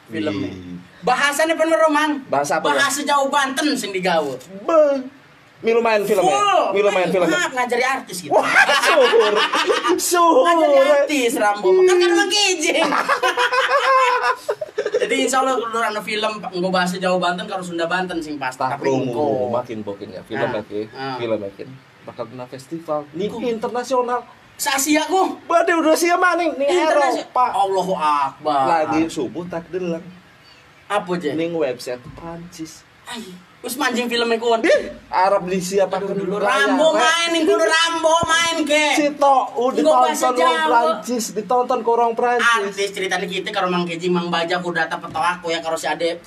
filmnya 0.06 0.50
bahasanya 1.00 1.52
bener 1.52 1.78
mang 1.88 2.20
Bahasa 2.26 2.56
apa, 2.56 2.64
Bo? 2.64 2.68
bahasa 2.72 3.00
jauh 3.02 3.26
Banten 3.26 3.72
sing 3.72 3.90
digawe 3.90 4.32
Be. 4.62 4.80
Milu 5.62 5.78
main 5.78 6.00
filmnya. 6.00 6.28
full 6.28 6.60
Milu 6.74 6.88
main 6.88 7.06
filmnya. 7.06 7.28
maaf 7.32 7.52
ngajari 7.52 7.84
artis 7.84 8.16
gitu 8.20 8.30
Wah, 8.30 8.44
suhur. 8.82 9.32
Suhur. 9.96 10.44
ngajari 10.44 10.76
artis 10.96 11.32
Rambo 11.36 11.68
kan 11.80 11.84
kan 11.92 12.08
emang 12.08 12.28
kijing 12.28 12.82
jadi 14.98 15.14
insya 15.20 15.36
Allah 15.38 15.52
kalau 15.58 15.84
ada 15.84 16.00
film 16.00 16.32
nggak 16.40 16.72
bahasa 16.72 16.96
Jawa 16.96 17.16
Banten 17.18 17.44
kalau 17.44 17.60
Sunda 17.60 17.84
Banten 17.84 18.16
sing 18.18 18.38
pasti 18.38 18.60
tapi 18.60 18.86
makin 19.48 19.78
bokin 19.82 20.08
ya 20.10 20.20
film 20.22 20.42
Ah. 20.42 20.52
lagi. 20.52 20.80
Ah. 20.90 21.16
Film 21.16 21.36
makin 21.36 21.66
bakal 22.02 22.24
kena 22.26 22.44
festival 22.46 22.98
nih 23.12 23.26
Ku. 23.26 23.36
internasional. 23.40 24.20
Sasia 24.62 25.02
ku 25.10 25.42
Bade 25.50 25.74
udah 25.74 25.98
siap 25.98 26.22
maning 26.22 26.54
nih 26.54 26.70
Internasional. 26.70 27.26
Eropa. 27.26 27.46
Allahu 27.50 27.94
Akbar. 27.98 28.62
Lagi 28.70 29.10
subuh 29.10 29.42
tak 29.50 29.66
delang. 29.74 30.06
apa 30.86 31.08
aja? 31.18 31.34
Ning 31.34 31.50
website 31.56 31.98
Prancis. 32.14 32.86
Ay, 33.08 33.34
Wis 33.62 33.74
manjing 33.74 34.06
filmnya 34.06 34.38
kuan. 34.38 34.62
Arab 35.10 35.46
disiapakan 35.50 36.14
Dulu 36.14 36.36
dulu 36.36 36.36
Rambo 36.42 36.94
main, 36.94 37.30
ning 37.30 37.46
kudu 37.46 37.62
Rambo 37.62 38.14
main 38.26 38.62
ke. 38.66 38.98
Cito, 38.98 39.36
udah 39.54 39.74
ditonton 39.78 40.34
orang. 40.34 40.66
Prancis, 40.68 41.24
ditonton 41.34 41.78
ke 41.82 41.88
orang 41.90 42.12
Prancis. 42.12 42.46
Artis 42.58 42.90
ceritanya 42.90 43.26
kita 43.26 43.48
kalau 43.54 43.70
Mang 43.72 43.86
Keji 43.88 44.10
Mang 44.10 44.28
Baja 44.30 44.58
ku 44.62 44.74
data 44.74 44.98
peto 44.98 45.18
aku 45.18 45.50
ya 45.54 45.58
kalau 45.58 45.78
si 45.78 45.86
Ade 45.90 46.18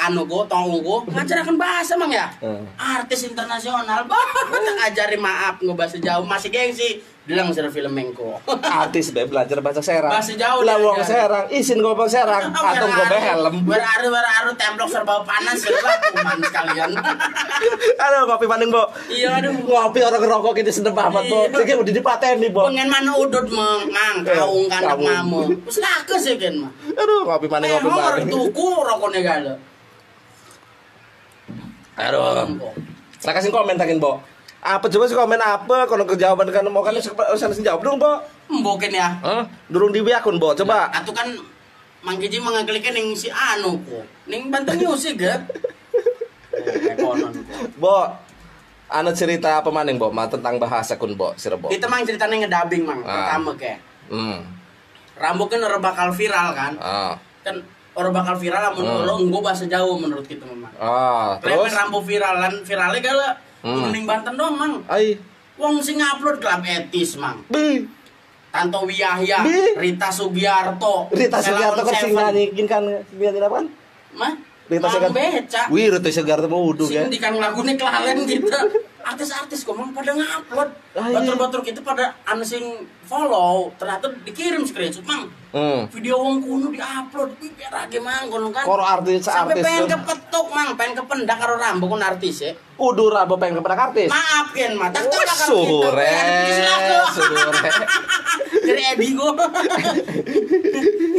anu 0.00 0.24
go 0.24 0.48
tong 0.48 0.72
go 0.80 1.04
ngajarakan 1.04 1.60
bahasa 1.60 1.92
mang 2.00 2.08
ya. 2.08 2.32
Hmm. 2.40 2.64
Artis 2.80 3.28
internasional 3.28 4.08
banget 4.08 4.64
ngajari 4.80 5.16
maaf 5.20 5.60
nggak 5.60 5.76
bahasa 5.76 6.00
jauh 6.00 6.24
masih 6.24 6.48
gengsi 6.48 7.04
bilang 7.30 7.54
sih 7.54 7.62
film 7.70 7.92
mengko. 7.94 8.42
Artis 8.82 9.14
be 9.14 9.22
belajar 9.22 9.62
bahasa 9.62 9.78
serang. 9.78 10.10
Bahasa 10.10 10.34
Jawa 10.34 10.66
Lah 10.66 10.76
wong 10.76 10.98
serang, 11.00 11.46
isin 11.48 11.78
ngomong 11.78 12.10
serang, 12.10 12.50
atau 12.56 12.90
gue 12.90 13.06
be 13.06 13.18
helm. 13.18 13.54
Beraru 13.62 14.08
beraru 14.10 14.50
templok 14.58 14.90
serba 14.90 15.22
panas 15.22 15.62
serba 15.62 15.94
kuman 16.10 16.38
sekalian. 16.42 16.90
Aduh, 18.04 18.22
ngopi 18.26 18.50
maning, 18.50 18.74
Bo. 18.74 18.90
Iya 19.06 19.38
aduh. 19.38 19.52
Ngopi 19.54 20.00
orang 20.00 20.18
ngerokok 20.18 20.58
ini 20.58 20.72
sedep 20.72 20.96
amat, 20.96 21.24
Bo. 21.30 21.46
Iya. 21.46 21.62
Iki 21.62 21.72
udah 21.78 21.94
dipateni, 21.94 22.48
Bo. 22.50 22.66
Pengen 22.66 22.90
mana 22.90 23.12
udut 23.14 23.46
mengang 23.46 24.26
kaung 24.26 24.66
kandak 24.66 24.98
Kaung. 24.98 25.06
mamu. 25.06 25.42
Wis 25.68 25.78
laku 25.78 26.18
sih 26.18 26.34
kan 26.34 26.66
mah. 26.66 26.72
Aduh, 26.98 27.22
ngopi 27.22 27.46
maning, 27.46 27.70
Eh, 27.70 27.74
ngopi 27.78 27.88
mau 27.88 28.00
maning. 28.10 28.26
tuku 28.26 28.66
rokoknya 28.74 29.20
gala. 29.22 29.54
Aduh. 31.94 32.48
Kasih 33.20 33.52
komen 33.52 33.76
takin, 33.76 34.00
Bo. 34.00 34.18
Apa 34.60 34.92
coba 34.92 35.04
sih 35.08 35.16
komen 35.16 35.40
apa? 35.40 35.88
Kalau 35.88 36.04
kejawaban 36.04 36.52
kan 36.52 36.64
mau 36.68 36.84
kan 36.84 36.92
usah 36.92 37.48
sih 37.48 37.64
jawab 37.64 37.80
dong, 37.80 37.96
Bo. 37.96 38.20
Mboken 38.52 38.92
ya. 38.92 39.16
Hah? 39.24 39.44
Durung 39.72 39.88
di 39.88 40.04
akun, 40.04 40.36
Bo. 40.36 40.52
Coba. 40.52 40.92
Atuh 40.92 41.16
kan 41.16 41.32
Mang 42.00 42.16
Kiji 42.16 42.40
ning 42.40 43.12
si 43.16 43.28
anu 43.28 43.80
ko. 43.84 44.04
Ning 44.28 44.52
Banten 44.52 44.76
Music 44.80 45.16
ga. 45.20 45.36
Eh, 46.52 46.96
konon 46.96 47.32
ko. 47.32 47.54
Bo. 47.80 47.98
Anu 48.90 49.16
cerita 49.16 49.64
apa 49.64 49.72
maning, 49.72 49.96
Bo? 49.96 50.12
Ma 50.12 50.28
tentang 50.28 50.60
bahasa 50.60 51.00
kun, 51.00 51.16
Bo. 51.16 51.32
Sira, 51.40 51.56
Bo. 51.56 51.72
Kita 51.72 51.88
mang 51.88 52.04
ceritanya 52.04 52.44
ngedabing 52.44 52.84
mang 52.84 53.00
Ah. 53.00 53.12
pertama 53.16 53.50
ke. 53.56 53.72
Hmm. 54.12 54.44
Rambo 55.16 55.48
kan 55.48 55.60
orang 55.64 55.80
bakal 55.80 56.08
viral 56.12 56.52
kan. 56.52 56.72
Ah. 56.80 57.16
Kan 57.40 57.64
orang 57.96 58.12
bakal 58.12 58.36
viral 58.36 58.60
lamun 58.60 58.84
Hmm. 58.84 59.04
lo 59.08 59.14
enggo 59.20 59.40
bahasa 59.40 59.64
Jawa 59.64 59.96
menurut 59.96 60.24
kita 60.24 60.44
memang. 60.44 60.72
Ah, 60.76 61.40
Terus 61.40 61.72
Rambo 61.72 62.04
viralan 62.04 62.60
viralnya 62.60 63.00
gala. 63.00 63.28
Hmm. 63.60 63.92
Ning 63.92 64.04
Banten 64.08 64.34
dong 64.36 64.56
mang. 64.56 64.80
ai 64.88 65.16
Wong 65.60 65.76
sing 65.84 66.00
ngupload 66.00 66.40
klub 66.40 66.64
etis 66.64 67.20
mang. 67.20 67.44
bi 67.48 67.84
Tanto 68.50 68.82
Wiyahya, 68.82 69.46
Bi. 69.46 69.78
Rita 69.78 70.10
Sugiarto, 70.10 71.06
Rita 71.14 71.38
Sugiarto 71.38 71.86
kan 71.86 71.94
sing 71.94 72.10
nyanyiin 72.18 72.66
kan 72.66 72.82
biar 73.14 73.38
apa 73.38 73.62
kan? 73.62 73.66
Mah? 74.18 74.32
Rita 74.66 74.90
Sugiarto. 74.90 75.14
Wih, 75.70 75.86
Rita 75.86 76.10
Sugiarto 76.10 76.50
mau 76.50 76.66
wudhu 76.66 76.90
ya. 76.90 77.06
Sing 77.06 77.14
di 77.14 77.22
kan 77.22 77.38
lagunya 77.38 77.78
kelalen 77.78 78.26
gitu. 78.26 78.50
Artis-artis 79.00 79.64
kok 79.64 79.74
mang 79.74 79.90
pada 79.90 80.12
ngupload. 80.12 80.68
Ah, 80.92 81.06
iya. 81.08 81.16
Batur-batur 81.20 81.60
kita 81.64 81.80
pada 81.80 82.12
anu 82.28 82.44
sing 82.44 82.84
follow, 83.08 83.72
ternyata 83.80 84.12
dikirim 84.22 84.62
screenshot 84.62 85.02
mang. 85.08 85.26
Hmm. 85.50 85.88
Video 85.90 86.20
wong 86.20 86.38
kuno 86.44 86.70
diupload, 86.70 87.34
lagi 87.72 87.98
mang 87.98 88.30
kono 88.30 88.52
kan. 88.54 88.62
Koro 88.62 88.84
artis 88.86 89.26
Sampai 89.26 89.58
artis 89.58 89.64
pengen 89.66 89.84
kepetuk 89.88 90.46
mang, 90.52 90.76
pengen 90.78 90.94
kependak 91.00 91.36
karo 91.40 91.58
Rambo 91.58 91.90
kun 91.90 92.02
artis 92.04 92.36
ya. 92.44 92.52
Udah 92.80 93.24
rabo 93.24 93.36
pengen 93.36 93.60
kepada 93.60 93.76
artis. 93.90 94.08
Maaf 94.08 94.56
kan, 94.56 94.72
mah. 94.78 94.88
Tak 94.88 95.04
bakal 95.04 95.48
sore, 95.48 96.12
sore. 97.12 97.70
Dari 98.64 98.82
Edi 98.94 99.08
gua. 99.16 99.32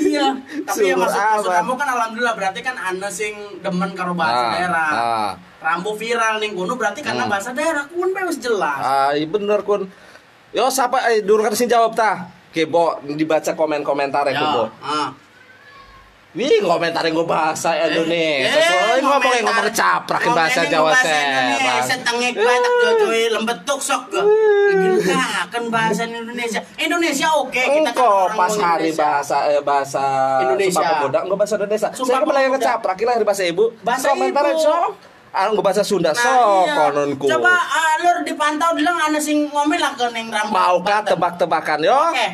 iya, 0.01 0.27
tapi 0.65 0.89
ya 0.89 0.95
maksud, 0.97 1.19
maksud 1.19 1.51
kamu 1.51 1.73
kan 1.77 1.87
alhamdulillah 1.93 2.35
berarti 2.35 2.59
kan 2.65 2.75
sing 3.11 3.33
demen 3.61 3.91
karo 3.93 4.15
bahasa 4.15 4.41
Ah, 4.41 4.51
daerah. 4.55 4.89
ah. 4.91 5.31
Rambo 5.61 5.93
viral 5.93 6.41
ning 6.41 6.57
kuno 6.57 6.73
berarti 6.73 7.05
karena 7.05 7.29
Hmm. 7.29 7.31
bahasa 7.31 7.53
daerah 7.53 7.85
kun 7.85 8.09
wis 8.25 8.41
jelas. 8.41 8.81
Ah, 8.81 9.11
iya 9.13 9.29
bener 9.29 9.61
kun. 9.61 9.85
Yo 10.51 10.65
siapa 10.67 11.05
eh 11.07 11.21
durung 11.21 11.45
kan 11.45 11.53
sing 11.53 11.69
jawab 11.69 11.93
ta. 11.93 12.27
Oke, 12.51 12.67
Bo, 12.67 12.99
dibaca 13.07 13.55
komen-komentar 13.55 14.27
ya, 14.27 14.43
Bo. 14.43 14.67
ah. 14.83 15.15
Wih, 16.31 16.63
komentar 16.63 17.03
yang 17.03 17.19
gue 17.19 17.27
bahasa 17.27 17.75
Indonesia. 17.75 18.55
Soalnya 18.55 19.03
ngomong 19.03 19.33
yang 19.35 19.45
ngomong 19.51 19.67
caprakin 19.67 20.31
bahasa 20.31 20.63
Jawa 20.63 20.91
serang. 20.95 21.99
tengek 22.07 22.33
batak 22.39 22.71
cuy 23.03 23.23
lembetuk 23.27 23.79
sok 23.83 24.15
gua. 24.15 24.23
kan 25.51 25.63
bahasa 25.67 26.07
Indonesia. 26.07 26.63
Indonesia 26.75 27.27
oke 27.35 27.59
kita 27.59 27.91
kan 27.91 28.31
pas 28.31 28.53
hari 28.55 28.95
Indonesia. 28.95 29.03
bahasa 29.03 29.37
eh, 29.51 29.59
bahasa 29.59 30.03
Indonesia. 30.47 30.79
Sumpah 30.79 30.91
Pemuda, 31.03 31.19
enggak 31.19 31.37
bahasa 31.43 31.53
Indonesia. 31.59 31.89
Sumpah 31.91 32.19
Saya 32.31 32.49
kecaprak, 32.49 32.97
lah 33.03 33.11
hari 33.11 33.25
bahasa 33.27 33.43
ibu. 33.43 33.65
Bahasa 33.83 34.07
Komentar 34.15 34.43
ibu. 34.55 34.63
Ah, 35.31 35.47
enggak 35.47 35.63
bahasa 35.63 35.79
Sunda 35.81 36.11
Nah, 36.11 36.17
sok 36.17 36.65
iya. 36.65 36.75
kononku. 36.77 37.25
Coba 37.25 37.55
alur 37.55 38.17
dipantau 38.21 38.75
bilang 38.75 38.99
ana 38.99 39.15
sing 39.15 39.47
ngomel 39.47 39.79
lah 39.79 39.95
ke 39.95 40.11
ning 40.11 40.27
rambut. 40.27 40.51
Mau 40.51 40.75
kah 40.81 41.01
tebak-tebakan 41.01 41.79
yo? 41.81 41.95
Oke. 42.11 42.27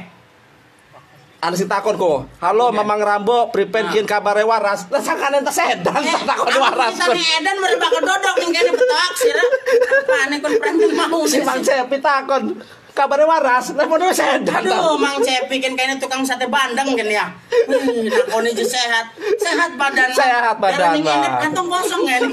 Ana 1.38 1.53
si 1.53 1.69
takon 1.69 1.93
ko. 1.93 2.25
Halo 2.39 2.73
Oke. 2.73 2.75
Mamang 2.75 2.97
Rambo, 2.97 3.53
pripen 3.53 3.86
Nah. 3.86 3.93
kieu 3.93 4.01
kabare 4.03 4.41
waras. 4.41 4.89
Lah 4.89 4.97
sangkan 4.97 5.38
ente 5.38 5.53
sedan 5.53 6.01
Eh, 6.01 6.10
takon 6.25 6.49
aku 6.49 6.57
waras. 6.57 6.89
ditanya 6.91 7.21
Edan 7.38 7.57
mereka 7.60 7.86
kedodok 7.88 8.36
ning 8.36 8.49
kene 8.51 8.69
betok 8.73 9.13
sira. 9.15 9.43
Apane 9.45 10.36
kon 10.39 10.53
pranten 10.57 10.89
mau 10.97 11.21
Si. 11.21 11.38
Mang 11.39 11.62
Cepi 11.62 11.97
takon 11.99 12.57
kabare 12.97 13.29
waras. 13.29 13.77
Lah 13.77 13.86
sedan 14.10 14.41
ta. 14.41 14.57
Aduh, 14.57 14.97
Mang 14.97 15.21
Cepi 15.21 15.62
kan 15.62 15.77
kayaknya 15.77 16.01
tukang 16.01 16.25
sate 16.25 16.49
bandeng 16.49 16.97
kan 16.97 17.05
ya. 17.05 17.29
Hmm, 17.69 18.10
nakoni 18.10 18.49
aja 18.57 18.65
sehat. 18.65 19.05
Sehat 19.38 19.77
badan. 19.77 20.10
Mang. 20.10 20.17
Sehat 20.17 20.57
badan, 20.57 20.97
ini 20.97 21.05
Mang. 21.05 21.21
kantong 21.45 21.69
kosong 21.69 22.01
ya. 22.10 22.17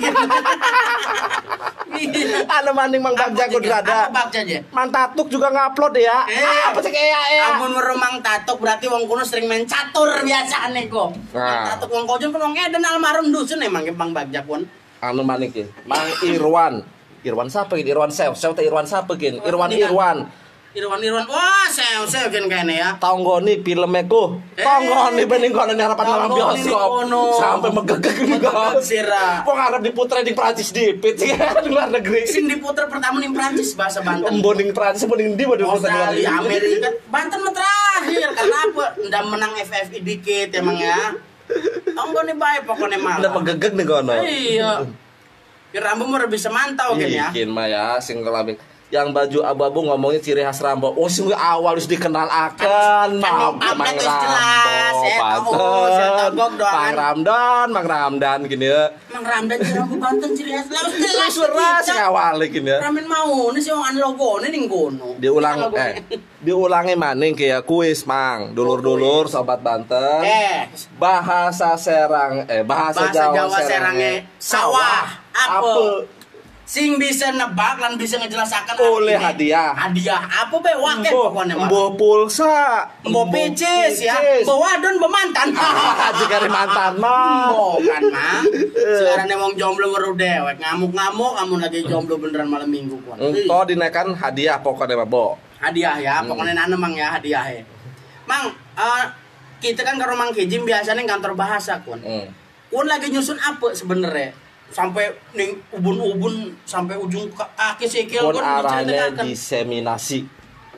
Anu 2.57 2.72
maning 2.72 3.05
Mang 3.05 3.12
Bagja 3.12 3.44
kudrada. 3.53 4.09
Mang 4.72 4.88
Tatuk 4.88 5.29
juga 5.29 5.53
ngupload 5.53 6.00
ya. 6.00 6.24
Eh. 6.33 6.72
Apa 6.72 6.81
sih 6.81 6.88
kayak 6.88 7.24
ya? 7.37 7.44
Ampun 7.61 7.77
meremang 7.77 8.24
tatuk 8.24 8.64
berarti 8.64 8.88
wong 8.88 9.05
kuno 9.05 9.20
sering 9.20 9.44
main 9.44 9.68
catur 9.68 10.09
biasane 10.24 10.88
kok. 10.88 11.12
Nah. 11.37 11.77
Tatuk 11.77 11.92
wong 11.92 12.09
kojon 12.09 12.33
kan 12.33 12.40
wong 12.40 12.57
edan 12.57 12.83
almarhum 12.83 13.29
dusun 13.29 13.61
emang 13.61 13.85
Bang 13.94 14.16
Bagja 14.16 14.40
pun. 14.40 14.64
anu 15.05 15.20
maning 15.20 15.53
Mang 15.85 16.09
Irwan 16.24 16.81
Irwan 17.24 17.48
siapa 17.48 17.77
ini 17.77 17.92
Irwan 17.92 18.12
Sew 18.12 18.33
Sew 18.33 18.57
Irwan 18.57 18.88
siapa 18.88 19.12
kin 19.20 19.40
Irwan 19.44 19.68
Ini 19.72 19.85
kan. 19.85 19.88
Irwan 19.88 20.18
Irwan 20.75 20.99
Irwan 20.99 21.23
wah 21.31 21.71
sew 21.71 22.03
sew 22.03 22.27
kan 22.35 22.51
kayaknya 22.51 22.75
ya. 22.75 22.89
Tonggoni 22.99 23.63
filmnya 23.63 24.03
ku 24.11 24.43
Eh. 24.59 24.67
Tonggoni 24.67 25.23
bening 25.23 25.55
kono 25.55 25.71
harapan 25.71 26.27
di 26.27 26.29
bioskop 26.35 26.91
sampai 27.39 27.71
megegeg 27.71 28.17
Megegeg, 28.27 28.83
Sira. 28.83 29.47
Wong 29.47 29.55
arep 29.55 29.87
diputra 29.87 30.27
di 30.27 30.35
Prancis 30.35 30.75
dipit 30.75 31.15
sih 31.15 31.31
di 31.65 31.71
luar 31.71 31.95
negeri 31.95 32.27
Sing 32.27 32.51
diputer 32.51 32.91
pertama 32.91 33.23
nih 33.23 33.31
Prancis 33.31 33.79
bahasa 33.79 34.03
Banten. 34.03 34.35
Emboning 34.35 34.75
Prancis 34.75 35.07
emboning 35.07 35.39
di 35.39 35.47
waduh 35.47 35.79
Australia, 35.79 36.43
Amerika, 36.43 36.91
Banten 37.07 37.39
mah 37.47 37.55
terakhir 37.55 38.29
karena 38.35 38.57
apa? 38.67 38.85
Ndak 38.99 39.23
menang 39.31 39.53
FFI 39.55 39.99
dikit 40.03 40.59
emang 40.59 40.75
ya. 40.75 41.15
Nih 41.95 42.35
baik 42.35 42.67
pokoknya 42.67 42.99
malah. 42.99 43.31
megegeg 43.31 43.79
nih 43.79 43.87
kono 43.87 44.13
Iya. 44.27 44.83
Rambo 45.75 46.07
mau 46.07 46.19
bisa 46.27 46.51
mantau 46.51 46.99
kan 46.99 47.07
ya. 47.07 47.31
Bikin 47.31 47.51
mah 47.55 47.67
ya 47.71 47.99
sing 48.03 48.27
kelabing 48.27 48.59
yang 48.92 49.11
baju 49.11 49.40
abu-abu 49.42 49.81
ngomongnya 49.90 50.20
ciri 50.20 50.42
khas 50.44 50.61
Rambo. 50.61 50.92
Oh, 50.94 51.09
sih 51.09 51.25
awal 51.33 51.75
harus 51.75 51.88
dikenal 51.88 52.29
akan 52.29 52.62
Kan 52.64 53.11
Mang 53.18 53.59
pamflet 53.59 53.97
wis 53.97 54.07
jelas, 54.07 54.97
ya, 55.03 56.09
togok 56.29 56.53
doang. 56.61 56.75
Mang 56.75 56.94
Ramdan, 56.94 57.66
Mang 57.73 57.87
Ramdan 57.88 58.38
gini 58.47 58.70
ya. 58.70 58.92
Mang 59.11 59.25
Ramdan 59.25 59.59
Rambu 59.59 59.97
Banten 59.99 60.31
ciri 60.37 60.55
khas 60.55 60.68
lah 60.70 60.85
jelas. 60.94 61.33
Sing 61.83 61.99
awal 61.99 62.38
gini 62.47 62.70
ya. 62.70 62.79
Ramen 62.85 63.09
mau 63.09 63.51
nih 63.51 63.61
sih 63.61 63.73
orang 63.73 63.97
logone 63.99 64.47
ning 64.53 64.68
kono. 64.70 65.16
Diulang 65.18 65.57
Logo- 65.59 65.81
eh 65.81 66.05
diulangi 66.44 66.94
maning 66.94 67.33
kayak 67.33 67.64
kuis, 67.64 68.05
Mang. 68.05 68.53
Dulur-dulur 68.55 69.27
sobat 69.27 69.64
Banten. 69.64 70.23
Eh, 70.23 70.68
Bahasa 71.01 71.75
Serang 71.81 72.47
eh 72.47 72.62
bahasa, 72.62 73.11
Bahasa 73.11 73.14
Jawa, 73.16 73.35
Jawa 73.35 73.59
Serangnya 73.59 73.68
Serangnya 73.68 74.12
sawah. 74.38 75.05
Apa? 75.35 75.73
Sing 76.75 76.99
bisa 76.99 77.31
nebak 77.31 77.79
lan 77.79 77.95
bisa 77.95 78.19
ngejelasakan 78.19 78.75
Oleh 78.83 79.15
hadiah. 79.15 79.71
Hadiah 79.79 80.19
apa 80.19 80.59
be 80.59 80.75
wake 80.75 81.07
Embo, 81.07 81.31
pokoknya 81.31 81.55
embo 81.55 81.95
pulsa, 81.95 82.83
Mbok 83.07 83.31
picis 83.31 84.03
ya, 84.03 84.19
mbok 84.43 84.59
wadon 84.59 84.99
mbok 84.99 85.13
mantan. 85.15 85.55
Jika 86.19 86.51
mantan 86.51 86.99
mah. 86.99 87.55
Mbok 87.55 87.79
kan 87.87 88.03
mah. 88.11 88.43
Sekarang 88.75 89.39
wong 89.39 89.53
jomblo 89.55 89.87
weru 89.95 90.19
dewek, 90.19 90.59
ngamuk-ngamuk 90.59 91.33
kamu 91.39 91.55
lagi 91.63 91.79
jomblo 91.87 92.19
beneran 92.19 92.51
malam 92.51 92.67
minggu 92.67 92.99
kon. 93.07 93.23
Engkau 93.23 93.63
dinaikkan 93.63 94.11
hadiah 94.11 94.59
pokoknya 94.59 94.99
mah, 94.99 95.07
Bo. 95.07 95.39
Hadiah 95.63 95.95
ya, 96.03 96.15
Hmm. 96.21 96.35
pokoknya 96.35 96.59
nana 96.59 96.75
mang 96.75 96.99
ya 96.99 97.15
hadiah 97.15 97.55
ya. 97.55 97.63
Mang, 98.27 98.51
eh, 98.75 99.05
kita 99.63 99.87
kan 99.87 99.95
ke 99.95 100.05
Mang 100.11 100.35
Kijim 100.35 100.67
biasanya 100.67 101.07
kantor 101.07 101.39
bahasa 101.39 101.79
kun. 101.87 102.03
Hmm. 102.03 102.27
Kun 102.67 102.91
lagi 102.91 103.15
nyusun 103.15 103.39
apa 103.39 103.71
sebenarnya? 103.71 104.35
Sampai 104.75 105.07
ning 105.31 105.55
ubun-ubun 105.71 106.35
sampai 106.65 106.99
ujung 106.99 107.31
ka- 107.31 107.47
kaki 107.55 107.87
sikil 107.87 108.27
Pun 108.27 108.35
kun 108.35 108.43
arahnya 108.43 109.15
diseminasi. 109.15 110.27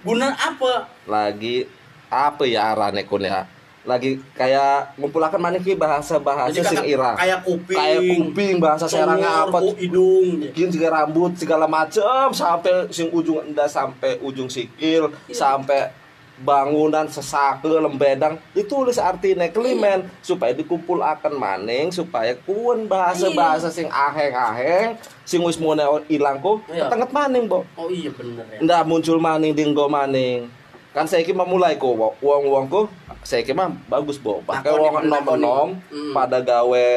Guna 0.05 0.31
apa? 0.31 0.85
Lagi 1.05 1.65
apa 2.07 2.45
ya 2.45 2.71
arahnya 2.71 3.03
kun 3.03 3.25
ya? 3.25 3.49
Lagi 3.83 4.19
kayak 4.33 4.99
ngumpulakan 4.99 5.39
mana 5.41 5.57
ki 5.57 5.73
bahasa-bahasa 5.75 6.53
Jadi 6.53 6.69
sing 6.69 6.85
ira. 6.91 7.15
kayak 7.15 7.41
kuping, 7.41 7.79
Kayak 7.79 8.03
kuping 8.13 8.55
bahasa 8.59 8.85
serangnya 8.85 9.47
sumur, 9.47 9.49
apa? 9.49 9.59
hidung. 9.79 10.27
Bikin 10.45 10.69
juga 10.69 10.89
rambut 10.93 11.33
segala 11.33 11.65
macem 11.65 12.03
sampai 12.31 12.91
sing 12.91 13.09
ujung 13.09 13.41
endah 13.41 13.65
sampai 13.65 14.19
ujung 14.21 14.51
sikil 14.51 15.09
Iya. 15.25 15.33
sampai 15.33 15.89
bangunan 16.37 17.09
sesake 17.09 17.65
lembedang 17.65 18.37
ditulis 18.53 19.01
artinya 19.01 19.49
kelimen 19.49 20.05
Iya. 20.05 20.21
supaya 20.21 20.53
dikumpul 20.53 21.01
akan 21.01 21.33
maning 21.33 21.89
supaya 21.89 22.37
kun 22.37 22.85
bahasa 22.85 23.33
bahasa 23.33 23.69
sing 23.69 23.89
aheng 23.89 24.35
aheng 24.35 24.89
sing 25.25 25.41
wis 25.41 25.57
mune 25.57 25.81
ilang 26.07 26.37
ku 26.39 26.61
Iya. 26.69 26.93
maning 27.09 27.49
bo 27.49 27.65
Oh 27.75 27.89
iya 27.89 28.13
bener 28.13 28.45
ya. 28.53 28.59
ndak 28.61 28.83
muncul 28.85 29.17
maning 29.17 29.57
dinggo 29.57 29.89
maning 29.89 30.53
kan 30.97 31.05
saya 31.05 31.21
kira 31.21 31.37
memulai 31.37 31.77
ku 31.77 31.93
uang 31.93 32.43
uangku 32.47 32.89
saya 33.21 33.45
kira 33.45 33.69
bagus 33.85 34.17
bo 34.17 34.41
pakai 34.41 34.73
uang 34.73 35.05
enom 35.05 35.13
nakoni. 35.13 35.45
enom 35.45 35.69
Hmm. 35.93 36.13
pada 36.17 36.41
gawe 36.41 36.89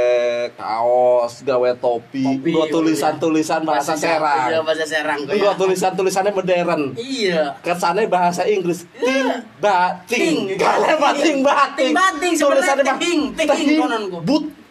kaos 0.56 1.44
gawe 1.44 1.70
topi, 1.76 2.24
Topi, 2.24 2.50
gua 2.50 2.64
oh 2.64 2.68
tulisan 2.72 3.14
iya. 3.14 3.20
tulisan 3.20 3.62
bahasa 3.62 3.94
serang 3.94 4.48
Iya 4.48 4.60
bahasa 4.64 4.86
serang 4.88 5.20
kok 5.20 5.36
gua 5.36 5.52
ya. 5.52 5.52
tulisan 5.54 5.92
tulisannya 5.94 6.32
modern 6.32 6.82
Iya. 6.96 7.60
kesannya 7.60 8.08
bahasa 8.08 8.48
Inggris 8.48 8.88
ting 8.96 9.28
bating 9.60 10.56
Ting. 10.56 10.56
gale 10.56 10.96
bating 10.96 11.38
bating 11.44 11.92
Ting 11.92 11.94
bating, 11.94 12.34
sebenarnya 12.34 12.76
ting, 12.96 13.20
ting, 13.36 13.46
but 13.46 13.56
ting 13.60 13.68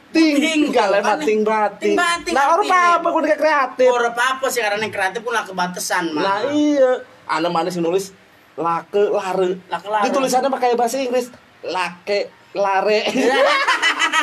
Ting, 0.08 0.72
bating 0.72 1.44
Ting 1.76 1.94
bating 1.94 2.32
nah 2.32 2.44
orang 2.48 2.64
artinya. 2.64 2.96
apa 2.96 3.08
gue 3.12 3.36
kreatif 3.36 3.88
Ora 3.92 4.08
apa-apa 4.08 4.46
sih 4.48 4.64
karena 4.64 4.80
yang 4.80 4.88
kreatif 4.88 5.20
pun 5.20 5.36
lah 5.36 5.44
kebatesan 5.44 6.16
mah. 6.16 6.22
nah 6.22 6.38
iya 6.48 7.04
anak 7.28 7.52
manis 7.52 7.76
nulis 7.76 8.08
lake 8.58 9.02
lare 9.08 9.50
Lake 9.64 9.86
lare. 9.86 10.02
di 10.02 10.10
tulisannya 10.10 10.50
pakai 10.50 10.74
bahasa 10.74 10.98
Inggris 10.98 11.30
lake 11.62 12.20
lare 12.52 13.00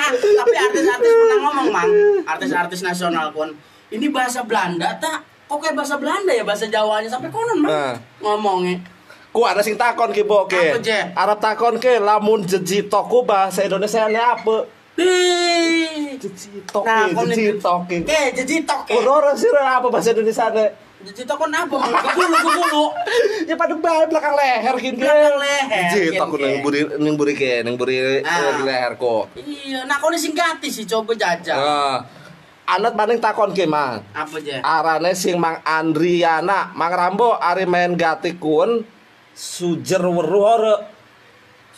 Tapi 0.05 0.53
artis-artis 0.53 1.09
pernah 1.09 1.39
ngomong, 1.41 1.67
Mang. 1.71 1.91
Artis-artis 2.27 2.85
nasional 2.85 3.33
pun. 3.33 3.49
Ini 3.89 4.13
bahasa 4.13 4.45
Belanda 4.45 4.93
tak? 5.01 5.23
Kok 5.47 5.57
kayak 5.57 5.73
bahasa 5.73 5.97
Belanda 5.97 6.29
ya 6.29 6.45
bahasa 6.45 6.69
Jawanya 6.69 7.09
sampai 7.09 7.33
konon, 7.33 7.57
Mang. 7.57 7.71
Nah. 7.73 7.95
Ngomongnya. 8.21 8.77
ku 9.33 9.43
ada 9.43 9.59
sing 9.59 9.75
takon 9.75 10.15
ki 10.15 10.23
bo 10.23 10.47
ke? 10.47 10.79
Arab 11.11 11.43
takon 11.43 11.75
ke 11.75 11.99
lamun 11.99 12.45
jejitoku 12.45 13.27
bahasa 13.27 13.67
Indonesia 13.67 14.07
ini 14.07 14.15
apa 14.15 14.63
Ih. 14.95 16.15
jejito 16.15 16.79
Nah, 16.79 17.11
jejito 17.11 17.73
ki 17.83 18.07
Ke, 18.07 18.31
jejitok 18.31 18.87
ke. 18.87 18.95
orang 18.95 19.35
sih 19.35 19.51
apa 19.51 19.91
bahasa 19.91 20.15
Indonesia 20.15 20.47
kon 21.35 21.51
apa? 21.51 21.75
Kebulu, 21.75 22.35
kebulu. 22.39 22.85
ya 23.45 23.55
pada 23.59 23.75
bae 23.75 24.03
belakang 24.07 24.33
leher 24.33 24.75
gini 24.79 24.97
Belakang 24.97 25.37
leher, 25.37 25.83
gini, 25.91 26.17
neng 26.17 26.59
buri 26.63 26.79
neng 26.97 27.15
buri 27.19 27.33
ke 27.35 27.61
neng 27.61 27.75
buri 27.75 28.23
Ah. 28.23 28.57
leher 28.63 28.95
ko 28.95 29.27
Iya, 29.35 29.83
nah 29.85 29.99
kau 29.99 30.09
singgati 30.15 30.71
sih 30.71 30.87
coba 30.87 31.13
jajal. 31.13 31.57
Nah, 31.57 31.97
anak 32.65 32.95
maning 32.97 33.19
takon 33.21 33.53
ke 33.53 33.67
mang 33.69 34.01
Apa 34.15 34.39
aja? 34.41 34.63
arane 34.63 35.13
sing 35.13 35.37
mang 35.37 35.61
Andriana 35.61 36.73
mang 36.73 36.93
Rambo 36.93 37.37
ari 37.37 37.67
main 37.69 37.93
gati 37.93 38.39
kun 38.39 38.81
sujer 39.35 40.01
weru 40.01 40.41
ora 40.41 40.94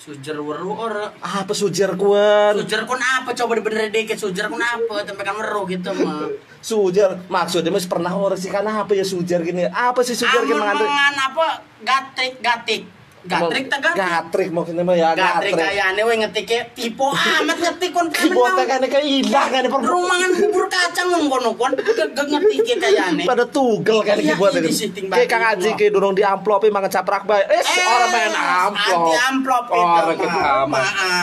Sujer 0.07 0.39
weru 0.39 0.71
ora. 0.71 1.11
apa 1.19 1.51
sujer 1.51 1.99
kun 1.99 2.55
Sujer 2.63 2.87
kon 2.87 2.95
apa? 2.95 3.35
Coba 3.35 3.59
dibenerin 3.59 3.91
dikit. 3.91 4.15
Sujer 4.15 4.47
kon 4.47 4.63
apa? 4.63 5.03
Tempe 5.03 5.19
kan 5.19 5.35
weru 5.35 5.67
gitu 5.67 5.91
mah. 5.91 6.31
sujer 6.63 7.27
maksudnya 7.27 7.75
mas 7.75 7.83
pernah 7.83 8.15
ora 8.15 8.39
sih 8.39 8.47
kan 8.47 8.63
apa 8.63 8.95
ya 8.95 9.03
sujer 9.03 9.43
gini 9.43 9.67
apa 9.67 9.99
sih 10.07 10.15
sujer 10.15 10.47
gini 10.47 10.55
Andri 10.55 10.87
mangan 10.87 11.15
apa? 11.27 11.47
Gatrik, 11.83 12.39
gatik. 12.39 12.96
Gatrik 13.27 13.65
tak 13.67 13.79
gatrik. 13.81 13.99
gatrik 13.99 14.49
maksudnya 14.49 14.81
mah 14.81 14.95
ya 14.95 15.09
Gatrik 15.11 15.51
gatrik. 15.51 15.53
kayane 15.61 16.01
we 16.01 16.13
ngetiknya 16.17 16.61
tipe 16.71 17.03
amat 17.03 17.57
ngetik 17.57 17.89
kon 17.91 18.07
kibotnya 18.07 18.63
kan 18.65 18.79
kayak 18.81 19.03
hilang 19.03 19.49
kan 19.49 19.63
per 19.65 19.81
Rumangan 19.83 20.31
bubur 20.33 20.65
kacang 20.67 21.07
wong 21.09 21.23
kono 21.27 21.51
kon 21.53 21.71
gek 21.73 22.07
ngetiknya 22.25 22.75
kayane. 22.77 23.23
pada 23.23 23.45
tugel 23.45 23.99
kan 24.01 24.15
Iya, 24.17 24.33
kibotnya 24.33 24.59
ini 24.61 24.71
kayak 25.07 25.27
kang 25.27 25.43
aji 25.45 25.69
kayak 25.73 25.91
durung 25.91 26.11
di 26.11 26.23
amplopi 26.23 26.67
mangan 26.67 26.89
caprak 26.89 27.23
bae. 27.23 27.43
Eh 27.43 27.61
orang 27.61 28.09
main 28.09 28.33
amplop. 28.33 28.97
anti 28.97 29.13
amplop 29.25 29.65
itu, 29.67 30.25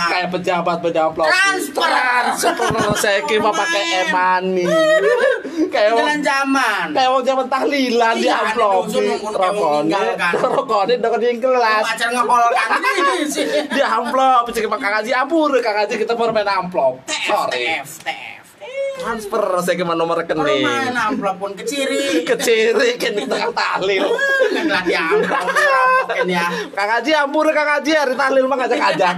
kayak 0.07 0.29
pejabat 0.31 0.79
pejabat 0.81 1.27
Transfer. 1.27 1.83
transfer 1.83 2.53
saya 2.95 3.21
kira 3.23 3.51
pakai 3.51 3.83
e-money 4.05 4.67
kayak 5.67 5.90
Jalan 5.93 6.21
zaman. 6.21 6.87
kayak 6.93 7.09
wong 7.11 7.23
zaman 7.23 7.47
tahlilan 7.47 8.14
di 8.14 8.27
Iya, 8.27 8.38
di 8.51 8.61
wong 8.61 9.35
rokone 9.35 9.99
rokone 10.35 10.95
dengan 10.95 11.19
di 11.19 11.29
kelas 11.37 11.85
Pacar 11.94 12.11
ngehol 12.11 12.42
kan 12.50 12.83
ini 12.83 13.22
sih. 13.30 13.46
di 13.78 13.78
amplop 13.78 14.50
cek 14.50 14.66
kang 14.66 14.94
aji 14.98 15.14
ampur 15.14 15.54
kang 15.62 15.87
aji 15.87 15.94
kita 16.02 16.18
main 16.18 16.42
amplop 16.42 17.07
sorry 17.07 17.70
TF, 17.70 17.87
TF. 18.02 18.44
transfer 18.98 19.62
saya 19.62 19.78
ke 19.78 19.87
nomor 19.87 20.18
rekening 20.18 20.66
main 20.66 20.90
amplop 20.90 21.38
pun 21.38 21.54
keciri. 21.54 22.18
keciri 22.35 22.98
kan 22.98 23.14
di 23.14 23.22
tengah 23.30 23.54
tahlil 23.54 24.11
Kan 24.11 24.66
lah 24.66 24.83
di 24.90 24.94
amplop 24.98 25.46
rampokin 25.54 26.26
ya. 26.35 26.46
Kang 26.74 26.90
Haji 26.98 27.11
ampur 27.14 27.46
Kang 27.54 27.70
Haji 27.78 27.92
hari 27.94 28.14
tahlil 28.18 28.44
mah 28.50 28.57
ngajak-ngajak. 28.59 29.14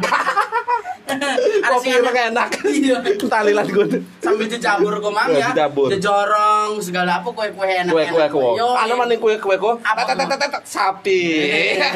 Ada 1.06 1.70
Kopi 1.70 1.88
anak- 1.88 2.18
enak. 2.30 2.48
Iya. 2.66 2.96
Tahlilan 3.16 3.66
gue. 3.66 3.86
Sambil 4.18 4.46
dijabur 4.46 4.98
ke 4.98 5.08
mang 5.08 5.30
Iya, 5.30 5.38
ya. 5.38 5.48
dijabur. 5.54 5.86
Dijorong 5.88 6.82
segala 6.82 7.22
apa 7.22 7.28
kue-kue 7.30 7.62
enak. 7.64 7.92
Kue-kue 7.94 8.26
kue. 8.28 8.50
Yo, 8.58 8.74
Ana 8.74 8.94
maning 8.96 9.18
kue-kue 9.18 9.54
kue. 9.54 9.72
Apa, 9.80 10.02
tet, 10.04 10.18
tet, 10.18 10.34
tet, 10.34 10.64
Sapi. 10.66 11.46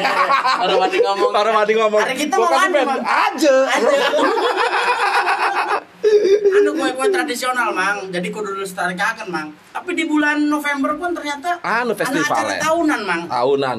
Orang 0.63 0.77
mandi 0.79 0.97
ngomong. 0.97 1.31
Orang 1.33 1.53
mandi 1.53 1.73
ngomong. 1.75 2.01
Hari 2.01 2.15
kita 2.17 2.35
mau. 2.35 2.47
Bang. 2.47 3.03
Aja. 3.03 3.55
Ada. 3.67 3.91
anu 6.51 6.69
kue-kue 6.73 7.07
tradisional 7.09 7.71
mang 7.71 8.09
jadi 8.09 8.27
kudu 8.27 8.57
dilestarikan 8.57 9.21
mang 9.29 9.53
tapi 9.69 9.93
di 9.93 10.03
bulan 10.03 10.49
November 10.49 10.97
pun 10.97 11.13
ternyata 11.13 11.61
Anu 11.61 11.93
festival 11.93 12.25
acara 12.27 12.51
ya? 12.51 12.61
tahunan 12.61 13.01
mang 13.01 13.21
Tahunan. 13.29 13.77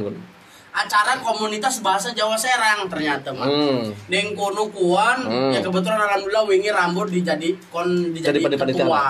Acara 0.72 1.20
komunitas 1.20 1.78
bahasa 1.78 2.11
Jawa 2.11 2.32
Serang 2.35 2.88
ternyata 2.88 3.28
mang 3.30 3.44
Hmm. 3.44 3.92
Neng 4.08 4.32
kono 4.32 4.66
kuan 4.66 5.20
Hmm. 5.20 5.52
ya 5.52 5.61
kebetulan 5.61 6.00
alhamdulillah 6.00 6.44
wingi 6.44 6.68
rambut 6.68 7.06
dijadi 7.06 7.54
kon 7.68 7.85
Jadi 8.11 8.40
dijadi 8.40 8.56
panitia. 8.56 8.85
ketua 8.85 9.02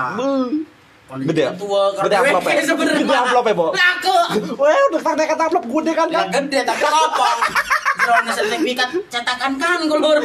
Gede. 1.13 1.45
ketua 1.47 1.83
Gede 2.01 2.17
amplop 2.17 2.43
ya? 2.43 2.63
sebenarnya 2.67 2.99
Gede 2.99 3.15
amplop 3.15 3.45
ya, 3.45 3.55
Bo? 3.55 3.67
laku 3.71 4.19
Wah, 4.61 4.81
udah 4.89 5.01
tak 5.03 5.15
dekat 5.15 5.39
amplop 5.39 5.65
gede 5.65 5.93
kan 5.93 6.09
kan? 6.09 6.27
gede 6.33 6.61
tapi 6.65 6.83
kopong 6.83 7.39
Jeroan 7.95 8.25
sertifikat 8.27 8.89
cetakan 9.07 9.53
kan 9.55 9.79
gulur 9.85 10.19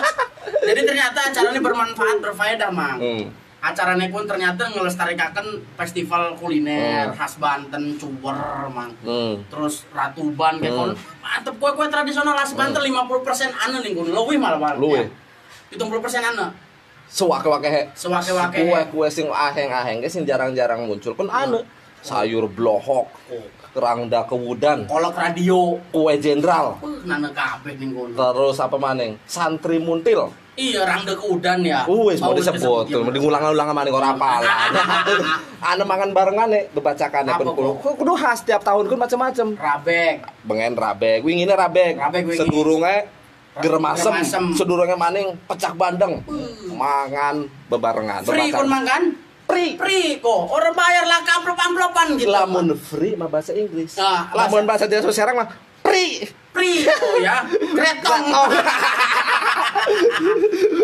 jadi 0.66 0.80
ternyata 0.82 1.18
acara 1.26 1.48
ini 1.50 1.60
bermanfaat 1.60 2.16
berfaedah 2.18 2.70
mang 2.70 2.96
Hmm. 2.96 3.26
Acaranya 3.60 4.08
pun 4.08 4.24
ternyata 4.24 4.72
ngelestarikakan 4.72 5.46
festival 5.76 6.32
kuliner 6.34 7.08
Hmm. 7.08 7.14
khas 7.14 7.36
Banten 7.36 7.94
cuber 7.94 8.36
mang 8.72 8.88
Hmm. 9.04 9.44
terus 9.46 9.84
ratuban 9.90 10.56
kayak 10.56 10.72
Hmm. 10.72 10.96
mantep 11.20 11.54
kue 11.56 11.70
kue 11.70 11.86
tradisional 11.86 12.32
khas 12.34 12.56
Banten 12.56 12.80
50% 12.80 13.52
ane 13.52 13.84
nih 13.84 13.92
kun 13.92 14.08
luwih 14.08 14.40
malah 14.40 14.56
malah 14.56 14.76
Luwih. 14.76 15.04
hitung 15.68 15.88
puluh 15.88 16.00
persen 16.00 16.20
ane 16.22 16.48
Sewake-wake. 17.10 17.90
sewake-wake 17.92 18.54
Kue-kue 18.54 19.10
sing 19.10 19.26
aheng-aheng 19.26 19.98
ge 19.98 20.06
sing 20.06 20.22
jarang-jarang 20.22 20.86
muncul 20.86 21.10
kan 21.12 21.26
anu 21.28 21.60
sayur 22.00 22.46
blohok 22.46 23.06
Oh. 23.28 23.44
rangda 23.72 24.26
kewudan, 24.26 24.86
kolok 24.86 25.14
radio 25.14 25.78
kue 25.90 26.14
jenderal, 26.16 26.74
nana 27.04 27.30
kabeh 27.30 27.76
ning 27.76 27.94
kono 27.94 28.14
terus 28.14 28.58
apa 28.58 28.74
maning? 28.74 29.14
Santri 29.24 29.78
muntil. 29.78 30.26
Iya 30.60 30.80
rangda 30.84 31.16
keudan 31.16 31.64
ya 31.64 31.88
Uh, 31.88 32.12
wis 32.12 32.20
mau 32.20 32.36
disebut, 32.36 32.84
disebut, 32.84 33.00
mau 33.00 33.12
diulang-ulang 33.16 33.72
maning 33.72 33.94
ora 33.96 34.12
apalan. 34.12 34.44
Ane 35.72 35.84
mangan 35.84 36.12
barengan 36.12 36.48
nih, 36.52 36.68
bebacakannya 36.76 37.32
Apa, 37.32 37.40
pun 37.40 37.56
kudu. 37.56 37.72
Kudu 37.96 38.12
khas 38.16 38.44
tiap 38.44 38.60
tahun 38.60 38.84
kun 38.88 39.00
macam-macam. 39.00 39.46
rabek 39.56 40.16
Bengen 40.44 40.72
rabek, 40.76 41.24
wingine 41.24 41.52
rabek. 41.56 41.96
Rabek 41.96 42.22
wingi. 42.28 42.38
Sedurunge 42.44 42.96
geremasem, 43.58 44.14
sedurunge 44.54 44.94
maning 44.94 45.36
pecah 45.48 45.72
bandeng. 45.72 46.20
Mangan 46.70 47.48
bebarengan. 47.72 48.20
free 48.28 48.52
kon 48.52 48.68
makan 48.68 49.02
free. 49.50 49.74
free 49.74 50.08
kok 50.22 50.40
orang 50.46 50.74
bayar 50.78 51.04
lah 51.10 51.20
amplop 51.26 51.58
amplopan 51.58 52.06
gitu 52.14 52.30
Lamun 52.30 52.70
free 52.78 53.18
mah 53.18 53.26
bahasa 53.26 53.50
Inggris. 53.50 53.98
Ah, 53.98 54.30
Lamun 54.30 54.62
bahasa 54.62 54.86
Jawa 54.86 55.10
serang 55.10 55.36
mah 55.42 55.48
free. 55.82 56.22
free 56.50 56.82
oh 56.82 57.14
ya 57.22 57.46
kretong 57.78 58.26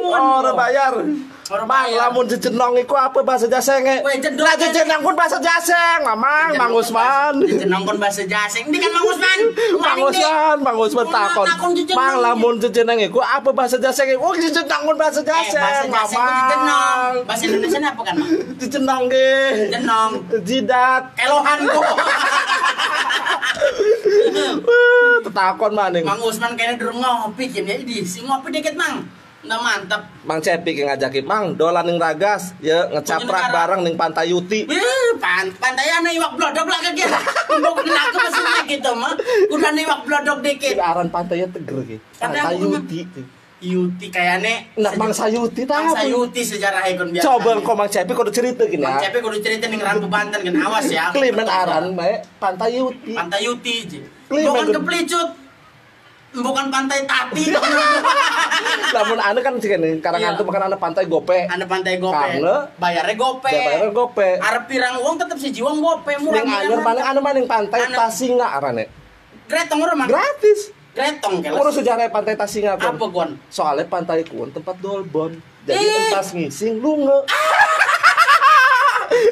Oh, 0.06 0.40
orang 0.42 0.56
bayar. 0.56 0.94
Mang, 1.46 1.86
lamun 1.88 2.26
jejenong 2.26 2.74
iku 2.76 2.94
apa 2.94 3.22
bahasa 3.22 3.46
Jasenge? 3.46 4.02
Weh, 4.02 4.18
jedok. 4.18 4.42
Lah 4.42 4.54
jejenong 4.54 4.98
pun 4.98 5.14
bahasa 5.14 5.38
Jaseng, 5.38 6.02
Mamang, 6.02 6.54
Mang 6.54 6.72
Usman. 6.72 7.38
jenong 7.38 7.82
kon 7.82 7.96
bahasa 7.96 8.22
jaseng 8.22 8.66
ini 8.66 8.76
kan 8.76 8.90
mang 8.90 9.06
Usman 9.06 9.38
Mang 9.84 9.98
Usman, 10.02 10.56
Mang 10.60 10.76
Usman 10.76 11.06
takon. 11.06 11.46
jejenong. 11.72 11.94
Mang 11.94 12.16
lamun 12.18 12.54
jejenong 12.58 12.98
iku 13.00 13.20
apa 13.20 13.50
bahasa 13.50 13.76
Jaseng? 13.76 14.16
Oh, 14.16 14.34
jejenong 14.34 14.82
pun 14.84 14.96
bahasa 14.96 15.20
eh 15.20 15.28
Jaseng, 15.28 15.86
jaseng 15.86 16.18
jenong 16.18 16.66
Mamang. 16.66 17.14
bahasa 17.24 17.42
Indonesia 17.44 17.78
apa 17.80 18.02
kan 18.02 18.14
mang 18.16 18.32
Jejenong 18.56 19.02
ge. 19.06 19.34
jenong 19.70 20.12
Jidat. 20.42 21.02
elohan 21.16 21.58
kok 21.62 21.86
Tetakon 25.22 25.72
maning. 25.72 26.02
mang 26.02 26.18
Usman 26.20 26.54
kayaknya 26.54 26.76
durung 26.76 26.98
ngopi 26.98 27.46
kan 27.48 27.64
ya 27.64 27.76
di 27.78 28.02
si 28.02 28.20
ngopi 28.20 28.50
dikit 28.50 28.74
mang 28.74 29.06
udah 29.46 29.58
mantap 29.62 30.02
Mang 30.26 30.42
Cepi 30.42 30.74
yang 30.74 30.90
ngajakin, 30.90 31.22
Mang, 31.22 31.54
dolan 31.54 31.86
ning 31.86 32.02
Ragas, 32.02 32.50
ya 32.58 32.90
ngecaprak 32.90 33.54
bareng 33.54 33.86
ning 33.86 33.94
Pantai 33.94 34.34
Yuti. 34.34 34.66
Wih, 34.66 35.14
pan 35.22 35.46
pantai 35.54 35.86
ana 35.86 36.10
iwak 36.10 36.34
blodok 36.34 36.66
lah 36.66 36.82
kaki. 36.82 37.06
Mbok 37.06 37.74
kena 37.78 38.00
aku 38.10 38.16
mesinnya 38.26 38.60
gitu 38.66 38.90
mah. 38.98 39.14
Udah 39.54 39.70
nih 39.70 39.86
iwak 39.86 40.00
blodok 40.02 40.38
dikit. 40.42 40.74
Ki 40.74 40.82
aran 40.82 41.06
pantainya 41.14 41.46
teger 41.54 41.78
ki. 41.86 41.96
Pantai 42.18 42.58
Yuti. 42.58 43.00
Yuti 43.56 44.12
kayaknya 44.12 44.68
Nah, 44.76 44.92
Mang 45.00 45.16
Sayuti 45.16 45.64
Mang 45.64 45.88
tahu. 45.88 45.96
Sayuti 45.96 46.44
sejarah 46.44 46.84
ikon 46.92 47.08
biasa. 47.14 47.24
Coba 47.24 47.50
kok 47.56 47.74
Mang 47.78 47.88
Cepi 47.88 48.12
kudu 48.12 48.30
cerita 48.34 48.62
gini 48.66 48.82
Mang. 48.82 48.98
Cepi 48.98 49.18
kudu 49.22 49.38
cerita 49.38 49.70
ning 49.70 49.80
Rambu 49.80 50.10
Banten 50.10 50.42
kan 50.42 50.54
awas 50.58 50.90
ya. 50.90 51.14
Klimen 51.14 51.46
aran 51.46 51.94
me 51.94 52.20
Pantai 52.42 52.82
Yuti. 52.82 53.14
Pantai 53.14 53.46
Yuti. 53.46 54.02
Bukan 54.26 54.74
keplicut. 54.74 55.45
Bukan 56.36 56.66
pantai 56.68 57.00
Tati. 57.04 57.48
Namun 58.92 59.18
ane 59.26 59.40
kan 59.40 59.56
sih 59.56 59.68
karangan 59.98 60.32
Iya. 60.32 60.38
tuh 60.38 60.44
makan 60.44 60.62
ane 60.68 60.76
pantai 60.76 61.04
gope. 61.06 61.38
Anda 61.48 61.64
pantai 61.64 61.96
gope. 61.96 62.12
Karena- 62.12 62.68
bayarnya 62.76 63.14
gope. 63.14 63.48
Ya 63.48 63.60
bayarnya 63.64 63.90
gope. 63.90 64.28
Arep 64.36 64.64
pirang 64.66 65.00
uang 65.00 65.16
tetep 65.16 65.38
si 65.40 65.48
jiwang 65.50 65.80
gope 65.80 66.12
murah. 66.20 66.44
Ning 66.44 66.48
anyar 66.48 66.80
mana 66.80 67.00
ane 67.06 67.20
maning 67.20 67.46
pantai 67.46 67.88
Ane- 67.88 67.96
Tasinga 67.96 68.46
arane. 68.52 68.84
Gretong 69.46 69.80
ora 69.80 69.94
mang. 69.94 70.08
Gratis. 70.08 70.72
Gretong 70.92 71.40
kelas. 71.40 71.56
Urus 71.56 71.74
sejarah 71.74 72.08
pantai 72.08 72.36
Tasinga 72.36 72.76
kon. 72.76 72.96
Apa 72.96 73.06
kon? 73.08 73.30
Soalnya 73.48 73.84
pantai 73.86 74.20
kun 74.22 74.48
tempat 74.50 74.76
dolbon. 74.78 75.36
Jadi 75.64 75.80
Ih. 75.80 76.12
entas 76.12 76.30
ngising 76.30 76.78
lunge. 76.78 77.16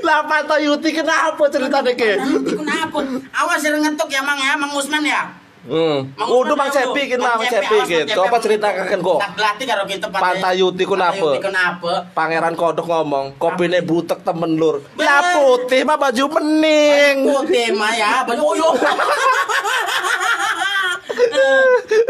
Lah 0.07 0.25
pantai 0.25 0.65
Yuti 0.65 0.91
kenapa 0.91 1.45
ceritanya 1.49 1.93
ke? 1.93 2.17
Kenapa? 2.47 2.99
Awas 3.35 3.61
ngetuk 3.61 4.09
ya 4.09 4.21
mang 4.21 4.39
ya, 4.39 4.57
mang 4.57 4.73
Usman 4.73 5.05
ya. 5.05 5.29
Hmm. 5.65 6.13
Mang 6.13 6.29
tahu. 6.29 6.69
Cepi 6.69 7.03
kan 7.09 7.19
Mang 7.19 7.41
Cepi 7.41 7.77
gitu. 7.89 8.21
Coba 8.21 8.37
ceritakan 8.37 8.99
kok. 9.01 9.19
Tak 9.21 9.31
gelatih 9.33 9.65
karo 9.65 9.83
kita 9.89 10.07
Pantai 10.13 10.61
Yuti 10.61 10.85
kenapa? 10.85 11.17
Pantai 11.17 11.33
Yuti 11.33 11.41
kenapa? 11.41 11.93
Pangeran 12.13 12.55
Kodok 12.55 12.85
ngomong, 12.85 13.27
kopine 13.37 13.81
butek 13.81 14.21
temen 14.21 14.55
lur. 14.55 14.85
Lah 14.97 15.33
putih 15.33 15.83
mah 15.83 15.97
baju 15.97 16.25
bening. 16.31 17.17
Putih 17.25 17.73
mah 17.73 17.93
ya, 17.93 18.29
baju 18.29 18.43
oyo. 18.45 18.69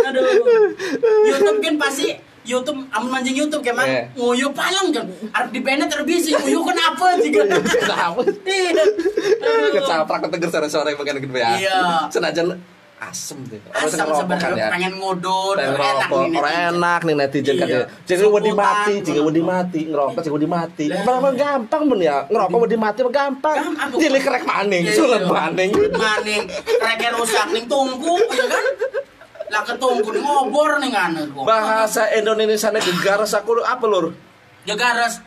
Aduh. 0.05 0.25
YouTube 1.25 1.59
kan 1.61 1.75
pasti 1.79 2.14
YouTube 2.45 2.77
amun 2.93 3.09
mancing 3.09 3.33
YouTube 3.35 3.64
kayak 3.64 3.77
mang 3.77 3.88
Eh. 3.88 4.05
nguyu 4.14 4.53
palang 4.53 4.93
kan. 4.93 5.07
Arep 5.33 5.49
di 5.51 5.61
banned 5.61 5.88
terbisi 5.88 6.35
nguyu 6.35 6.61
kenapa 6.61 7.17
juga? 7.17 7.43
Kenapa? 7.64 8.21
Iya. 8.45 8.85
Aduh. 9.40 9.71
Kecaprak 9.73 10.21
keteger 10.29 10.51
sore-sore 10.51 10.93
bagian 10.95 11.17
gitu 11.19 11.33
ya. 11.33 11.51
Iya. 11.57 11.79
Senajan 12.12 12.61
asem 13.11 13.38
deh. 13.49 13.61
Orang 13.71 13.90
seneng 13.90 14.07
rokok 14.09 14.17
kan 14.17 14.38
sebenarnya 14.40 14.57
ya. 14.57 14.69
pengen 14.73 14.93
Pengen 14.99 15.75
enak 15.75 16.09
nih 16.11 16.40
enak 16.71 17.01
nih 17.05 17.14
netizen 17.19 17.55
kan. 17.61 17.69
Jadi 18.07 18.23
wedi 18.29 18.53
mati, 18.53 18.95
jika 19.05 19.21
wedi 19.21 19.43
mati, 19.43 19.81
ngerokok 19.88 20.21
jika 20.25 20.35
wedi 20.35 20.49
mati. 20.49 20.85
Malah 20.90 21.33
gampang 21.35 21.83
men 21.88 22.01
ya, 22.01 22.17
ngerokok 22.31 22.59
wedi 22.64 22.77
mati 22.77 23.01
gampang. 23.09 23.57
Apa? 23.77 23.95
Cilik 24.01 24.23
kerek 24.23 24.45
maning, 24.49 24.83
Iya, 24.88 24.97
sulet 24.97 25.23
iya. 25.23 25.31
maning. 25.31 25.71
maning 25.95 26.43
kreket 26.81 27.12
rusak 27.14 27.47
ning 27.55 27.64
tungku 27.67 28.17
ya 28.33 28.45
kan 28.49 28.64
lah 29.53 29.62
ketungku 29.62 30.11
ning 30.11 30.25
ngobor 30.25 30.83
ning 30.83 30.93
anu 30.97 31.31
kok 31.31 31.45
Bahasa 31.47 32.11
Indonesia 32.17 32.69
nya 32.73 32.81
gegaras 32.83 33.33
aku 33.37 33.62
apa 33.62 33.85
lur? 33.87 34.11
gegares 34.64 35.21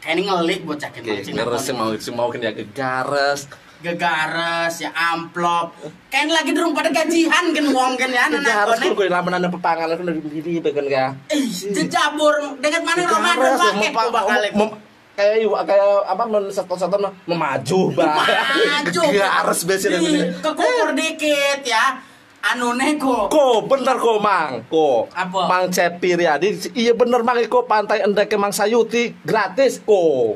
kayak 0.00 0.14
ini 0.18 0.22
ngelik 0.26 0.60
bocah 0.64 0.88
kan 0.90 1.00
Oke, 1.04 1.22
gegaras 1.22 1.60
sih 1.62 1.74
mau 1.76 1.92
sih 1.94 2.12
mau 2.14 2.32
kan 2.32 2.40
ya 2.40 2.50
gegaras. 2.50 3.46
Gegares 3.78 4.74
ya 4.78 4.90
amplop. 4.90 5.70
Kayak 6.10 6.34
lagi 6.34 6.50
durung 6.50 6.74
pada 6.74 6.90
gajian 6.90 7.54
kan 7.54 7.64
wong 7.68 7.94
kan 7.94 8.10
ya 8.10 8.26
anak 8.26 8.42
anak 8.42 8.82
kudu 8.90 9.06
lamun 9.06 9.32
anda 9.32 9.46
pepangan 9.46 9.94
aku 9.94 10.02
dari 10.02 10.18
begini 10.18 10.58
bagian 10.58 10.86
ya. 10.86 11.06
eh 11.30 11.46
jejabur 11.46 12.58
dengan 12.58 12.82
mana 12.82 13.06
Ramadan 13.06 13.54
pakai 13.78 14.50
mem- 14.50 14.78
kayak 15.14 15.36
iwa- 15.42 15.62
kayak 15.62 15.86
apa 16.06 16.22
men 16.26 16.44
satu-satu 16.46 16.96
memaju 17.26 17.80
bah. 17.94 18.18
maju 18.18 19.02
Gegaras 19.10 19.62
biasanya 19.62 19.98
Ih, 19.98 20.30
kekukur 20.38 20.94
dikit 20.94 21.62
ya. 21.62 21.98
Anu 22.38 22.78
nego 22.78 23.26
Ko 23.26 23.66
bener 23.66 23.98
ko 23.98 24.22
mang. 24.22 24.62
Ko. 24.70 25.10
Apa? 25.10 25.50
Mang 25.50 25.74
Cepi 25.74 26.14
Riyadi. 26.14 26.70
Iya 26.70 26.94
bener 26.94 27.26
mang. 27.26 27.34
Ko 27.50 27.66
pantai 27.66 28.06
endek 28.06 28.30
Mang 28.38 28.54
Sayuti. 28.54 29.10
Gratis 29.26 29.82
ko 29.82 30.34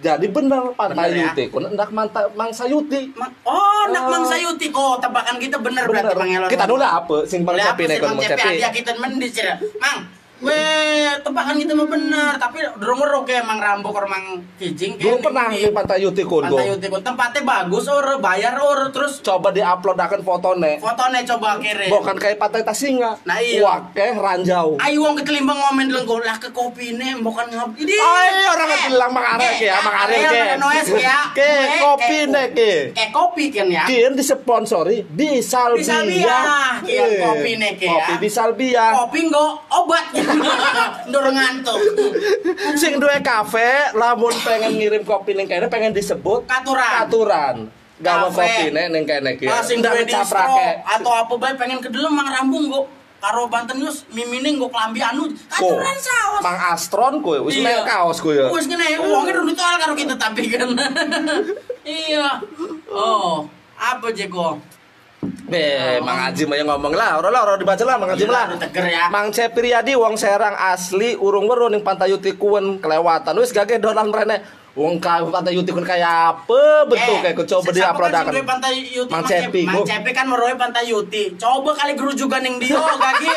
jadi 0.00 0.26
bener 0.26 0.72
pantai 0.72 0.96
Bener 1.06 1.12
ya? 1.14 1.24
Yuti 1.28 1.44
ko 1.48 1.56
endak 1.60 1.90
manta 1.90 2.24
Mang 2.32 2.50
Sayuti 2.50 3.12
Ma- 3.14 3.30
oh 3.44 3.82
nak 3.88 4.02
Oh. 4.02 4.10
mang 4.10 4.24
sayuti 4.24 4.68
kok 4.68 4.98
tebakan 4.98 5.36
kita 5.36 5.56
bener, 5.56 5.84
berarti 5.84 6.08
bener 6.08 6.16
mang 6.16 6.30
Elon 6.30 6.48
kita 6.48 6.64
dulu 6.64 6.82
apa 6.82 7.16
sing 7.24 7.40
Lah, 7.42 7.72
Cepi 7.72 7.84
kon 7.94 8.08
Mang 8.08 8.16
Mang 8.16 8.26
Cepi 8.26 8.52
kita 8.72 8.90
mendis 8.96 9.32
ya. 9.34 9.54
Mang, 9.76 9.98
weh 10.40 10.88
tebakan 11.20 11.54
kita 11.54 11.72
mah 11.72 11.84
bener, 11.84 12.32
tapi 12.34 12.58
durung 12.74 12.98
ngerok 12.98 13.24
ya 13.24 13.40
Mang 13.42 13.58
Rambo 13.58 13.90
karo 13.90 14.04
Mang 14.04 14.40
Kijing 14.56 14.96
Dulu 14.96 15.20
pernah 15.20 15.48
di 15.48 15.68
pantai 15.68 16.00
Yuti 16.00 16.22
ko 16.22 16.40
Pantai 16.40 16.68
Yuti 16.70 16.86
kok 16.86 17.02
tempatnya 17.02 17.40
bagus 17.42 17.84
or 17.86 18.16
bayar 18.18 18.56
or 18.56 18.88
terus 18.88 19.20
coba 19.20 19.50
diupload 19.50 19.96
akan 19.96 20.20
fotone 20.20 20.76
fotonya 20.76 21.20
coba 21.26 21.56
kirim. 21.56 21.88
bukan 21.88 22.16
kayak 22.16 22.36
pantai 22.36 22.60
Tasinga 22.60 23.20
Nah, 23.22 23.36
iya. 23.36 23.60
wakeh 23.60 24.12
ranjau 24.14 24.80
Ayo 24.80 25.02
wong 25.02 25.14
ketelimbang 25.14 25.56
ngomen 25.56 25.88
lengko 25.88 26.18
lah 26.18 26.36
ke 26.36 26.48
kopi 26.50 26.92
ini 26.92 27.16
bukan 27.18 27.46
ngop. 27.48 27.76
Ini. 27.76 27.92
Ay, 27.92 28.28
orang 28.46 28.68
bilang 28.86 29.10
Mang 29.10 29.26
Arek 29.30 29.60
ya, 29.60 29.76
Mang 29.78 29.96
Arek 29.98 30.18
ke. 30.26 30.40
Noes 30.56 30.88
ya. 30.94 31.18
Ke, 31.30 31.52
kopi 31.78 32.16
ke- 32.18 32.28
nih, 32.28 32.46
ke. 32.50 32.72
Kayak 32.92 33.10
kopi 33.10 33.44
kan 33.48 33.66
ya. 33.68 33.84
Kian 33.84 34.12
disponsori 34.14 35.04
di 35.06 35.40
Salbia. 35.40 35.76
Di 35.76 35.84
Salbia. 35.84 36.38
Kian 36.80 37.10
kopi 37.20 37.50
nih, 37.54 37.70
Ki, 37.74 37.84
ya. 37.84 37.92
Kopi 37.92 38.14
di 38.16 38.28
Salbia. 38.28 38.84
Kopi 38.96 39.18
nggak 39.26 39.50
obat. 39.70 40.04
Dorong 41.06 41.34
ngantuk. 41.34 41.80
Sing 42.74 42.96
duwe 42.96 43.18
kafe, 43.20 43.92
lamun 43.92 44.34
pengen 44.40 44.76
ngirim 44.76 45.02
kopi 45.02 45.32
ning 45.32 45.44
kene 45.44 45.66
pengen 45.66 45.90
disebut 45.90 46.44
Katuran. 46.44 46.92
katuran. 47.04 47.56
Gawa 47.96 48.28
kopi 48.28 48.70
nih 48.70 48.88
ning 48.88 49.04
kene 49.04 49.36
ki. 49.36 49.44
Ah, 49.44 49.60
sing 49.60 49.78
duwe 49.78 50.02
ngecaprake. 50.02 50.82
atau 50.82 51.12
apa 51.12 51.32
bae 51.36 51.54
pengen 51.54 51.78
kedelem 51.78 52.10
mang 52.10 52.26
rambung 52.26 52.66
kok 52.66 52.86
karo 53.20 53.44
Banten 53.46 53.76
News 53.76 54.08
mimine 54.08 54.56
nggo 54.56 54.66
klambi 54.66 54.96
anu 54.98 55.28
Ko, 55.28 55.76
aturan 55.76 55.96
saos. 55.96 56.40
Mang 56.40 56.56
Astron 56.72 57.14
kowe 57.20 57.36
wis 57.44 57.60
Iya. 57.60 57.64
mel 57.66 57.80
kaos 57.84 58.18
kowe 58.18 58.32
ya. 58.32 58.48
Wis 58.48 58.64
ngene 58.64 58.96
udah 58.96 59.44
ditol 59.44 59.74
karo 59.76 59.92
kita 59.92 60.16
tapi 60.16 60.48
kan. 60.48 60.72
iya. 61.84 62.40
Oh, 62.88 63.44
apa 63.76 64.08
Jeko? 64.10 64.56
Eh, 65.50 66.00
Mang 66.00 66.16
Haji 66.16 66.48
mah 66.48 66.56
yang 66.56 66.68
ngomong 66.70 66.96
lah, 66.96 67.20
ora 67.20 67.28
lah, 67.28 67.40
ora 67.44 67.54
dibaca 67.58 67.84
lah 67.84 68.00
Mang 68.00 68.10
Haji 68.14 68.24
Iya, 68.24 68.32
lah. 68.32 68.44
teger 68.56 68.84
ya. 68.88 69.04
Mang 69.12 69.28
Cepriadi 69.28 69.92
wong 69.92 70.16
Serang 70.16 70.56
asli 70.56 71.12
urung 71.12 71.44
weruh 71.44 71.68
ning 71.68 71.84
Pantai 71.84 72.08
Yuti 72.08 72.32
Kuwen 72.34 72.80
kelewatan 72.80 73.36
wis 73.36 73.52
gage 73.52 73.76
dolan 73.76 74.08
mrene. 74.08 74.40
Wong 74.78 75.02
pantai 75.02 75.58
Yuti 75.58 75.74
kun 75.74 75.82
kayak 75.82 76.30
apa 76.30 76.86
bentuk 76.86 77.18
kayak 77.26 77.34
ku 77.34 77.42
coba 77.42 77.74
di 77.74 77.82
upload 77.82 78.14
kan 78.14 78.34
pantai 78.46 78.72
Yuti 78.86 79.10
Mang 79.10 79.26
Mang 79.26 79.26
Cepi, 79.26 79.60
Mang 79.66 79.82
gua. 79.82 79.86
Cepi 79.86 80.10
kan 80.14 80.26
meroy 80.30 80.54
pantai 80.54 80.86
Yuti. 80.86 81.34
Coba 81.34 81.74
kali 81.74 81.98
gerujugan 81.98 82.38
yang 82.46 82.56
dia 82.62 82.78
gagi. 82.78 83.34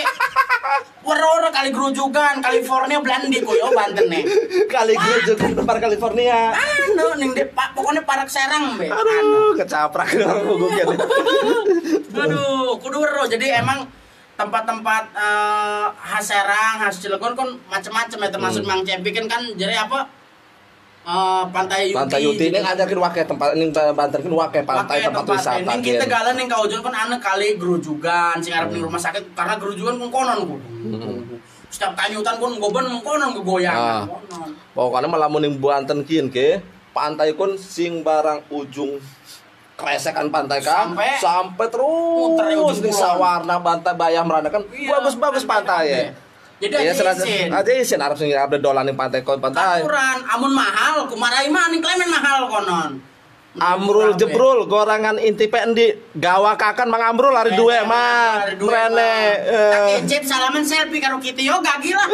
Waro 1.04 1.50
kali 1.52 1.74
gerujugan 1.74 2.40
California 2.40 3.02
Belandi 3.02 3.42
koyo 3.42 3.74
Banten 3.74 4.08
nih. 4.14 4.24
Kali 4.70 4.94
juga 5.26 5.46
tempat 5.58 5.78
California. 5.82 6.54
Anu 6.54 7.18
ning 7.18 7.34
de, 7.34 7.50
pak 7.50 7.74
pokoknya 7.74 8.06
parak 8.06 8.30
serang 8.30 8.78
be. 8.78 8.88
Anu. 8.88 9.02
Aduh, 9.02 9.52
kecaprak 9.58 10.14
orang 10.16 10.48
gue 10.48 10.70
gitu. 10.70 10.96
Aduh, 12.14 12.78
kudu 12.78 12.98
wero. 13.04 13.26
Jadi 13.28 13.52
emang 13.52 13.84
tempat-tempat 14.38 15.04
eh, 15.18 15.86
khas 15.94 16.24
Serang, 16.24 16.82
khas 16.82 17.02
Cilegon 17.02 17.34
kan 17.34 17.50
macam-macam 17.68 18.18
ya 18.22 18.30
termasuk 18.30 18.62
Hmm. 18.64 18.70
Mang 18.70 18.82
Cepi 18.86 19.10
kan 19.12 19.26
kan 19.28 19.42
jadi 19.58 19.90
apa? 19.90 20.08
Eh, 21.04 21.44
pantai 21.52 21.92
Yuti. 21.92 22.00
Pantai 22.00 22.20
Yuti 22.24 22.46
ini 22.48 22.60
ngajakin 22.64 22.96
wakai 22.96 23.24
tempat 23.28 23.48
ini 23.60 23.68
Banten 23.70 24.20
kan 24.24 24.34
wakai 24.40 24.62
pantai 24.64 25.04
tempat 25.04 25.20
tempat 25.20 25.36
wisata. 25.36 25.60
Ini 25.60 25.84
kita 25.84 26.06
galan 26.08 26.34
yang 26.40 26.48
kau 26.48 26.64
kan 26.64 26.96
aneh 26.96 27.20
kali 27.20 27.60
gerujugan, 27.60 28.40
sing 28.40 28.56
arep 28.56 28.72
Hmm. 28.72 28.88
rumah 28.88 29.02
sakit 29.02 29.36
karena 29.36 29.60
gerujugan 29.60 30.00
pun 30.00 30.08
konon 30.08 30.48
ku. 30.48 30.56
Setiap 31.68 31.92
kanyutan 32.00 32.40
pun 32.40 32.56
goben 32.56 32.88
konon 33.04 33.36
kegoyang. 33.36 33.76
Ah. 33.76 34.04
Konon. 34.08 34.50
Pokoknya 34.72 35.08
malah 35.12 35.28
mending 35.28 35.60
Banten 35.60 36.08
kian 36.08 36.32
ke 36.32 36.64
pantai 36.96 37.36
kun 37.36 37.60
sing 37.60 38.00
barang 38.00 38.48
ujung 38.48 38.96
kresekan 39.76 40.30
pantai 40.30 40.62
kan 40.62 40.94
Sampai- 40.94 41.20
sampai 41.20 41.68
terus 41.68 42.78
di 42.80 42.94
sawarna 42.94 43.58
pantai 43.60 43.92
bayam 43.92 44.24
merana 44.24 44.48
kan 44.48 44.62
Iya, 44.70 45.02
bagus-bagus 45.02 45.44
pantai 45.44 45.84
ya. 45.90 46.02
Jadi 46.64 46.76
Iya, 46.80 46.96
ada 46.96 47.12
izin. 47.20 47.48
Ada 47.52 47.72
izin 47.76 48.00
Arab 48.00 48.16
sing 48.16 48.32
ada 48.32 48.56
dolan 48.56 48.88
ning 48.88 48.96
pantai 48.96 49.20
kon 49.20 49.44
pantai. 49.44 49.84
Aturan, 49.84 50.24
amun 50.32 50.52
mahal, 50.56 51.12
kumarai 51.12 51.52
mah 51.52 51.68
ning 51.68 51.84
klemen 51.84 52.08
mahal 52.08 52.48
konon. 52.48 52.92
Amrul 53.54 54.18
jebrul 54.18 54.66
gorangan 54.66 55.22
inti 55.22 55.46
pendi 55.46 55.94
gawa 56.18 56.58
kakan 56.58 56.90
mang 56.90 57.06
amrul 57.06 57.38
hari 57.38 57.54
dua 57.54 57.86
mah 57.86 58.50
mrene 58.58 59.14
Bang. 59.46 60.10
Tak 60.10 60.10
eh. 60.10 60.26
salaman 60.26 60.66
selfie 60.66 60.98
karo 60.98 61.22
kita 61.22 61.38
yo 61.38 61.62
gagi 61.62 61.94
lah. 61.94 62.08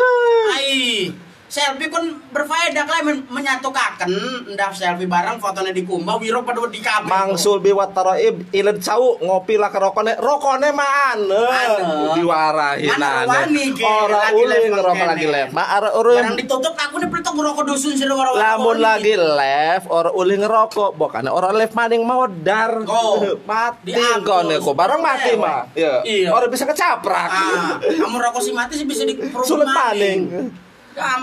Ai. 0.58 1.29
Selfie 1.50 1.90
kun 1.90 2.06
berfaedah 2.30 2.86
klemen 2.86 3.26
menyatukaken 3.26 4.06
ndak 4.54 4.70
selfie 4.72 5.10
bareng 5.10 5.42
fotonya 5.42 5.74
di 5.74 5.82
kumbah 5.82 6.22
wiro 6.22 6.46
pada 6.46 6.62
di 6.70 6.78
kabeh. 6.78 7.10
Mangsul 7.10 7.58
biwat 7.58 7.90
taroib 7.90 8.54
iled 8.54 8.78
cau 8.80 9.18
ngopi 9.18 9.58
lah 9.58 9.74
ke 9.74 9.82
rokone. 9.82 10.14
Rokone 10.22 10.70
mah 10.70 11.18
ane 11.18 11.42
Ane. 11.42 12.14
diwarahi 12.14 12.86
Mana 12.86 13.26
wani, 13.26 13.74
ora 13.76 14.30
uling 14.30 14.66
ngerokok 14.70 15.06
lagi 15.10 15.26
lef 15.26 15.50
ma 15.50 15.64
ara 15.66 15.90
Barang 15.90 15.98
urun 15.98 16.38
ditutup 16.38 16.74
aku 16.78 16.96
nih 17.02 17.10
pelitok 17.10 17.34
ngerokok 17.34 17.64
dusun 17.66 17.98
sih 17.98 18.06
waro 18.06 18.38
lamun 18.38 18.78
lagi 18.78 19.18
lef 19.18 19.90
ora 19.90 20.14
uling 20.14 20.46
ngerokok. 20.46 21.02
Bokane 21.02 21.34
ora 21.34 21.50
lef 21.50 21.74
maning 21.74 22.06
mau 22.06 22.30
dar 22.30 22.78
Oh. 22.86 23.26
mati 23.50 23.98
kone 24.22 24.62
kok 24.62 24.76
barang 24.78 25.02
mati 25.02 25.34
Lewat. 25.34 25.42
mah 25.42 25.62
iya. 25.74 25.94
Iya. 26.06 26.30
ora 26.30 26.46
bisa 26.46 26.70
kecaprak. 26.70 27.30
Ah, 27.34 27.82
kamu 27.82 28.22
rokok 28.22 28.42
si 28.46 28.54
mati 28.54 28.78
sih 28.78 28.86
bisa 28.86 29.02
di 29.02 29.18
sulit 29.42 29.66
maning 29.66 30.30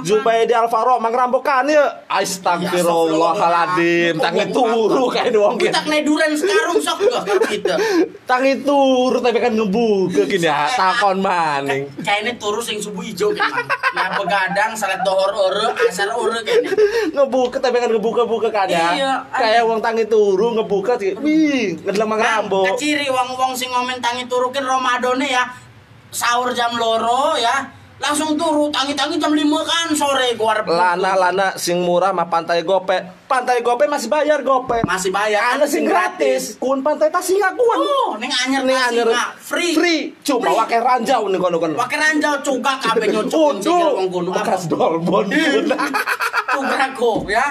Zubaidi 0.04 0.54
Alvaro 0.56 0.98
mangrambokan 1.00 1.68
ya 1.68 2.04
Astagfirullahaladzim 2.08 4.18
Tangi 4.18 4.52
turu 4.52 5.08
kayak 5.12 5.32
doang 5.32 5.58
Kita 5.60 5.80
kena 5.84 6.00
duren 6.00 6.36
sekarang 6.36 6.80
sok 6.80 6.98
gak 7.08 7.24
karo 7.28 7.40
kita. 7.44 7.76
Tangi 8.24 8.64
turu 8.64 9.20
tapi 9.20 9.38
kan 9.40 9.52
ngebuka 9.52 10.24
gini 10.24 10.46
ya 10.48 10.68
Takon 10.72 11.20
maning 11.20 11.84
Kayaknya 12.00 12.32
turu 12.40 12.62
sing 12.64 12.80
subuh 12.80 13.04
ijo 13.04 13.32
kan. 13.36 13.52
Nah 13.94 14.16
begadang 14.16 14.76
salat 14.76 15.00
dohor 15.04 15.32
ore, 15.32 15.72
asar 15.88 16.08
ore 16.12 16.42
kene. 16.42 16.68
Ngebuka 17.12 17.60
tapi 17.60 17.80
kan 17.80 17.90
ngebuka-buka 17.92 18.48
kan 18.48 18.68
ya 18.68 18.96
Iya, 18.96 19.12
Kayak 19.32 19.64
wong 19.68 19.80
tangi 19.84 20.04
turu 20.08 20.56
ngebuka 20.56 20.96
Wih 21.20 21.76
ngedelam 21.84 22.08
mangrambo 22.08 22.64
Kaciri 22.72 23.12
wong-wong 23.12 23.52
sing 23.52 23.68
ngomen 23.68 24.00
tangi 24.00 24.24
turu 24.24 24.48
kan 24.48 24.64
Ramadane 24.64 25.28
ya. 25.28 25.44
Sahur 26.08 26.48
jam 26.56 26.72
loro 26.80 27.36
ya. 27.36 27.75
Langsung 27.96 28.36
turu 28.36 28.68
tangi-tangi 28.68 29.16
jam 29.16 29.32
5 29.32 29.40
kan 29.62 29.88
sore 29.90 30.36
gua 30.36 30.52
arep 30.52 30.68
Lana 30.68 31.16
lana 31.16 31.48
sing 31.56 31.80
murah 31.80 32.12
mah 32.12 32.28
pantai 32.28 32.60
gope 32.60 32.92
Pantai 33.24 33.64
gope 33.64 33.88
masih 33.88 34.06
bayar 34.06 34.44
gope 34.44 34.84
masih 34.84 35.08
bayar 35.08 35.56
Ada 35.56 35.64
sing 35.64 35.82
gratis. 35.82 36.54
Kun 36.56 36.84
pantai 36.84 37.08
tasingak 37.08 37.56
kuan 37.56 37.78
Oh, 37.78 38.20
ning 38.20 38.28
anyar 38.28 38.62
Ning 38.62 38.76
anyar 38.76 39.08
nggak? 39.08 39.28
free. 39.40 39.72
Free. 39.72 40.00
Cuma 40.20 40.44
Free. 40.44 40.56
wakai 40.56 40.78
ranjau 40.78 41.24
nih 41.26 41.40
kono-kono 41.40 41.72
Pakai 41.74 41.96
ranjau 41.96 42.34
cugak 42.44 42.76
kabeh 42.78 43.08
sikil 43.16 43.88
wong 43.90 44.08
kono. 44.08 44.30
bekas 44.30 44.68
dolbon. 44.68 45.26
Cugak 46.56 46.90
kok 46.94 47.18
ya. 47.26 47.46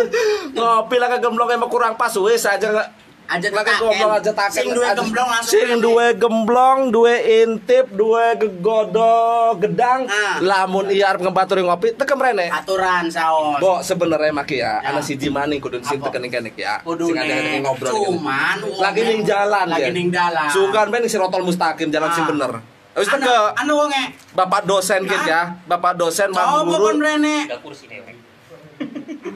Ngopi 0.54 0.96
lah 0.98 1.08
ke 1.08 1.18
gemblong 1.18 1.50
emang 1.50 1.66
kurang 1.66 1.94
pas 1.94 2.12
wes 2.14 2.44
aja 2.44 2.70
Aja 3.24 3.48
gemblong 3.48 3.96
aja 4.12 4.30
taken 4.30 4.52
Sing 4.52 4.68
duwe 4.68 4.88
gemblong 4.92 5.28
langsung 5.28 5.48
Sing 5.50 5.68
duwe 5.80 6.06
gemblong, 6.12 6.78
duwe 6.88 7.14
intip, 7.40 7.88
duwe 7.90 8.36
gegodo 8.36 9.16
gedang 9.56 10.04
Ah. 10.04 10.36
Lamun 10.38 10.88
iya 10.88 11.08
arep 11.08 11.24
ngebaturi 11.24 11.60
ngopi 11.60 11.94
tekem 11.94 12.16
rene 12.16 12.52
Aturan 12.52 13.08
saos. 13.08 13.56
Bo 13.58 13.80
sebenarnya 13.80 14.28
maki 14.30 14.58
ya, 14.58 14.76
Ya. 14.78 14.90
ana 14.90 15.00
siji 15.00 15.28
maning 15.28 15.56
kudu 15.56 15.80
sing 15.80 15.98
teken 15.98 16.20
kenek 16.26 16.52
ya. 16.54 16.78
Kudu 16.80 17.08
Sing 17.08 17.16
ada 17.16 17.34
ngobrol 17.60 17.92
Cuman 18.12 18.60
gini. 18.60 18.68
wong 18.68 18.78
lagi 18.78 19.00
ning 19.02 19.20
jalan 19.22 19.66
lagi 19.66 19.82
ya. 19.82 19.90
ning 19.90 20.08
dalan. 20.10 20.48
Sugan 20.48 20.86
ben 20.88 21.04
si 21.04 21.16
rotol 21.16 21.42
mustaqim 21.42 21.88
jalan 21.88 22.10
sing 22.10 22.24
bener. 22.26 22.60
Wis 22.94 23.08
Anu- 23.08 23.18
teke 23.18 23.34
Anu 23.56 23.72
wonge. 23.74 24.02
Bapak 24.32 24.62
dosen 24.64 25.00
kin 25.02 25.22
ya, 25.24 25.56
Bapak 25.64 25.96
dosen 25.96 26.28
Coba 26.28 26.60
kon 26.60 26.68
guru. 26.68 27.00
rene. 27.00 27.48
Gak 27.48 27.58
kursi 27.58 27.88
dewek. 27.88 28.14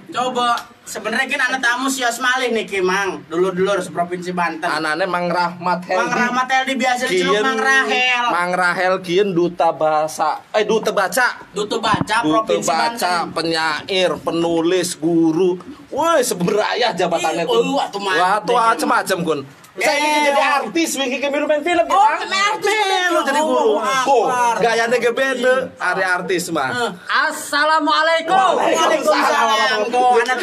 Coba 0.08 0.56
sebenarnya 0.88 1.28
kan 1.28 1.40
anak 1.52 1.60
tamu 1.60 1.92
sios 1.92 2.16
malih 2.16 2.48
nih 2.56 2.64
Ki 2.64 2.80
Mang. 2.80 3.20
Dulur-dulur 3.28 3.78
seprovinsi 3.84 4.32
Banten. 4.32 4.64
Anane 4.64 5.04
Mang 5.04 5.28
Rahmat 5.28 5.84
Heldi. 5.84 6.00
Mang 6.00 6.12
Rahmat 6.16 6.48
Eldi 6.48 6.74
biasa 6.80 7.02
diceluk 7.04 7.44
Mang 7.44 7.60
Rahel. 7.60 8.24
Mang 8.32 8.52
Rahel 8.56 8.94
kian 9.04 9.36
duta 9.36 9.68
bahasa 9.70 10.40
eh 10.56 10.64
duta 10.64 10.90
baca 10.90 11.44
Dutu 11.52 11.76
baca 11.78 12.16
duta 12.24 12.48
provinsi 12.48 12.68
baca 12.72 12.88
Banten. 12.88 13.36
penyair 13.36 14.10
penulis 14.24 14.96
guru 14.96 15.60
woi 15.92 16.20
seberayah 16.24 16.96
jabatannya 16.96 17.44
mah. 17.44 18.16
wah 18.16 18.36
tuh 18.40 18.56
macam-macam 18.56 19.18
kun 19.24 19.40
saya 19.78 19.96
ingin 19.96 20.22
jadi 20.26 20.42
artis 20.58 20.90
wingi 20.94 21.18
ke 21.18 21.28
main 21.28 21.62
film 21.62 21.84
Oh, 21.88 22.02
ya 22.02 22.18
main 22.20 22.44
artis, 22.50 23.08
lu 23.08 23.20
jadi 23.22 23.40
guru 23.40 23.78
Oh, 23.78 24.24
oh 24.24 24.24
gayanya 24.58 24.96
ge 24.96 25.10
beda 25.10 25.54
ari 25.76 26.02
artis 26.02 26.50
mah 26.50 26.70
Eh, 26.70 26.90
Assalamualaikum. 27.08 28.34
Waalaikumsalam. 28.56 29.88
Kok 29.88 30.10
anak 30.20 30.38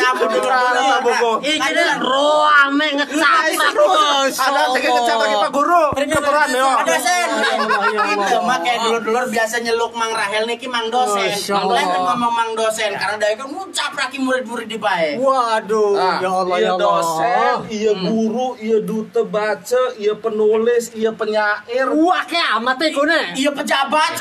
Bu. 1.04 1.12
dulur-dulur. 1.14 1.32
Iki 1.42 1.70
deh 1.72 1.96
roame 2.00 2.88
ngecaprak 2.96 3.74
bos. 3.76 4.36
ada 4.36 4.62
tiga 4.72 4.90
kecap 4.92 5.18
lagi 5.18 5.36
pak 5.38 5.52
guru 5.52 5.84
Ada 5.96 6.96
sen. 6.98 7.28
Ya 7.36 7.52
Allah, 7.56 7.80
ya 7.86 8.04
Itu 8.16 8.26
Allah. 8.26 8.42
mah 8.42 8.58
kayak 8.60 8.80
dulur-dulur 8.82 9.26
biasa 9.28 9.56
nyeluk 9.60 9.92
Mang 9.94 10.12
Rahel 10.12 10.44
niki 10.46 10.68
Mang 10.68 10.88
dosen. 10.88 11.26
Masya 11.26 11.54
Mang 11.56 11.70
Rahel 11.70 11.90
Allah. 11.92 12.04
ngomong 12.08 12.34
Mang 12.34 12.52
dosen 12.54 12.92
karena 12.94 13.18
dari 13.18 13.36
kan 13.36 13.48
ngucap 13.48 13.92
lagi 13.94 14.18
murid-murid 14.18 14.68
di 14.68 14.78
pae. 14.78 15.18
Waduh, 15.18 15.94
Ah, 15.96 16.18
ya 16.20 16.30
Allah 16.32 16.56
iya 16.56 16.66
ya 16.66 16.72
Allah. 16.72 16.82
dosen, 16.82 17.54
iya 17.70 17.92
guru, 17.94 18.48
iya 18.58 18.78
duta 18.80 19.22
baca, 19.28 19.82
iya 19.98 20.14
penulis, 20.16 20.94
iya 20.94 21.12
penyair. 21.12 21.88
Wah, 21.92 22.24
kayak 22.24 22.62
amat 22.62 22.78
ya 22.80 22.90
kone. 22.94 23.22
Iya 23.36 23.52
pejabat. 23.52 24.14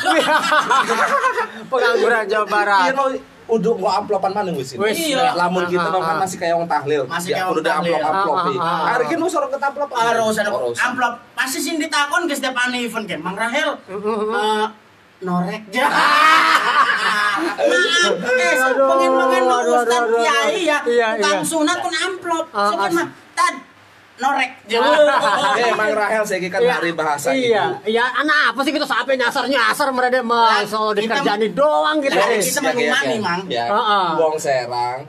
Pengangguran 1.70 2.24
Jawa 2.26 2.46
Barat. 2.48 2.84
Iya 2.88 2.92
no, 2.96 3.04
udah 3.44 3.72
mau 3.76 3.92
amplopan 3.92 4.32
mana 4.32 4.48
ini? 4.50 4.64
Wis, 4.64 4.72
Iya. 4.76 5.36
Lamun 5.36 5.68
kita 5.68 5.88
mau 5.92 6.00
ah, 6.00 6.16
kan 6.16 6.16
masih 6.24 6.36
kayak 6.40 6.54
orang 6.56 6.70
tahlil. 6.70 7.02
Masih 7.04 7.28
ya, 7.30 7.36
kayak 7.36 7.46
orang 7.52 7.64
tahlil. 7.64 7.92
amplop 7.94 8.08
amplop. 8.08 8.36
Ah, 8.36 8.44
ah, 8.44 8.64
ah. 8.64 8.84
Hari 8.96 9.04
ini 9.12 9.26
sorong 9.28 9.50
ke 9.52 9.58
amplop. 9.60 9.88
Harus 9.92 10.36
ada 10.40 10.50
amplop. 10.56 11.14
Pasti 11.36 11.58
sih 11.60 11.72
ditakon 11.76 12.24
ke 12.24 12.34
setiap 12.34 12.56
anu 12.56 12.76
event 12.80 13.04
kan. 13.04 13.20
Mang 13.20 13.36
Rahel. 13.36 13.70
eh, 13.92 14.66
norek 15.24 15.62
ja. 15.72 15.86
Maaf, 17.44 18.12
eh, 18.24 18.54
aduh, 18.54 18.88
Ustaz 18.94 19.88
aduh, 19.90 20.06
aduh. 20.06 20.20
Kiai 20.22 20.64
ya. 20.68 20.78
Iya, 20.86 21.06
Tukang 21.18 21.40
iya. 21.42 21.48
sunat 21.48 21.78
pun 21.82 21.92
amplop. 21.92 22.46
Mah 22.54 23.06
tad 23.34 23.54
norek 24.14 24.50
ja. 24.66 24.78
Eh, 25.56 25.74
Mang 25.74 25.90
Rahel 25.90 26.22
saya 26.22 26.38
kan 26.46 26.62
Iya, 26.62 26.72
hari 26.72 26.90
bahasa 26.92 27.34
Iya, 27.34 27.74
ibu. 27.74 27.90
iya. 27.90 28.04
Anak 28.14 28.54
apa 28.54 28.60
sih 28.62 28.70
kita 28.70 28.86
sampai 28.86 29.14
nyasar 29.14 29.44
nyasar 29.44 29.90
mereka 29.90 30.22
mah 30.22 30.62
Ya, 30.62 30.70
so 30.70 30.94
kita- 30.94 31.18
dikerjani 31.18 31.50
doang 31.50 31.98
gitu. 31.98 32.14
Ya, 32.14 32.26
eh. 32.28 32.38
kita 32.38 32.60
mengimani, 32.62 33.16
Mang. 33.18 33.42
Ya, 33.46 33.66
ah. 33.66 34.14
Wong 34.14 34.38
Serang, 34.38 35.02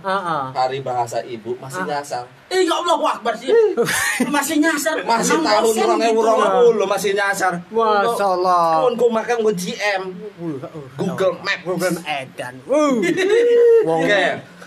hari 0.51 0.81
bahasa 0.81 1.21
ibu 1.21 1.53
masih 1.55 1.85
Ah. 1.85 1.89
nyasar. 1.91 2.23
Eh 2.45 2.61
ya 2.61 2.73
Allah 2.75 2.97
Akbar 2.97 3.33
sih. 3.33 3.49
Masih 4.29 4.57
nyasar. 4.57 5.01
Masih 5.01 5.37
tahun 5.37 5.65
dosen 5.65 5.81
orang 5.83 5.99
gitu. 5.99 6.21
orang 6.21 6.53
puluh 6.61 6.85
masih 6.85 7.11
nyasar. 7.13 7.53
Masya 7.67 8.25
Allah. 8.31 8.85
Kun 8.85 8.93
ku 8.95 9.05
makan 9.09 9.37
ku 9.41 9.51
GM, 9.51 10.01
Google 10.95 11.33
Map. 11.41 11.59
Google 11.65 11.97
Edan. 12.01 12.53
Uh. 12.65 13.01
Wong 13.81 14.01
Oke, 14.05 14.23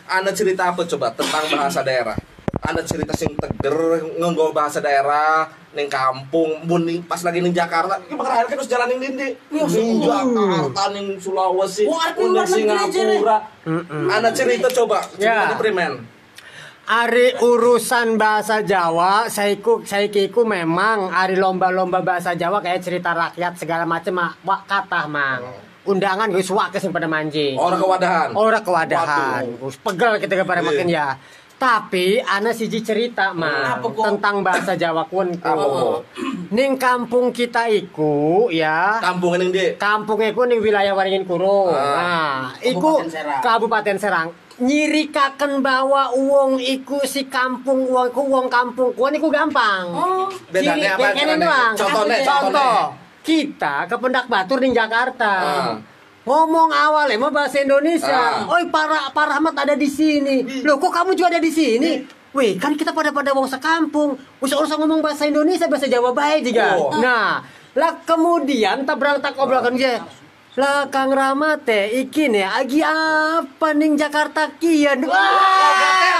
Anda 0.06 0.30
cerita 0.32 0.74
apa 0.74 0.82
coba 0.84 1.14
tentang 1.14 1.44
bahasa 1.48 1.80
daerah? 1.80 2.18
Ada 2.60 2.80
cerita 2.82 3.12
sing 3.12 3.32
teger 3.34 3.74
ngenggo 4.14 4.50
bahasa 4.50 4.78
daerah 4.78 5.46
ning 5.70 5.86
kampung 5.86 6.58
mun 6.64 6.82
ning- 6.82 7.02
pas 7.02 7.20
lagi 7.20 7.38
ning 7.38 7.52
Jakarta 7.52 7.96
iki 8.00 8.12
bakal 8.12 8.34
kan 8.34 8.50
harus 8.50 8.66
jalan 8.66 8.86
ning 8.90 8.98
ndi 8.98 9.28
ning 9.48 9.66
Jakarta 10.00 10.82
ning 10.90 11.06
Sulawesi 11.16 11.86
negeri, 11.86 12.46
Singapura 12.48 13.38
ada 14.08 14.28
cerita 14.30 14.66
coba 14.68 14.98
cerita 15.08 15.22
Ya. 15.22 15.48
di 15.48 15.56
Primen 15.56 15.92
Ari 16.88 17.36
urusan 17.36 18.16
bahasa 18.16 18.64
Jawa, 18.64 19.28
saya 19.28 19.60
ku 19.60 19.84
saya 19.84 20.08
kiku 20.08 20.40
memang 20.42 21.12
ari 21.12 21.36
lomba-lomba 21.36 22.00
bahasa 22.00 22.32
Jawa 22.32 22.64
kayak 22.64 22.80
cerita 22.80 23.12
rakyat 23.12 23.60
segala 23.60 23.84
macam 23.84 24.16
wak 24.40 24.64
kata 24.64 25.04
mang. 25.04 25.52
Undangan 25.84 26.32
gue 26.32 26.40
suak 26.40 26.72
sing 26.74 26.88
pada 26.88 27.04
manjing. 27.04 27.60
orang 27.60 27.76
kewadahan 27.76 28.28
Orang 28.32 28.64
kewadahan. 28.64 29.44
Gus 29.58 29.76
pegel 29.76 30.16
kita 30.16 30.34
kepada 30.38 30.60
Iya. 30.60 30.66
makin 30.66 30.88
ya. 30.88 31.06
Tapi 31.58 32.22
ana 32.22 32.54
siji 32.54 32.86
cerita 32.86 33.34
mah 33.34 33.82
tentang 33.82 34.46
bahasa 34.46 34.78
Jawa 34.78 35.02
kun. 35.10 35.34
Kok? 35.42 36.06
Ning 36.54 36.78
kampung 36.78 37.34
kita 37.34 37.66
iku 37.66 38.46
ya. 38.46 39.02
kampung 39.02 39.34
ning 39.42 39.50
ndi 39.50 39.74
Kampung 39.74 40.22
iku 40.22 40.46
ning 40.46 40.62
wilayah 40.62 40.94
Waringin 40.94 41.26
Kuro. 41.26 41.74
Ah. 41.74 41.74
Nah, 41.74 42.38
iku 42.62 43.02
Kabupaten 43.02 43.10
Serang. 43.10 43.40
Kabupaten 43.42 43.96
Serang. 43.98 44.28
Nyirikaken 44.58 45.58
bawa 45.58 46.14
uang 46.14 46.62
iku 46.62 47.02
si 47.02 47.26
kampung 47.26 47.90
uang 47.90 48.14
ku 48.14 48.22
uang 48.30 48.46
kampung 48.46 48.94
kuan 48.94 49.18
iku 49.18 49.26
gampang. 49.26 49.90
Oh, 49.90 50.30
Bedanya 50.54 50.94
apa, 50.94 51.10
caranya? 51.10 51.36
doang. 51.42 51.72
Contohnya, 51.74 52.16
Contoh. 52.22 52.38
contohnya. 52.54 53.06
Kita 53.26 53.74
ke 53.90 53.96
Pendak 53.98 54.26
Batur 54.30 54.62
ning 54.62 54.70
Jakarta. 54.70 55.32
Ah. 55.42 55.74
Ngomong 56.28 56.68
awalnya 56.68 57.16
mau 57.16 57.32
bahasa 57.32 57.64
Indonesia. 57.64 58.44
Ah. 58.44 58.52
Oi, 58.52 58.68
para 58.68 59.08
para 59.16 59.40
Rahmat 59.40 59.56
ada 59.56 59.72
di 59.72 59.88
sini. 59.88 60.60
Loh, 60.60 60.76
kok 60.76 60.92
kamu 60.92 61.16
juga 61.16 61.32
ada 61.32 61.40
di 61.40 61.48
sini? 61.48 62.04
Wih, 62.36 62.60
kan 62.60 62.76
kita 62.76 62.92
pada 62.92 63.08
pada 63.08 63.32
wong 63.32 63.48
sekampung. 63.48 64.20
Usah 64.44 64.60
usah 64.60 64.76
ngomong 64.76 65.00
bahasa 65.00 65.24
Indonesia, 65.24 65.64
bahasa 65.64 65.88
Jawa 65.88 66.12
baik 66.12 66.52
juga. 66.52 66.76
Oh. 66.76 66.92
Nah, 67.00 67.40
lah 67.72 67.92
kemudian 68.04 68.84
tak 68.84 69.00
berangkat 69.00 69.32
obrolan 69.40 69.72
dia. 69.72 70.04
Lah 70.58 70.90
Kang 70.90 71.14
Rahmat 71.14 71.62
teh 71.62 72.02
iki 72.02 72.26
nih 72.26 72.42
agi 72.42 72.82
apa 72.82 73.70
ning 73.78 73.94
Jakarta 73.94 74.50
kian. 74.58 75.06
Wah, 75.06 76.18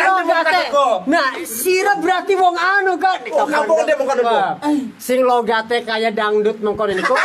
logate. 0.00 0.72
Nah, 1.04 1.26
sira 1.44 1.92
berarti 2.00 2.32
wong 2.32 2.56
anu 2.56 2.96
kan. 2.96 3.20
Oh, 3.28 3.44
kampung 3.44 3.84
dia 3.84 3.92
bukan 4.00 4.16
Sing 4.96 5.20
logate 5.20 5.84
kayak 5.84 6.16
dangdut 6.16 6.64
mengkon 6.64 6.96
ini 6.96 7.04
kok. 7.04 7.20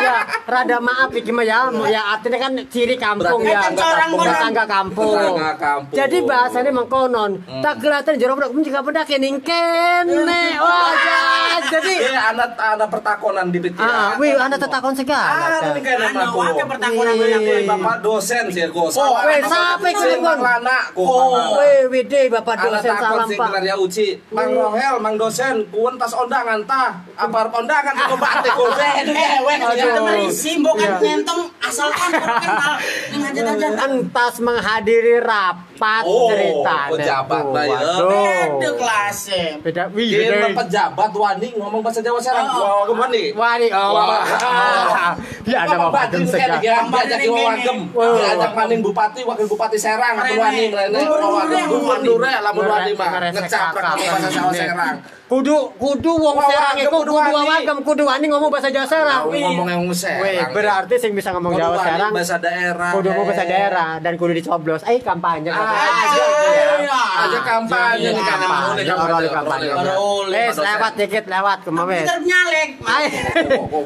ya, 0.00 0.18
rada 0.48 0.82
maaf 0.82 1.14
iki 1.14 1.30
mah 1.30 1.46
ya, 1.46 1.70
ya 1.86 2.02
artinya 2.10 2.38
kan 2.40 2.52
ciri 2.66 2.98
kampung 2.98 3.46
ya. 3.46 3.70
tetangga 3.70 4.64
kampung. 4.66 5.14
Tetangga 5.14 5.52
kampung. 5.54 5.94
Jadi 5.94 6.16
bahasanya 6.26 6.70
mengkonon. 6.74 7.30
Tak 7.62 7.74
kelihatan 7.78 8.14
jero 8.18 8.34
budak 8.34 8.50
juga 8.56 8.80
budak 8.82 9.06
kening 9.06 9.38
kene. 9.38 10.42
Wah, 10.64 10.90
ja- 10.98 11.62
jadi 11.70 11.92
Eh, 12.00 12.18
anak 12.34 12.58
anak 12.58 12.88
pertakonan 12.90 13.52
di 13.52 13.60
Pitia. 13.60 13.84
Ah, 13.84 14.10
wih, 14.18 14.34
anda 14.34 14.58
tetakon 14.58 14.90
segala. 14.90 15.62
Anu, 16.00 16.24
banyak, 16.32 16.66
Ini 16.80 17.64
Bapak 17.64 17.96
dosen 18.00 18.44
sih, 18.48 18.64
Gus. 18.66 18.96
Oh, 18.96 19.12
weh, 19.20 19.40
sampai 19.42 19.92
ke 19.92 20.00
Cilegon. 20.00 20.38
Lana, 20.40 20.78
Oh, 20.94 21.60
wih, 21.60 21.88
wih, 21.88 22.04
Bapak 22.28 22.56
dosen 22.60 22.90
salam 22.90 23.26
Pak. 23.26 23.48
gelarnya 23.50 23.74
Uci. 23.76 24.08
Mang 24.30 24.50
Rohel, 24.50 24.94
Mang 24.98 25.14
dosen, 25.14 25.66
kuwen 25.68 25.94
tas 25.94 26.12
ondangan 26.12 26.60
tah. 26.64 26.90
Apa 27.14 27.36
arep 27.44 27.52
ondangan 27.54 27.94
ke 27.94 28.16
batik 28.16 28.52
Gus. 28.52 28.78
Eh, 29.10 29.38
weh, 29.42 29.56
kita 29.56 30.00
berisi, 30.00 30.52
bukan 30.58 30.80
Iya. 30.80 30.98
nyentong 30.98 31.40
asalkan 31.60 32.10
kenal. 32.12 32.74
Yang 33.12 33.22
aja-aja. 33.30 33.68
Entas 33.86 34.34
menghadiri 34.40 35.20
rapat 35.20 35.69
Oh, 36.04 36.28
ceritanya. 36.28 36.92
pejabat 36.92 37.44
lah 37.50 37.64
ya. 37.64 37.78
Beda 37.80 38.70
kelasnya. 38.76 39.44
Beda, 39.64 39.82
wih, 39.96 40.08
beda. 40.12 40.48
pejabat 40.64 41.10
wani 41.16 41.48
ngomong 41.56 41.80
bahasa 41.80 42.00
Jawa 42.04 42.20
serang. 42.20 42.46
Oh. 42.52 42.60
Wah, 42.60 42.82
ke 42.84 42.92
mana? 42.92 43.22
Wah, 43.36 43.52
nih, 43.56 43.70
oh. 43.78 43.96
Ya 45.48 45.58
ada 45.64 45.76
segala. 46.24 46.56
kayak 46.60 46.60
dia 46.60 46.74
diajak 46.84 46.86
Badin 46.92 47.30
wagem. 47.32 47.78
Diajak 47.90 48.52
maning 48.52 48.80
bupati, 48.84 49.20
wakil 49.24 49.46
bupati 49.48 49.78
Serang, 49.80 50.14
atau 50.20 50.36
wani 50.36 50.68
yang 50.70 51.68
Gubernur 51.70 52.20
ya 52.22 52.40
lamun 52.42 52.64
wani 52.66 52.90
mah 52.94 53.08
ngecaprak 53.32 53.94
bahasa 53.96 54.28
Jawa 54.30 54.52
Serang. 54.52 54.96
Kudu 55.30 55.56
kudu 55.78 56.12
wong 56.18 56.36
Serang 56.42 56.74
iku 56.74 57.06
kudu 57.06 57.12
kudu 57.14 57.30
wani. 57.30 57.46
wagem 57.46 57.78
kudu 57.86 58.02
wani 58.02 58.26
ngomong 58.26 58.50
bahasa 58.50 58.68
Jawa 58.70 58.86
Serang. 58.86 59.22
Ngomong 59.30 59.68
yang 59.70 59.82
Serang. 59.94 60.22
Weh, 60.26 60.42
berarti 60.50 60.94
sing 60.98 61.12
bisa 61.14 61.30
ngomong 61.34 61.54
Kudu 61.54 61.62
Jawa 61.62 61.76
wani 61.78 61.86
Serang 61.86 62.10
bahasa 62.10 62.36
daerah. 62.42 62.90
kudu 62.94 63.06
ngomong 63.14 63.26
bahasa 63.30 63.44
eh. 63.44 63.50
daerah 63.50 63.90
dan 64.02 64.12
kudu 64.18 64.32
dicoblos. 64.34 64.82
Eh 64.86 64.98
kampanye. 64.98 65.50
Aja, 65.70 66.24
aja 67.20 67.38
kampanye 67.42 68.08
nih 68.10 68.22
kan 68.22 68.38
kampanye. 68.40 68.82
boleh 68.86 68.94
Orang 68.96 69.20
kampanye, 69.30 69.66
Pak 69.70 69.84
dosen. 69.84 70.62
lewat 70.64 70.92
dikit 70.96 71.24
lewat 71.26 71.58
ke 71.60 71.70
mana 71.70 71.92
Kita 71.92 72.16
nyalek. 72.20 72.68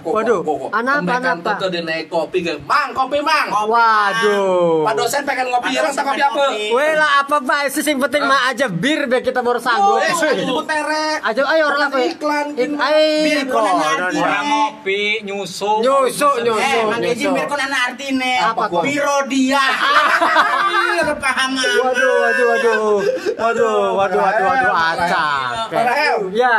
Waduh, 0.04 0.40
anak 0.70 0.94
anak 1.02 1.22
apa? 1.40 1.52
Tuh 1.58 1.70
di 1.70 1.80
naik 1.80 2.06
kopi 2.06 2.38
ke, 2.40 2.54
mang 2.62 2.92
kopi 2.92 3.18
mang. 3.20 3.48
Waduh. 3.50 4.84
Pak 4.84 4.94
dosen 4.94 5.20
pengen 5.24 5.46
ngopi, 5.48 5.68
Pak 5.70 5.82
rasa 5.82 5.90
dosen 5.90 6.04
kopi 6.04 6.20
apa? 6.22 6.44
Weh 6.50 6.92
lah 6.94 7.10
apa 7.20 7.36
baik 7.40 7.68
sih 7.72 7.82
sing 7.82 7.96
penting 7.98 8.22
mah 8.22 8.50
aja 8.50 8.66
bir 8.68 9.06
biar 9.06 9.22
kita 9.22 9.40
baru 9.40 9.58
sanggup. 9.58 10.00
Disebut 10.04 10.64
terek. 10.64 11.18
Aja 11.24 11.40
ayo 11.46 11.62
orang 11.66 11.80
apa? 11.88 11.98
Iklan, 12.02 12.46
Ik- 12.52 12.70
gini. 12.70 12.76
Ayo 12.76 13.02
Bir. 13.24 13.38
Orang 14.14 14.44
ngopi, 14.44 15.02
nyusu. 15.22 15.80
Nyusu, 15.80 16.30
nyusu. 16.42 16.60
Eh, 16.60 16.82
makanya 16.84 17.08
nyusu. 17.08 17.20
Jimir 17.20 17.44
kon 17.46 17.60
anak 17.60 17.80
artine. 17.92 18.32
Apa? 18.42 18.64
Biro 18.80 19.18
dia. 19.26 19.64
Iya, 20.94 21.10
paham 21.18 21.54
aman. 21.54 21.73
Waduh, 21.82 22.14
waduh, 22.22 22.46
waduh. 22.46 22.96
Waduh, 23.34 23.78
waduh, 23.98 24.20
waduh, 24.20 24.44
waduh, 24.46 24.74
acak. 24.74 25.70
Ya. 26.34 26.58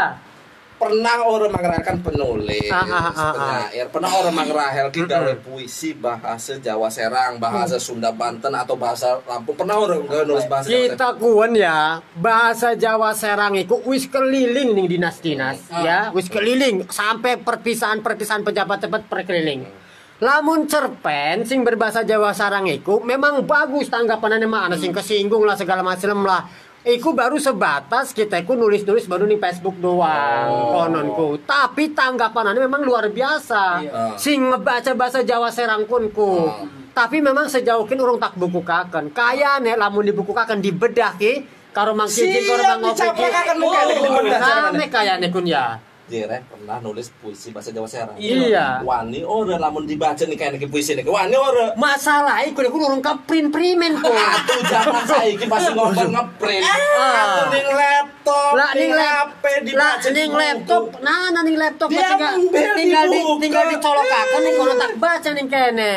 pernah 0.76 1.24
orang 1.24 1.56
mengerahkan 1.56 2.04
penulis, 2.04 2.68
Ah, 2.68 2.84
ah, 2.84 3.00
ah, 3.00 3.10
ah. 3.16 3.32
penyair, 3.32 3.88
pernah 3.88 4.12
orang 4.12 4.36
mengerahkan 4.36 4.92
gawe 4.92 5.34
puisi 5.40 5.96
bahasa 5.96 6.60
Jawa 6.60 6.92
Serang, 6.92 7.40
bahasa 7.40 7.80
Sunda 7.80 8.12
Banten 8.12 8.52
atau 8.52 8.76
bahasa 8.76 9.24
Lampung, 9.24 9.56
pernah 9.56 9.80
orang 9.80 10.04
gawe 10.04 10.28
nulis 10.28 10.44
bahasa? 10.52 10.68
Kita 10.68 11.16
kuan 11.16 11.56
ya, 11.56 12.04
bahasa 12.20 12.76
Jawa 12.76 13.16
Serang 13.16 13.56
itu 13.56 13.80
wis 13.88 14.12
keliling 14.12 14.76
nih 14.76 15.00
dinas-dinas 15.00 15.64
ya, 15.80 16.12
wis 16.12 16.28
keliling 16.28 16.84
sampai 16.92 17.40
perpisahan-perpisahan 17.40 18.44
pejabat 18.44 18.84
cepat 18.84 19.02
perkeliling. 19.08 19.85
Lamun 20.24 20.64
cerpen 20.64 21.44
sing 21.44 21.68
berbahasa 21.68 22.08
Jawa 22.08 22.32
Serang 22.32 22.64
iku 22.72 23.04
memang 23.04 23.44
bagus 23.44 23.92
tanggapannya 23.92 24.48
mah 24.48 24.72
ana 24.72 24.80
sing 24.80 24.96
kesinggung 24.96 25.44
lah 25.44 25.60
segala 25.60 25.84
macam 25.84 26.24
lah. 26.24 26.48
Iku 26.86 27.12
baru 27.12 27.36
sebatas 27.36 28.16
kita 28.16 28.40
iku 28.40 28.56
nulis-nulis 28.56 29.12
baru 29.12 29.28
di 29.28 29.36
Facebook 29.36 29.76
doang 29.82 30.72
kononku. 30.72 31.44
Tapi 31.44 31.92
tanggapannya 31.92 32.64
memang 32.64 32.88
luar 32.88 33.12
biasa. 33.12 33.64
Iya. 33.84 34.04
Sing 34.16 34.40
ngebaca 34.54 34.96
bahasa 34.96 35.20
Jawa 35.26 35.52
Serang 35.52 35.84
kunku. 35.84 36.48
Tapi 36.96 37.20
memang 37.20 37.52
sejauh 37.52 37.84
ini 37.84 38.00
urung 38.00 38.16
tak 38.16 38.40
bukukaken. 38.40 39.12
Kaya 39.12 39.60
nek 39.60 39.76
lamun 39.76 40.08
dibukukaken 40.08 40.64
dibedah 40.64 41.20
ki 41.20 41.44
karo 41.76 41.92
Mang 41.92 42.08
Kijing 42.08 42.48
karo 42.48 42.64
Mang 42.64 42.80
Ngopi 42.88 43.04
ki. 43.04 43.04
dicaplakaken 43.04 43.58
caranya. 43.60 44.38
Rame 44.72 44.86
kaya 44.88 45.14
nek 45.20 45.30
kun 45.36 45.44
ya. 45.44 45.76
Jere 46.06 46.46
pernah 46.46 46.78
nulis 46.86 47.10
puisi 47.18 47.50
bahasa 47.50 47.74
Jawa 47.74 47.90
Serang. 47.90 48.14
Iya. 48.22 48.86
Wani 48.86 49.26
ora 49.26 49.58
lamun 49.58 49.90
dibaca 49.90 50.22
nih 50.22 50.38
kayak 50.38 50.70
puisi 50.70 50.94
nih. 50.94 51.02
Wani 51.02 51.34
ora. 51.34 51.74
Masalah 51.74 52.46
iku 52.46 52.62
iku 52.62 52.78
urung 52.78 53.02
keprint 53.02 53.50
primen 53.50 53.98
kok. 53.98 54.14
Atuh 54.14 54.60
zaman 54.70 55.02
saiki 55.10 55.50
pasti 55.50 55.74
ngomong 55.74 56.14
ngeprint. 56.14 56.62
Ah. 56.62 56.78
Atuh 57.26 57.46
ning 57.50 57.68
laptop, 57.74 58.52
Lah 58.54 58.72
ning 58.78 58.92
HP 58.94 59.44
dibaca 59.66 60.08
ning 60.14 60.30
laptop, 60.30 60.84
nah 61.02 61.34
nah 61.34 61.42
ning 61.42 61.58
laptop 61.58 61.90
tinggal 61.90 62.38
tinggal 62.78 63.06
tinggal 63.42 63.66
dicolokaken 63.74 64.40
ning 64.46 64.54
kono 64.62 64.74
tak 64.78 64.94
baca 65.02 65.30
ning 65.34 65.48
kene. 65.50 65.94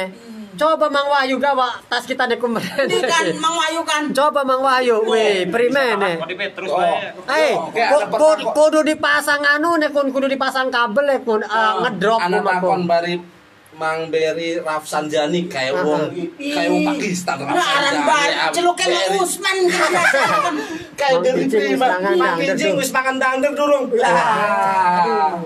Coba 0.58 0.90
Mang 0.90 1.06
Wahyu 1.06 1.38
gawa 1.38 1.78
tas 1.86 2.02
kita 2.02 2.26
nek 2.26 2.36
kemarin. 2.36 2.84
Ini 2.84 2.98
kan 3.00 3.24
Mang 3.38 3.54
Wahyu 3.54 3.80
kan. 3.82 4.02
Coba 4.10 4.42
Mang 4.42 4.60
Wahyu, 4.60 5.06
weh, 5.06 5.46
primen 5.46 6.02
eh. 6.02 6.16
Petrus 6.28 6.66
Oh. 6.68 6.98
Eh, 7.30 7.54
pertakon. 7.70 8.52
kudu 8.52 8.80
dipasang 8.82 9.40
anu 9.40 9.78
nek 9.78 9.94
kudu 9.94 10.26
dipasang 10.26 10.66
kabel 10.68 11.06
nek 11.06 11.22
kun 11.22 11.40
ah, 11.42 11.78
ngedrop 11.80 12.18
anak 12.20 12.42
takon 12.42 12.84
bari 12.84 13.14
Mang 13.78 14.10
Beri 14.10 14.58
Rafsanjani 14.58 15.46
kayak 15.46 15.78
wong 15.78 16.10
kayak 16.34 16.66
wong 16.66 16.82
Pakistan 16.84 17.38
Nah, 17.38 17.54
aran 17.54 17.94
Rafsanjani. 17.94 18.02
banget. 18.02 18.50
Celuknya 18.50 18.86
Beri. 18.90 19.18
Usman. 19.22 19.56
kan. 19.70 20.54
kayak 20.98 21.18
Mang 21.22 21.46
dari 21.46 21.78
Mang 21.78 22.02
tuh. 22.58 22.74
wis 22.74 22.90
makan 22.90 23.16
durung 23.54 23.86
lah 23.94 25.38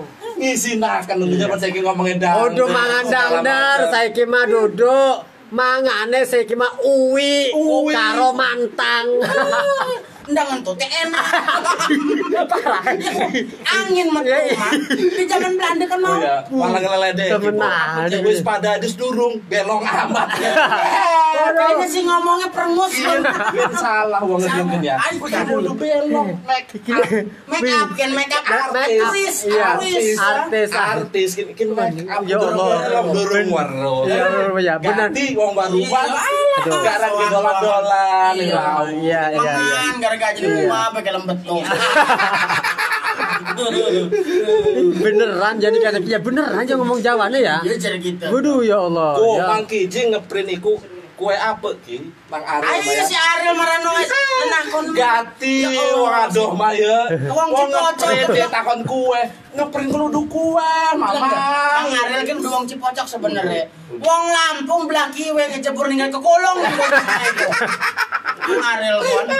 ngisi 0.43 0.75
naskah 0.75 1.15
nulisnya 1.15 1.47
pas 1.47 1.55
saya 1.55 1.71
ngomongin 1.79 2.19
dangdut. 2.19 2.59
Udah 2.59 2.67
mangan 2.67 3.03
dangdut, 3.07 3.79
saya 3.87 4.09
kima 4.11 4.43
duduk. 4.43 5.15
Mangane 5.53 6.25
saya 6.25 6.43
kima 6.43 6.65
uwi, 6.81 7.53
uwi. 7.55 7.93
karo 7.93 8.35
mantang. 8.35 9.07
Ndangan 10.23 10.57
tuh 10.63 10.73
teh 10.75 10.87
enak. 10.87 11.25
Angin 13.65 14.07
mah 14.07 14.21
Iya, 14.23 14.37
iya. 14.45 14.55
mah. 14.55 14.71
Di 14.93 15.23
zaman 15.25 15.51
Belanda 15.55 15.85
kan 15.85 15.99
mau. 15.99 16.11
Oh 16.11 16.17
ya, 16.17 16.35
malah 16.49 16.79
ngeledek. 16.79 17.27
Temenan. 17.33 18.07
Wis 18.23 18.39
pada 18.39 18.77
adus 18.77 18.93
durung 18.95 19.39
belong 19.45 19.83
amat. 19.83 20.27
Eh, 21.33 21.49
Kayaknya 21.49 21.87
sih 21.89 22.05
ngomongnya 22.05 22.47
perengus. 22.53 22.93
Kan 22.93 23.25
salah 23.73 24.21
wong 24.21 24.37
ngedem 24.37 24.79
ya. 24.79 24.95
Ayo, 25.01 25.17
Kan 25.25 25.49
udah 25.49 25.73
belong. 25.75 26.29
Make 26.45 26.77
up. 26.87 27.03
Make 27.49 27.73
up 27.73 27.89
kan 27.97 28.09
make 28.13 28.31
up 28.31 28.45
artis, 28.45 29.43
Iya, 29.43 29.81
artis. 29.81 30.69
artis. 30.71 31.31
kini 31.35 31.73
make 31.73 32.05
up 32.05 32.21
Ya 32.23 32.37
Allah. 32.37 33.01
dorong 33.11 33.49
warno. 33.49 34.05
Ya, 34.55 34.77
benar. 34.77 35.09
Ganti 35.09 35.33
wong 35.33 35.51
baru 35.51 35.81
Aduh. 35.83 36.79
Garang 36.79 37.13
di 37.17 37.25
dolan-dolan. 37.27 38.33
Iya. 38.37 38.63
Iya, 38.93 39.21
iya, 39.33 39.59
iya. 40.13 40.21
Mangan 40.21 40.21
gara-gara 40.21 40.33
jadi 40.37 40.47
rumah 40.63 40.83
pakai 40.93 41.11
lembet 41.13 41.39
tuh. 41.41 41.61
Beneran 44.93 45.55
jadi 45.59 45.77
kata 45.79 45.97
ya 46.03 46.19
beneran 46.21 46.53
aja 46.57 46.73
ngomong 46.77 46.99
Jawane 47.01 47.39
ya. 47.41 47.59
Iya 47.61 47.75
jadi 47.77 47.97
gitu. 47.99 48.25
Waduh 48.29 48.59
ya 48.61 48.77
Allah. 48.79 49.11
Ko 49.17 49.27
ya. 49.37 49.45
Mang 49.49 49.65
Kijing 49.65 50.13
ngeprint 50.13 50.49
iku 50.53 50.73
kue 51.13 51.35
apa 51.37 51.69
ki? 51.85 51.97
Mang 52.27 52.41
Ariel 52.43 52.67
Ayo 52.73 52.81
Maya. 52.89 53.03
si 53.05 53.15
Ariel 53.15 53.53
marano 53.55 53.89
wis 53.95 54.09
nakon. 54.43 54.85
Gati, 54.93 55.57
Ya 55.61 55.69
Allah. 55.71 56.25
waduh 56.27 56.49
Maya. 56.53 56.97
Wong 57.29 57.49
Wong 57.53 57.69
dia 58.33 58.47
takon 58.49 58.81
kue, 58.83 59.21
ngeprint 59.53 59.89
keluduk 59.89 60.25
kue, 60.27 60.73
Bang 60.91 60.99
mama. 60.99 61.85
Ariel 61.85 62.23
kan 62.23 62.35
udah 62.37 62.51
wong 62.51 62.65
Cipocok 62.65 63.05
sebenarnya. 63.07 63.63
Wong 63.93 64.23
Lampung 64.27 64.85
belah 64.85 65.07
kiwe 65.09 65.43
ngejebur 65.47 65.85
ninggal 65.85 66.09
ke 66.09 66.19
kolong. 66.19 66.57
Bang 68.43 68.59
Ariel 68.61 68.99
mana 68.99 69.39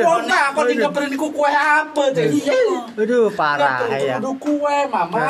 Wong 0.00 0.24
kok 0.24 0.64
di 0.64 0.74
ngeprint 0.74 1.14
ku 1.14 1.28
kue 1.28 1.44
apa 1.46 2.02
teh? 2.10 2.24
Iya. 2.24 2.56
Aduh 2.94 3.28
parah 3.30 3.84
Ngeprint 3.84 4.00
ya. 4.00 4.16
keluduk 4.16 4.36
kue, 4.40 4.78
mama. 4.86 5.20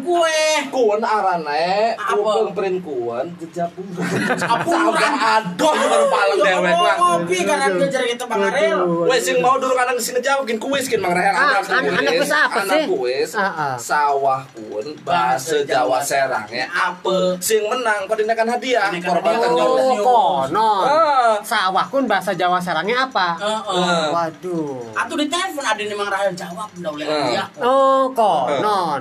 Kue. 0.00 0.40
Kuen 0.72 1.02
arane, 1.02 1.92
Apa? 1.92 2.16
kuen 2.16 2.48
print 2.54 2.78
kuen. 2.80 3.26
Jejapuran. 3.36 4.08
Sampai 4.34 4.72
adoh 5.12 5.72
baru 5.74 6.06
paling 6.08 6.38
dewek 6.40 6.72
lah. 6.72 6.96
Ngopi 6.96 7.38
karena 7.44 7.66
kejar 7.76 8.02
gitu 8.06 8.24
Bang 8.24 8.40
Ariel. 8.42 8.80
Wes 9.04 9.20
sing 9.22 9.36
mau 9.38 9.60
dulu 9.60 9.74
kadang 9.74 9.98
sini 9.98 10.20
jauh 10.20 10.40
bikin 10.42 10.56
kuis 10.56 10.86
kin 10.86 10.98
Mang 10.98 11.12
Rahel 11.12 11.34
Ah, 11.34 11.60
anak 11.60 11.68
an- 11.68 11.92
anak 11.92 12.12
apa 12.24 12.60
sih? 12.62 12.84
Kuis 12.92 13.30
Ah, 13.32 13.48
ah. 13.48 13.76
sawah 13.76 14.44
pun 14.52 14.84
bahasa 15.02 15.64
Jawa 15.64 16.04
Serangnya 16.04 16.68
apa 16.68 17.40
sing 17.40 17.64
menang 17.64 18.04
dinakan 18.04 18.48
hadiah 18.50 18.92
korban 19.00 19.32
hadiah. 19.34 19.66
Oh, 19.66 19.96
konon. 19.98 20.84
Ah. 20.84 21.34
Sawah 21.40 21.88
kun 21.88 22.04
bahasa 22.04 22.36
Jawa 22.36 22.60
Serangnya 22.60 23.08
apa? 23.08 23.40
Heeh. 23.40 24.04
Waduh. 24.12 24.92
Atau 24.92 25.16
di 25.16 25.26
telepon 25.26 25.64
ada 25.64 25.80
nih 25.80 25.96
Mang 25.96 26.10
Rahel 26.12 26.36
jawab 26.36 26.68
udah 26.70 26.90
boleh 26.92 27.06
Ah. 27.08 27.24
dia. 27.26 27.44
Oh, 27.58 28.12
konon. 28.12 29.00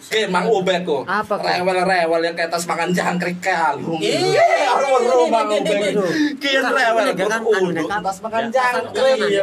Oke, 0.00 0.20
mang 0.26 0.46
ubek 0.50 0.82
kok. 0.82 1.02
Apa, 1.06 1.34
kok? 1.36 1.46
Rewel-rewel 1.46 2.20
yang 2.24 2.34
kayak 2.34 2.50
tas 2.50 2.66
makan 2.66 2.90
jangkrik 2.90 3.38
kalung. 3.38 4.00
Iya. 4.00 4.42
orang 4.70 5.02
rumah 5.04 5.42
ubek. 5.46 5.94
Aduh. 5.94 6.10
Kian 6.38 6.64
rewel 6.64 7.04
Jangan, 7.10 7.40
kok 7.42 7.54
anu, 7.58 7.84
tas 8.00 8.18
makan 8.18 8.42
Ya, 8.42 8.50
jangkrik. 8.50 9.18
Iya. 9.20 9.42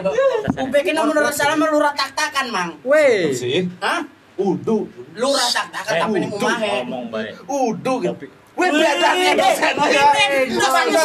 Ubek 0.58 0.84
ini 0.84 1.00
menurut 1.00 1.32
saya 1.32 1.54
mah 1.56 1.70
lurah 1.70 1.94
tak-takan, 1.94 2.46
Mang. 2.52 2.70
Weh. 2.84 3.32
Sih, 3.32 3.68
Hah? 3.82 4.02
udu. 4.38 4.86
Lurah 5.18 5.50
tak-takan 5.50 5.98
tapi 5.98 6.18
ini 6.22 6.28
umahe. 6.30 6.70
ngomong 6.86 7.06
baik. 7.10 7.32
Udu 7.50 7.94
gitu. 8.06 8.26
Wih, 8.58 8.74
bedanya 8.74 9.38
dosen 9.38 9.74
Wih, 9.78 9.94
ya. 9.94 10.10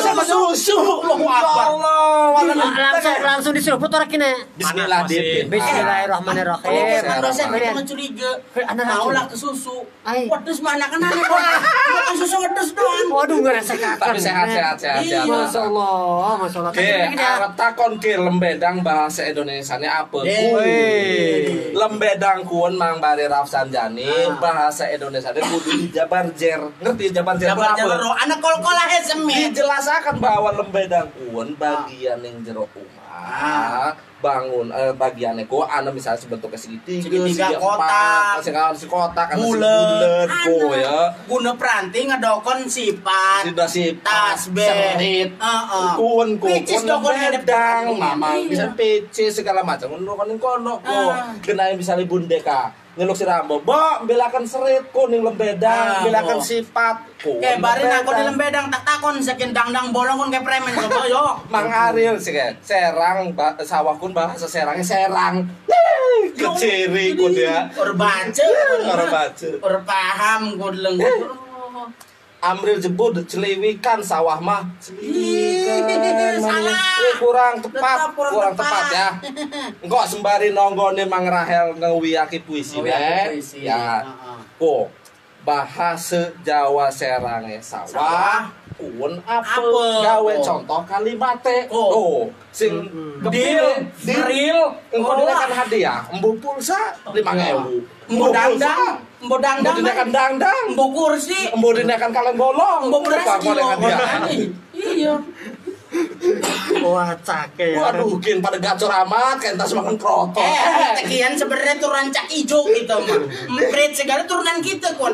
sama 0.00 0.24
susu. 0.24 0.72
Langsung 2.72 3.16
langsung 3.20 3.52
diseruput 3.52 3.92
orang 3.92 4.08
kini. 4.08 4.32
Bismillahirrahmanirrahim. 4.56 6.72
Dosen 7.20 7.52
Mau 8.72 9.12
lah 9.12 9.28
ke 9.28 9.36
susu. 9.36 9.84
Wedus 10.02 10.58
mana 10.58 10.88
kan 10.88 10.98
aneh 10.98 11.20
kok. 11.20 11.38
Makan 11.92 12.14
susu 12.16 12.36
wedus 12.40 12.72
doang. 12.72 13.06
Waduh, 13.12 13.38
Tapi 13.44 13.60
sehat, 14.18 14.48
sehat, 14.48 14.76
sehat, 14.80 15.04
Iya. 15.04 15.22
sehat. 15.22 15.28
Masya 15.28 15.60
Allah, 15.68 16.34
Masya 16.40 16.58
Allah. 16.58 16.72
Lembedang 18.22 18.80
bahasa 18.80 19.28
Indonesianya 19.28 20.02
apa? 20.02 20.18
Eh. 20.24 20.50
Wih. 20.50 21.76
Lembedang 21.76 22.42
kuon 22.48 22.74
Mang 22.74 22.98
Bari 22.98 23.28
Rafsanjani 23.28 24.08
Ah. 24.08 24.34
bahasa 24.40 24.88
Indonesia 24.88 25.30
kudu 25.32 25.70
dijabar 25.82 26.24
jer. 26.32 26.60
Ngerti 26.80 27.12
jabar 27.12 27.36
jer 27.42 27.50
Jabar 27.50 27.66
apa? 27.68 27.76
jabar 27.76 27.98
roh 27.98 28.14
anak 28.14 28.38
kol-kolah 28.38 28.86
semit. 29.02 29.50
Dijelasakan 29.50 30.14
bahwa 30.16 30.54
lembedang 30.54 31.10
kuon 31.12 31.58
bagian 31.58 32.22
yang 32.22 32.38
jero 32.40 32.64
Ah. 32.64 33.90
rumah 33.90 33.92
bangun 34.22 34.70
eh, 34.70 34.94
bagiannya 34.94 35.44
ku 35.44 35.60
anu 35.60 35.90
misalnya 35.90 36.14
sebentuknya 36.16 36.54
segitiga, 36.54 37.02
Segitiga, 37.02 37.46
segi 37.50 37.58
kotak. 37.58 38.38
kawan 38.46 38.72
si 38.72 38.86
kotak, 38.86 39.26
kan 39.26 39.36
bulet, 39.36 40.28
ku 40.46 40.70
ya. 40.72 41.10
Guna 41.26 41.50
peranti 41.52 42.06
ngedokon 42.06 42.58
sifat. 42.64 43.42
Sudah 43.44 43.66
si 43.66 43.98
Tasbih. 43.98 44.62
serit, 44.62 45.30
Heeh. 45.34 45.90
kuon 45.98 46.38
ku 46.38 46.46
Which 46.46 46.70
is 46.70 46.78
kuon 46.78 47.02
dokon 47.02 47.18
peranti. 47.42 47.98
mama 47.98 48.28
Iya. 48.32 48.46
bisa 48.46 48.66
PC 48.70 49.26
segala 49.34 49.60
macam, 49.60 49.90
kuno 49.90 50.14
kono 50.38 50.78
ku 50.78 50.94
Ah. 51.10 51.34
kena 51.42 51.74
misalnya 51.74 52.06
bundeka. 52.06 52.70
Nyeluk 52.92 53.16
si 53.16 53.24
Rambo, 53.24 53.56
bo, 53.64 54.04
belakan 54.04 54.44
serit, 54.44 54.84
kuning 54.92 55.24
Ah, 55.24 55.32
lembedang, 55.32 56.04
belakan 56.04 56.36
bo. 56.36 56.44
sifat, 56.44 56.96
ku. 57.24 57.40
Kayak 57.40 57.64
barin 57.64 57.88
aku 57.88 58.10
di 58.12 58.22
lembedang 58.28 58.68
tak 58.68 58.84
takon 58.84 59.16
sekian 59.16 59.56
dangdang 59.56 59.96
bolong 59.96 60.20
kon 60.20 60.28
kayak 60.28 60.44
premen 60.44 60.76
coba 60.76 61.08
yo. 61.08 61.24
Mang 61.52 61.72
Ariel 61.72 62.20
sih 62.20 62.36
kayak 62.36 62.60
serang 62.60 63.32
sawah 63.64 63.96
kun 63.96 64.12
bahasa 64.12 64.44
serangnya 64.44 64.84
serang. 64.84 65.40
Keciri 66.36 67.16
kun 67.16 67.32
ya. 67.32 67.72
Ur 67.72 67.96
baca. 67.96 68.46
Orang 68.84 69.08
baca. 69.08 69.48
Ur 69.56 69.74
paham 69.88 70.60
ku 70.60 70.68
deleng. 70.68 71.00
Amril 72.42 72.82
jebut 72.82 73.14
celiwikan 73.22 74.02
sawah 74.02 74.42
mah. 74.42 74.66
Salah. 76.42 76.74
Eh, 76.98 77.14
kurang 77.22 77.62
tepat, 77.62 77.96
Tetap 78.02 78.10
kurang 78.18 78.32
kurang, 78.34 78.54
tepat. 78.58 78.66
tepat. 78.66 78.86
ya. 78.90 79.08
Engkau 79.78 80.02
sembari 80.02 80.50
nonggone 80.50 81.06
Mang 81.06 81.22
Rahel 81.22 81.78
ngewiyaki 81.78 82.42
puisi 82.42 82.82
Ngewiyaki 82.82 83.38
puisi. 83.38 83.58
Ya. 83.62 84.02
Heeh. 84.58 84.84
Bahasa 85.46 86.30
Jawa 86.42 86.90
serangnya 86.90 87.62
Sawah. 87.62 87.86
sawah. 87.86 88.42
Kun 88.74 89.14
apa? 89.22 89.46
Apa? 89.62 89.86
Gawe 90.02 90.34
Oh. 90.34 90.42
contoh 90.42 90.80
kalimatnya. 90.82 91.70
Oh. 91.70 91.90
Oh, 91.94 92.18
sing 92.50 92.74
Deal. 93.30 93.86
Deal. 94.02 94.58
Engkau 94.90 95.22
Oh. 95.22 95.30
hadiah. 95.30 96.02
Embu 96.10 96.34
pulsa 96.42 96.90
lima 97.14 97.38
ewu. 97.38 97.78
Embo 98.10 98.34
dangdang, 99.22 99.28
embo 99.28 99.36
Embu 99.36 99.36
dangdang, 99.38 99.74
dinakan 99.78 100.08
dangdang. 100.10 100.64
embo 100.74 100.86
kursi, 100.90 101.38
Embu 101.54 101.68
dinakan 101.70 102.10
kaleng 102.10 102.36
bolong. 102.36 102.90
embo 102.90 102.98
beras 103.06 103.22
Berapa 103.22 103.38
kilo. 103.38 103.66
Iya. 104.72 105.14
Wah, 106.80 107.12
cake 107.20 107.76
ya. 107.76 107.92
Waduh, 107.92 108.16
kin 108.16 108.40
pada 108.40 108.56
gacor 108.56 108.88
amat, 108.88 109.36
kayak 109.36 109.60
tas 109.60 109.76
makan 109.76 110.00
kroto. 110.00 110.40
Eh, 110.40 110.96
tekian 110.96 111.36
sebenarnya 111.36 111.76
tuh 111.76 111.92
rancak 111.92 112.26
ijo 112.32 112.64
gitu 112.72 112.96
mah. 112.96 113.20
Emprit 113.60 113.92
segala 113.92 114.24
turunan 114.24 114.56
kita 114.64 114.96
kon. 114.96 115.12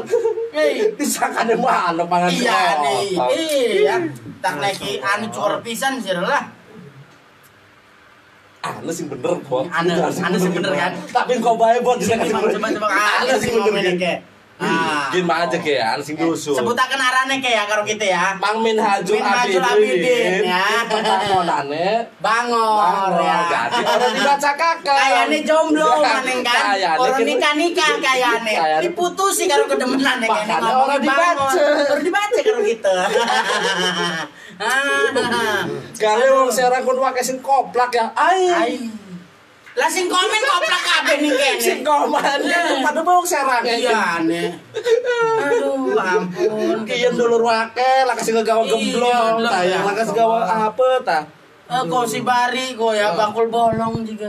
Hei. 0.54 0.94
Disangkane 0.94 1.58
mana 1.58 2.06
pangan 2.06 2.30
Iya 2.30 2.62
nih, 2.78 3.10
iya. 3.82 3.96
Tak 4.38 4.62
lagi 4.62 5.02
anu 5.02 5.26
cukur 5.34 5.58
pisan 5.66 5.98
sih 5.98 6.14
lah. 6.14 6.57
Anu 8.68 8.90
sing 8.92 9.06
bener, 9.08 9.34
Bos. 9.48 9.64
Anu- 9.72 9.96
anu 9.96 10.36
sing 10.36 10.52
bener, 10.52 10.72
kan? 10.76 10.92
Tapi 11.08 11.32
kau 11.40 11.56
bae, 11.56 11.80
Bos, 11.80 11.96
Coba 11.96 12.04
dinakan 12.04 12.28
coba 12.52 12.68
coba 12.76 12.86
Anu 12.88 13.24
anu 13.24 13.34
sing 13.40 13.50
sing 13.52 13.64
bener. 13.64 14.18
Ah. 14.58 15.06
Gin 15.08 15.22
mah 15.22 15.46
aja 15.46 15.54
ke 15.56 15.78
anu 15.78 16.02
sing 16.02 16.18
dusun. 16.18 16.50
Sebutakan 16.52 16.98
arane 16.98 17.38
kayak 17.38 17.54
ya 17.54 17.64
karo 17.64 17.86
kita 17.86 18.02
ya. 18.04 18.34
Mang 18.36 18.58
Min 18.58 18.74
Hajul 18.74 19.16
Hajul 19.16 19.62
Abidin, 19.62 20.42
ya. 20.42 20.82
Pertanonane 20.84 22.10
Bangor 22.18 23.22
ya. 23.22 23.38
Jadi 23.70 23.86
orang 23.86 24.12
dibaca 24.12 24.50
kakak. 24.52 24.96
Kayane 24.98 25.38
jomblo 25.42 26.02
maneng 26.02 26.42
kan. 26.42 26.74
Kayane 26.74 26.98
Orang 26.98 27.16
kini- 27.16 27.38
nikah-nikah 27.38 27.92
kayane. 28.02 28.52
Kayane- 28.52 28.82
Diputusi 28.82 29.46
karo 29.46 29.64
kedemenan 29.64 30.18
kayane 30.18 30.26
Makanya 30.28 30.56
ngomong 30.58 30.82
orang 30.84 30.98
di 30.98 31.06
dibaca. 31.06 31.30
Bangor. 31.38 31.86
Orang 31.88 32.02
dibaca 32.02 32.38
karo 32.42 32.60
kita. 32.60 32.94
Ah. 34.58 35.62
Kali 35.94 36.26
wong 36.34 36.50
serang 36.50 36.82
kun 36.82 36.98
wae 36.98 37.22
sing 37.22 37.38
koplak 37.38 37.94
ya. 37.94 38.10
Ai. 38.18 38.90
Lah 39.78 39.86
sing 39.86 40.10
komen 40.10 40.42
koplak 40.42 40.82
kabeh 40.82 41.16
nih 41.22 41.32
Sing 41.62 41.80
kene. 41.80 41.86
koman 41.86 42.38
Eh. 42.42 42.82
pada 42.82 43.00
wong 43.00 43.22
serang 43.22 43.62
ya. 43.62 43.74
Iya 43.78 43.98
aneh. 44.18 44.50
Aduh 45.38 45.94
ampun. 45.94 46.82
Kian 46.82 47.14
dulur 47.14 47.42
wake, 47.42 47.92
lah 48.02 48.14
kasih 48.14 48.34
ngegawa 48.34 48.62
Iya, 48.62 48.70
gemblong, 48.74 49.34
tah 49.46 49.62
ya, 49.62 49.78
lah 49.86 49.94
kasih 49.94 50.14
gawa 50.14 50.38
apa 50.66 50.88
tah? 51.06 51.22
Eh, 51.68 51.82
kok 51.84 52.04
si 52.08 52.24
Bari 52.24 52.74
kok 52.74 52.92
ya 52.92 53.14
bakul 53.14 53.46
bolong 53.46 54.02
juga. 54.02 54.28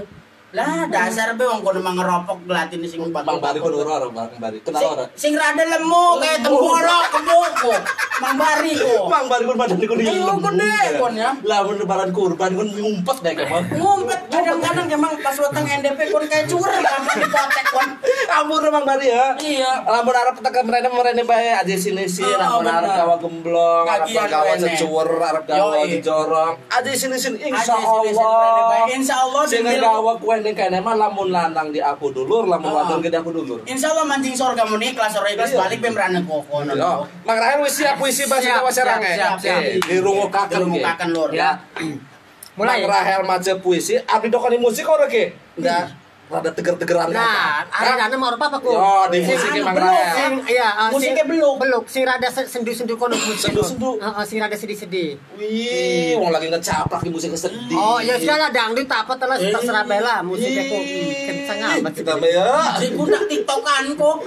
Lah 0.49 0.89
dasar 0.89 1.37
be 1.37 1.45
wong 1.45 1.61
kono 1.61 1.77
mang 1.77 1.93
ngeropok 1.93 2.41
gelatin 2.49 2.81
sing 2.89 2.97
Bang 3.13 3.37
Bari 3.37 3.61
kon 3.61 3.69
ora 3.69 4.01
Bang 4.09 4.33
Bari. 4.41 4.57
Kenal 4.65 4.81
ora? 4.97 5.05
Sing 5.13 5.37
rada 5.37 5.61
lemu 5.61 6.17
kayak 6.17 6.41
tembolok 6.41 7.05
kebuku. 7.13 7.73
Mang 8.17 8.33
Bari 8.33 8.73
kok. 8.73 9.05
Bang 9.13 9.25
Bari 9.29 9.43
kon 9.45 9.57
badan 9.61 9.77
kon 9.77 10.01
Iya, 10.01 10.25
gede 10.25 10.73
kon 10.97 11.13
ya. 11.13 11.29
Lah 11.45 11.61
mun 11.61 11.77
lebaran 11.77 12.09
kurban 12.09 12.57
kon 12.57 12.65
ngumpet 12.65 13.17
deh 13.21 13.33
kemang. 13.37 13.61
Ngumpet 13.77 14.19
kadang-kadang 14.33 14.87
emang 14.89 15.13
pas 15.21 15.37
weteng 15.37 15.69
NDP 15.69 15.99
kon 16.09 16.25
kayak 16.25 16.49
curang 16.49 16.81
gampang 16.81 17.17
dipotek 17.21 17.65
kon. 17.69 17.89
Ampun 18.33 18.65
Bang 18.73 18.85
Bari 18.89 19.05
ya. 19.13 19.37
Iya. 19.37 19.71
Lamun 19.85 20.17
arep 20.17 20.35
tekan 20.41 20.65
mrene 20.65 20.89
mrene 20.89 21.23
bae 21.29 21.53
aja 21.53 21.75
sini 21.77 22.09
sini 22.09 22.33
lamun 22.33 22.65
arep 22.65 22.89
bener. 22.89 22.97
gawa 23.05 23.15
gemblong, 23.21 23.85
arep 23.85 24.07
gawa 24.09 24.53
secuwer, 24.57 25.09
arep 25.13 25.43
gawa 25.45 25.77
Yoi. 25.77 26.01
dijorong. 26.01 26.53
Aja 26.73 26.89
sini 26.89 27.17
sini 27.21 27.37
insyaallah. 27.37 28.89
Insyaallah 28.89 29.43
Sing 29.45 29.61
gawa 29.61 30.17
kue 30.17 30.38
ning 30.39 30.55
kene 30.55 30.79
mah 30.79 30.95
lamun 30.95 31.29
lanang 31.29 31.69
di 31.69 31.79
aku 31.79 32.09
dulur, 32.09 32.47
lamun 32.47 32.71
Ah. 32.71 32.83
wadon 32.83 32.99
gede 32.99 33.19
aku 33.19 33.31
dulur. 33.31 33.59
Insya 33.63 33.91
Allah 33.91 34.05
mancing 34.07 34.33
sorga 34.33 34.63
mun 34.63 34.79
ikhlas 34.79 35.13
ora 35.15 35.29
ikhlas 35.29 35.51
Iya. 35.51 35.59
balik 35.61 35.79
pemrane 35.79 36.19
kok 36.23 36.41
kono. 36.47 36.71
Yo, 36.73 36.93
Mang 37.27 37.37
Rahel 37.37 37.59
wis 37.61 37.75
siap 37.75 37.95
puisi 37.95 38.23
bahasa 38.25 38.47
Siap, 38.47 38.57
Jawa 38.63 38.71
Serang 38.71 39.01
siap, 39.03 39.15
siap, 39.15 39.35
siap. 39.39 39.59
Oke, 39.59 39.73
dirungukaken 39.85 40.57
Dirungukaken, 40.57 41.09
Lur, 41.11 41.29
ya. 41.31 41.49
Mulai. 42.57 42.83
Rahel 42.83 43.21
maca 43.23 43.53
puisi, 43.63 43.95
abdi 43.95 44.27
dokani 44.27 44.59
musik 44.59 44.83
ora 44.83 45.07
ke? 45.07 45.31
Ndak 45.55 45.98
rada 46.29 46.53
teger-tegeran 46.53 47.09
Nah, 47.09 47.65
kata. 47.65 47.97
ada 47.97 48.05
nama 48.07 48.25
apa 48.29 48.45
apa 48.45 48.57
kok? 48.59 48.69
Yo, 48.69 48.85
di 49.09 49.17
musik 49.19 49.49
anu, 49.49 49.65
Mang 49.65 49.73
belum, 49.73 49.89
Rahel. 49.89 50.13
Sing, 50.13 50.33
iya, 50.47 50.67
uh, 50.71 50.89
Musiknya 50.89 51.25
belum. 51.25 51.55
belum. 51.57 51.81
Sing 51.83 52.03
rada 52.03 52.27
se- 52.27 52.45
sendu-sendu 52.45 52.93
kono 52.95 53.17
musik. 53.17 53.49
Sendu-sendu. 53.49 53.97
Heeh, 53.97 54.23
sing 54.23 54.37
rada 54.37 54.53
sedih-sedih. 54.53 55.17
Wih, 55.35 56.13
wong 56.15 56.29
lagi 56.29 56.47
ngecaplak 56.47 57.01
di 57.01 57.09
musik 57.09 57.33
sedih. 57.33 57.73
Oh, 57.73 57.97
ya 57.97 58.13
segala 58.15 58.47
dangdut 58.47 58.85
apa 58.85 59.13
telah 59.15 59.35
Eh, 59.35 59.49
terserah 59.49 59.83
bela 59.83 60.21
musiknya 60.21 60.63
kok 60.63 60.81
Ih, 60.81 61.17
kencang 61.25 61.59
amat 61.81 61.91
Kita 61.91 62.13
ya. 62.21 62.49
Si 62.77 62.85
budak 62.93 63.25
tiktokan 63.25 63.83
kok. 63.91 64.17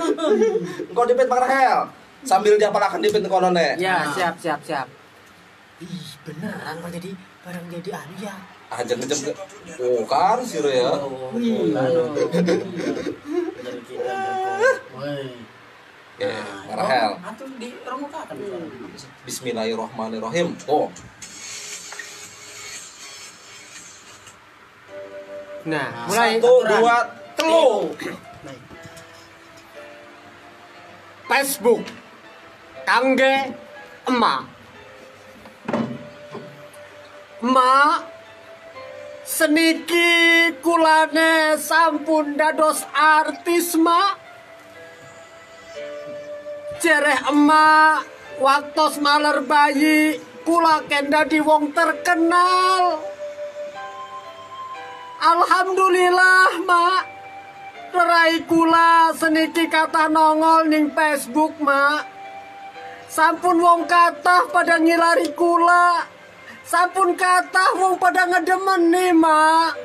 Engkau 0.90 1.04
dipit 1.06 1.26
Mang 1.26 1.38
Rahel. 1.38 1.86
Sambil 2.22 2.54
diapalakan 2.54 2.98
dipit 2.98 3.22
kono 3.24 3.50
ne. 3.50 3.74
Ya, 3.76 4.10
siap, 4.10 4.34
siap, 4.36 4.58
siap. 4.60 4.86
Ih, 5.78 6.02
beneran 6.22 6.78
kok 6.78 6.90
jadi 6.92 7.10
barang 7.42 7.64
jadi 7.68 7.90
anu 7.96 8.14
ya. 8.16 8.34
Aja 8.72 8.96
ngejam. 8.96 9.36
Oh, 9.76 10.00
kan 10.08 10.40
sih 10.48 10.64
ya. 10.64 10.96
Oke, 10.96 11.52
Mang 16.68 16.76
Rahel. 16.78 17.10
Bismillahirrahmanirrahim. 19.28 20.56
Oh, 20.64 20.88
Nah, 25.62 26.10
mulai 26.10 26.42
satu, 26.42 26.66
dua, 26.66 26.96
telu. 27.38 27.94
Facebook. 31.30 31.86
Kangge 32.82 33.54
emak. 34.10 34.42
Emak 37.46 38.10
seniki 39.32 40.52
kulane 40.60 41.56
sampun 41.56 42.36
dados 42.36 42.84
artis 42.92 43.72
mak. 43.80 44.20
Cereh 46.84 47.32
emak 47.32 48.04
waktos 48.44 49.00
maler 49.00 49.40
bayi 49.48 50.20
kula 50.44 50.84
kenda 50.84 51.24
di 51.24 51.40
wong 51.40 51.72
terkenal. 51.72 53.00
Alhamdulillah 55.22 56.50
mak. 56.68 57.04
Rai 57.92 58.40
kula 58.48 59.12
seniki 59.16 59.68
kata 59.68 60.08
nongol 60.08 60.64
ning 60.64 60.96
Facebook, 60.96 61.52
Mak. 61.60 62.08
Sampun 63.04 63.60
wong 63.60 63.84
kathah 63.84 64.48
pada 64.48 64.80
ngilari 64.80 65.28
kula. 65.36 66.08
Sampun 66.72 67.12
kathah 67.12 67.76
wong 67.76 68.00
pada 68.00 68.24
ngedemeni, 68.24 69.12
Mak. 69.12 69.76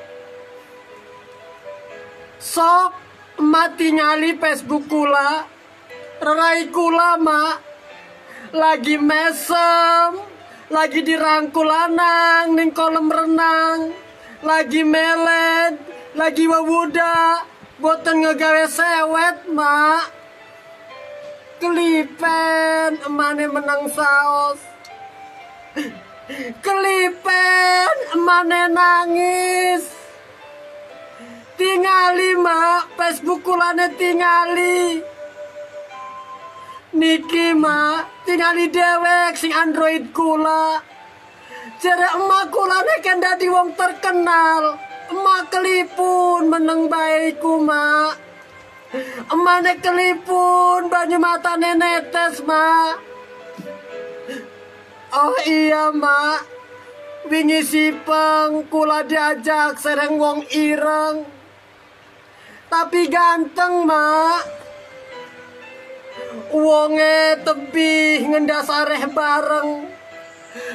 Sok 2.40 2.96
mati 3.44 3.92
nyali 3.92 4.40
Facebook 4.40 4.88
kula. 4.88 5.44
Rai 6.24 6.72
kula, 6.72 7.20
Mak. 7.20 7.60
Lagi 8.56 8.96
mesem, 8.96 10.24
lagi 10.72 11.04
dirangkul 11.04 11.68
lanang 11.68 12.56
ning 12.56 12.72
kolam 12.72 13.12
renang. 13.12 13.92
Lagi 14.40 14.88
melet, 14.88 15.76
lagi 16.16 16.48
wawuda, 16.48 17.44
boten 17.84 18.24
ngegawe 18.24 18.64
sewet, 18.64 19.44
Mak. 19.52 20.08
Kelipen, 21.60 22.96
emane 23.04 23.46
menang 23.52 23.92
saos. 23.92 24.64
Kelipen, 26.28 27.95
emane 28.11 28.67
nangis. 28.75 29.88
Tingali, 31.55 32.36
Mak, 32.36 32.99
Facebook 32.99 33.47
kulane 33.47 33.95
tingali. 33.95 34.99
Niki, 36.99 37.55
Mak, 37.55 38.28
tingali 38.28 38.67
dewek 38.67 39.39
sing 39.39 39.55
Android 39.55 40.11
kula. 40.11 40.84
Jere 41.80 42.11
emak 42.19 42.51
kulane 42.51 42.95
kan 42.99 43.23
dadi 43.23 43.47
wong 43.47 43.71
terkenal. 43.80 44.75
Emak 45.07 45.47
kelipun 45.47 46.51
meneng 46.51 46.91
baikku, 46.91 47.63
Mak. 47.63 48.19
Emane 49.32 49.80
kelipun 49.80 50.91
banyu 50.91 51.23
matane 51.23 51.71
netes, 51.71 52.43
Mak. 52.43 53.16
Oh 55.08 55.36
iya, 55.47 55.88
Mak. 55.95 56.43
Wingi 57.32 57.64
sipeng 57.64 58.68
kula 58.68 59.08
diajak 59.08 59.80
sereng 59.80 60.20
wong 60.20 60.43
ireng. 60.51 61.24
Tapi 62.68 63.08
ganteng, 63.08 63.88
Mak. 63.88 64.43
Wonge 66.51 67.39
tebih 67.39 68.28
ngendasareh 68.28 69.08
bareng. 69.16 69.88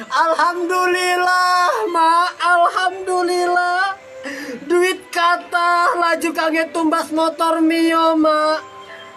Alhamdulillah, 0.09 1.89
Ma. 1.93 2.13
Alhamdulillah. 2.33 4.01
Duit 4.65 5.13
kata 5.13 5.93
laju 5.93 6.29
kange 6.33 6.73
tumbas 6.73 7.13
motor 7.13 7.61
Mio, 7.61 8.17
Ma. 8.17 8.57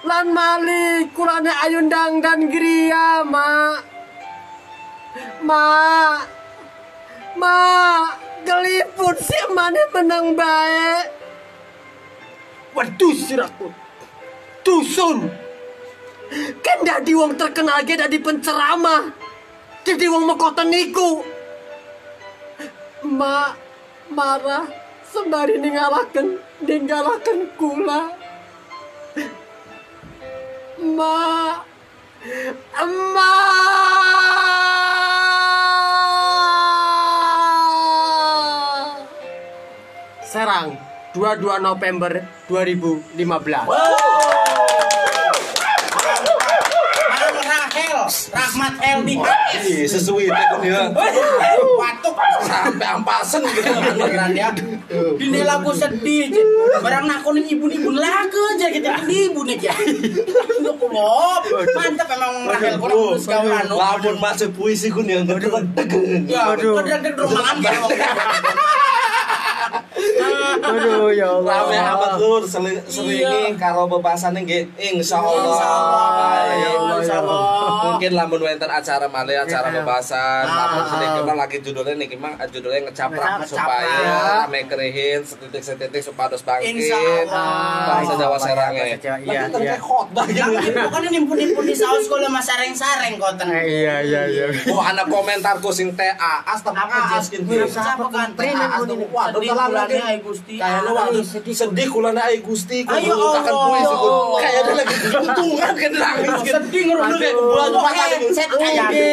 Lan 0.05 0.29
mali 0.29 1.09
kulane 1.17 1.53
ayundang 1.64 2.21
dan 2.21 2.53
gria, 2.53 3.25
Ma. 3.25 3.96
Ma. 5.43 6.21
Ma, 7.37 7.57
geliput 8.45 9.17
si 9.21 9.37
emane 9.45 9.83
menang 9.93 10.33
baik. 10.33 11.05
Waduh 12.77 13.14
sirakut. 13.17 13.73
Dusun. 14.64 15.29
Kan 16.64 16.79
dadi 16.83 17.12
wong 17.14 17.39
terkenal 17.39 17.85
ge 17.87 17.95
dadi 17.97 18.19
penceramah. 18.19 19.14
Jadi 19.87 20.05
wong 20.11 20.27
mekoten 20.27 20.69
niku. 20.69 21.23
Ma 23.07 23.55
marah 24.11 24.67
sembari 25.07 25.62
ninggalaken 25.62 26.43
ninggalaken 26.67 27.39
kula. 27.55 28.11
Ma 30.83 31.14
Ma 32.85 33.36
22 41.17 41.64
November 41.64 42.12
2015. 42.53 43.17
Mang 47.17 47.37
Rahel, 47.41 48.01
Rahmat 48.37 48.75
Helmi. 48.85 49.17
Ih, 49.64 49.89
sesuai 49.89 50.29
tekun 50.29 50.61
ya. 50.69 50.93
Watuk 51.81 52.14
Sampai 52.45 52.85
ampasen 52.85 53.41
gitu. 53.49 53.64
beneran 53.64 54.37
ya. 54.37 54.53
Dini 55.17 55.41
lagu 55.41 55.73
sedih. 55.73 56.29
Barang 56.85 57.09
nakon 57.09 57.41
ibu-ibu 57.41 57.97
lagu 57.97 58.41
aja 58.53 58.69
kita 58.69 59.01
ibu 59.09 59.41
nih 59.49 59.57
ya. 59.57 59.73
Mantap 61.73 62.09
emang 62.12 62.35
Rahel 62.45 62.77
kurang 62.77 63.17
terus 63.17 63.25
kau 63.25 63.41
anu. 63.41 63.75
Lamun 63.81 64.17
masuk 64.21 64.53
puisi 64.53 64.93
kun 64.93 65.09
yang 65.09 65.25
gedeg 65.25 65.49
Ya, 66.29 66.53
aduh. 66.53 66.77
Kedek-kedek 66.85 67.17
rumahan 67.17 67.57
ya. 67.64 67.73
Aduh 70.59 71.11
ya 71.11 71.29
Allah. 71.33 71.55
Rame 71.63 71.77
amat 71.79 72.13
lur 72.17 72.43
seringi 72.45 73.21
karo 73.57 73.87
bebasane 73.87 74.43
nggih 74.43 74.63
insyaallah. 74.75 75.45
Insya 75.47 75.69
Allah, 75.69 76.07
Baik. 76.09 76.57
ya 76.57 76.69
Allah, 76.73 76.97
insya 76.99 77.17
Allah. 77.19 77.41
Mungkin 77.87 78.11
lamun 78.13 78.41
wonten 78.41 78.71
acara 78.71 79.07
malih 79.07 79.37
acara 79.39 79.69
Iya. 79.69 79.77
bebasan, 79.79 80.45
Ah, 80.45 80.57
lamun 80.65 80.83
sedikit 80.87 81.21
ah. 81.21 81.27
mah 81.27 81.37
lagi 81.39 81.57
judulnya 81.61 81.95
niki 81.97 82.17
mah 82.17 82.33
judulnya 82.47 82.81
ngecaprak 82.85 83.29
supaya 83.43 84.01
rame 84.43 84.61
kerihin 84.65 85.21
setitik-setitik 85.23 86.03
supados 86.03 86.41
bangkit. 86.41 86.73
Insya 86.73 86.97
Allah. 86.97 87.45
Bahasa 87.87 88.15
Jawa 88.15 88.37
Jawa, 88.37 88.55
Lagi 88.67 88.99
iya, 88.99 89.17
iya. 89.19 89.41
kayak 89.49 89.81
khotbah 89.81 90.27
gitu. 90.27 90.51
Bukan 90.77 91.01
nimpun-nimpun 91.09 91.65
di 91.65 91.75
saus 91.75 92.07
kalau 92.07 92.29
mas 92.29 92.45
sareng-sareng 92.45 93.17
koten. 93.17 93.47
Eh, 93.49 93.65
Iya 93.77 93.97
iya 94.03 94.23
iya. 94.27 94.47
Oh, 94.69 94.81
anak 94.81 95.07
komentarku 95.07 95.69
sing 95.69 95.93
TAAS 95.93 96.61
tentang 96.61 96.87
Apa, 96.87 97.13
AAS 97.13 97.29
Jess? 97.29 97.39
gitu. 97.39 97.51
Siapa 97.67 98.07
kan? 98.09 98.29
TAAS 98.33 98.83
tuh 98.83 98.97
Gusti. 100.47 100.63
Kayaknya 100.63 100.79
Ah, 100.87 100.95
waduh 100.97 101.25
sedih. 101.27 101.55
sedih 101.55 101.87
kulana 101.91 102.23
ai 102.23 102.39
Gusti 102.39 102.87
ku 102.87 102.95
Ayo, 102.95 103.19
takkan 103.35 103.51
Allah. 103.51 103.67
puisi 103.67 103.95
ku. 103.97 104.09
Kayaknya 104.37 104.73
lagi 104.73 104.95
untungan 105.19 105.73
kan 105.75 105.93
nangis. 105.93 106.31
Sedih 106.47 106.83
ngerunduk 106.87 107.19
kayak 107.19 107.35
bulan 107.37 107.67
Kok 107.67 107.83
patah 107.83 108.07
gitu. 108.07 108.15
headset 108.23 108.49
kayak 108.53 108.87
Ini 108.87 109.11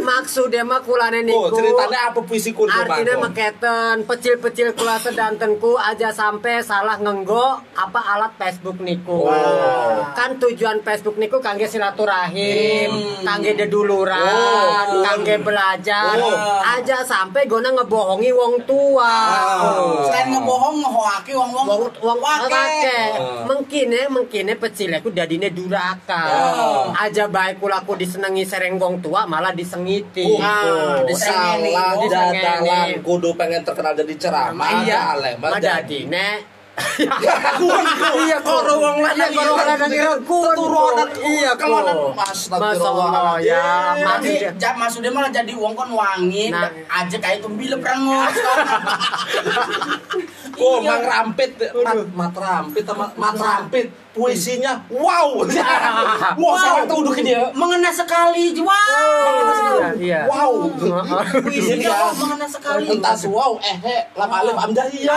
maksudnya 0.00 0.62
mah 0.62 0.80
kulane 0.80 1.20
niku. 1.20 1.36
Oh, 1.38 1.52
ceritanya 1.52 1.98
apa 2.08 2.20
puisi 2.22 2.50
ku 2.50 2.64
Artinya 2.64 3.14
meketen, 3.20 3.96
pecil-pecil 4.04 4.68
kula 4.72 4.96
sedantenku 4.96 5.76
aja 5.76 6.08
sampai 6.10 6.58
salah 6.60 6.96
ngenggo 6.96 7.44
apa 7.74 8.00
alat 8.10 8.32
Facebook 8.34 8.80
niku. 8.80 9.28
Oh. 9.28 10.00
Kan 10.14 10.38
tujuan 10.38 10.80
Facebook 10.80 11.16
niku 11.16 11.38
kangge 11.38 11.68
silaturahim, 11.68 12.90
kangge 13.20 13.52
deduluran, 13.54 14.16
Oh. 14.90 15.02
kangge 15.02 15.36
belajar. 15.38 16.16
Oh. 16.16 16.72
Aja 16.74 17.04
sampai 17.04 17.44
gona 17.44 17.68
ngebohongi 17.70 18.32
wong 18.32 18.64
tua. 18.64 19.12
Oh. 19.60 20.06
Selain 20.06 20.30
ngebohong 20.30 20.52
ngehoaki 20.76 21.32
wong-wong 21.32 21.66
Wong 21.66 21.82
wong 21.96 22.18
wake. 22.18 22.46
wake. 22.46 22.98
Oh. 23.14 23.44
Mengkine 23.46 24.00
mengkine 24.08 24.52
pecilnya 24.54 24.98
ku 24.98 25.08
dadine 25.08 25.48
duraka. 25.48 26.22
Oh. 26.26 26.82
Aja 26.92 27.26
baik 27.26 27.58
kula 27.58 27.82
ku 27.82 27.94
disenengi 27.94 28.42
sereng 28.42 28.76
wong 28.76 28.98
tua 28.98 29.24
malah 29.24 29.50
disengiti. 29.50 30.26
Oh, 30.26 30.40
Ah, 30.40 31.02
disengeni. 31.02 31.72
salah 31.72 31.92
dadalan 31.98 32.88
kudu 33.00 33.34
pengen 33.34 33.62
terkenal 33.62 33.92
jadi 33.92 34.14
ceramah 34.16 34.82
iya, 34.82 35.12
aleh 35.12 35.34
mah 35.36 35.54
jadi. 35.54 36.04
madadine. 36.04 36.28
Iya 36.74 38.42
kok 38.42 38.66
wong 38.66 38.96
Iya, 38.98 39.14
lanang 39.14 39.30
kalau 39.32 39.54
lanang 39.56 39.92
irengkun. 39.92 40.42
Keturunan 40.50 41.08
Iya, 41.16 41.50
kelonan 41.54 41.96
Masya 42.10 42.50
Allah, 42.50 42.74
astagfirullah 42.74 43.34
ya. 43.38 43.62
Tapi 43.94 44.02
Maksudnya. 44.02 44.50
ja- 44.58 44.74
maksudnya 44.74 45.10
malah 45.10 45.30
jadi 45.30 45.54
uang 45.54 45.70
kon 45.72 45.94
wangi 45.94 46.50
Nah. 46.50 46.66
aja 46.90 47.14
kayak 47.16 47.38
tumbi 47.40 47.70
leprengus. 47.70 48.34
Oh, 50.58 50.78
Iya. 50.80 50.90
Mang 50.90 51.04
Rampit, 51.04 51.50
mat, 51.82 51.98
mat 52.14 52.34
Rampit, 52.34 52.84
sama 52.86 53.06
mat 53.18 53.34
Rampit, 53.34 53.86
puisinya 54.14 54.78
wow. 54.90 55.42
wow, 56.42 56.76
tuh 56.86 56.98
udah 57.02 57.16
dia. 57.18 57.42
Mengena 57.54 57.90
sekali, 57.90 58.54
wow. 58.62 59.26
Iya, 59.74 59.88
iya. 59.98 60.20
Wow. 60.30 60.70
Puisinya 61.44 61.88
Iya. 61.90 61.98
kok 61.98 62.14
mengena 62.22 62.46
sekali. 62.46 62.86
Entah 62.86 63.16
wow, 63.26 63.52
eh, 63.58 63.76
eh, 63.82 64.00
lam 64.14 64.30
alif 64.30 64.56
amjah 64.56 64.86
iya. 64.90 65.14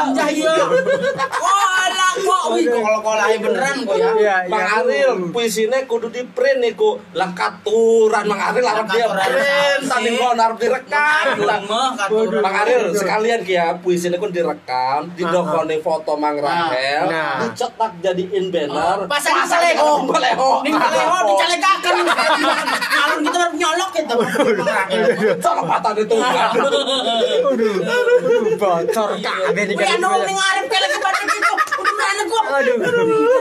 Kok 2.23 2.43
wih 2.53 2.65
kalau 2.67 2.99
kalau 3.03 3.17
lahir 3.17 3.39
beneran 3.41 3.75
kok 3.85 3.95
ya. 3.97 4.11
Iya, 4.17 4.35
Mang 4.49 4.63
iya. 4.63 4.77
Aril, 4.81 5.09
puisinya 5.29 5.79
kudu 5.85 6.07
di 6.09 6.21
print 6.25 6.59
niku. 6.63 6.97
Lah 7.13 7.29
katuran 7.35 8.23
Mang 8.25 8.41
Aril 8.41 8.65
harap 8.65 8.87
dia 8.89 9.05
print, 9.05 9.81
tapi 9.85 10.09
kok 10.17 10.31
harap 10.33 10.57
direkam. 10.57 11.25
Mah 11.67 11.89
katuran. 11.95 12.41
Mang 12.41 12.55
Aril 12.65 12.81
sekalian 12.93 13.39
ki 13.43 13.53
ya 13.53 13.67
puisinya 13.77 14.17
pun 14.17 14.31
direkam, 14.31 15.11
didokone 15.13 15.77
foto 15.81 16.17
Mang 16.17 16.37
Rahel, 16.39 17.05
Nah. 17.07 17.45
dicetak 17.45 17.99
jadiin 18.01 18.49
banner. 18.49 19.05
Pasang 19.05 19.43
di 19.43 19.49
Baleho. 19.49 19.91
Baleho. 20.07 20.51
Ning 20.65 20.73
baleho 20.75 21.17
dicalegakan. 21.33 21.93
Alun 23.07 23.19
kita 23.25 23.37
harus 23.37 23.55
nyolok 23.57 23.89
gitu. 23.95 24.15
Salah 25.41 25.63
patah 25.65 25.91
itu. 25.97 26.17
Aduh, 27.47 27.75
bocor 28.57 29.09
kabeh 29.21 29.63
anu 29.87 30.09
ning 30.25 30.37
arep 30.37 30.65
kelek 30.67 30.89
ke 30.91 30.99
badan 31.01 31.23
Udah 31.97 32.05
mana 32.13 32.23
gua. 32.29 32.41
Aduh. 32.61 32.77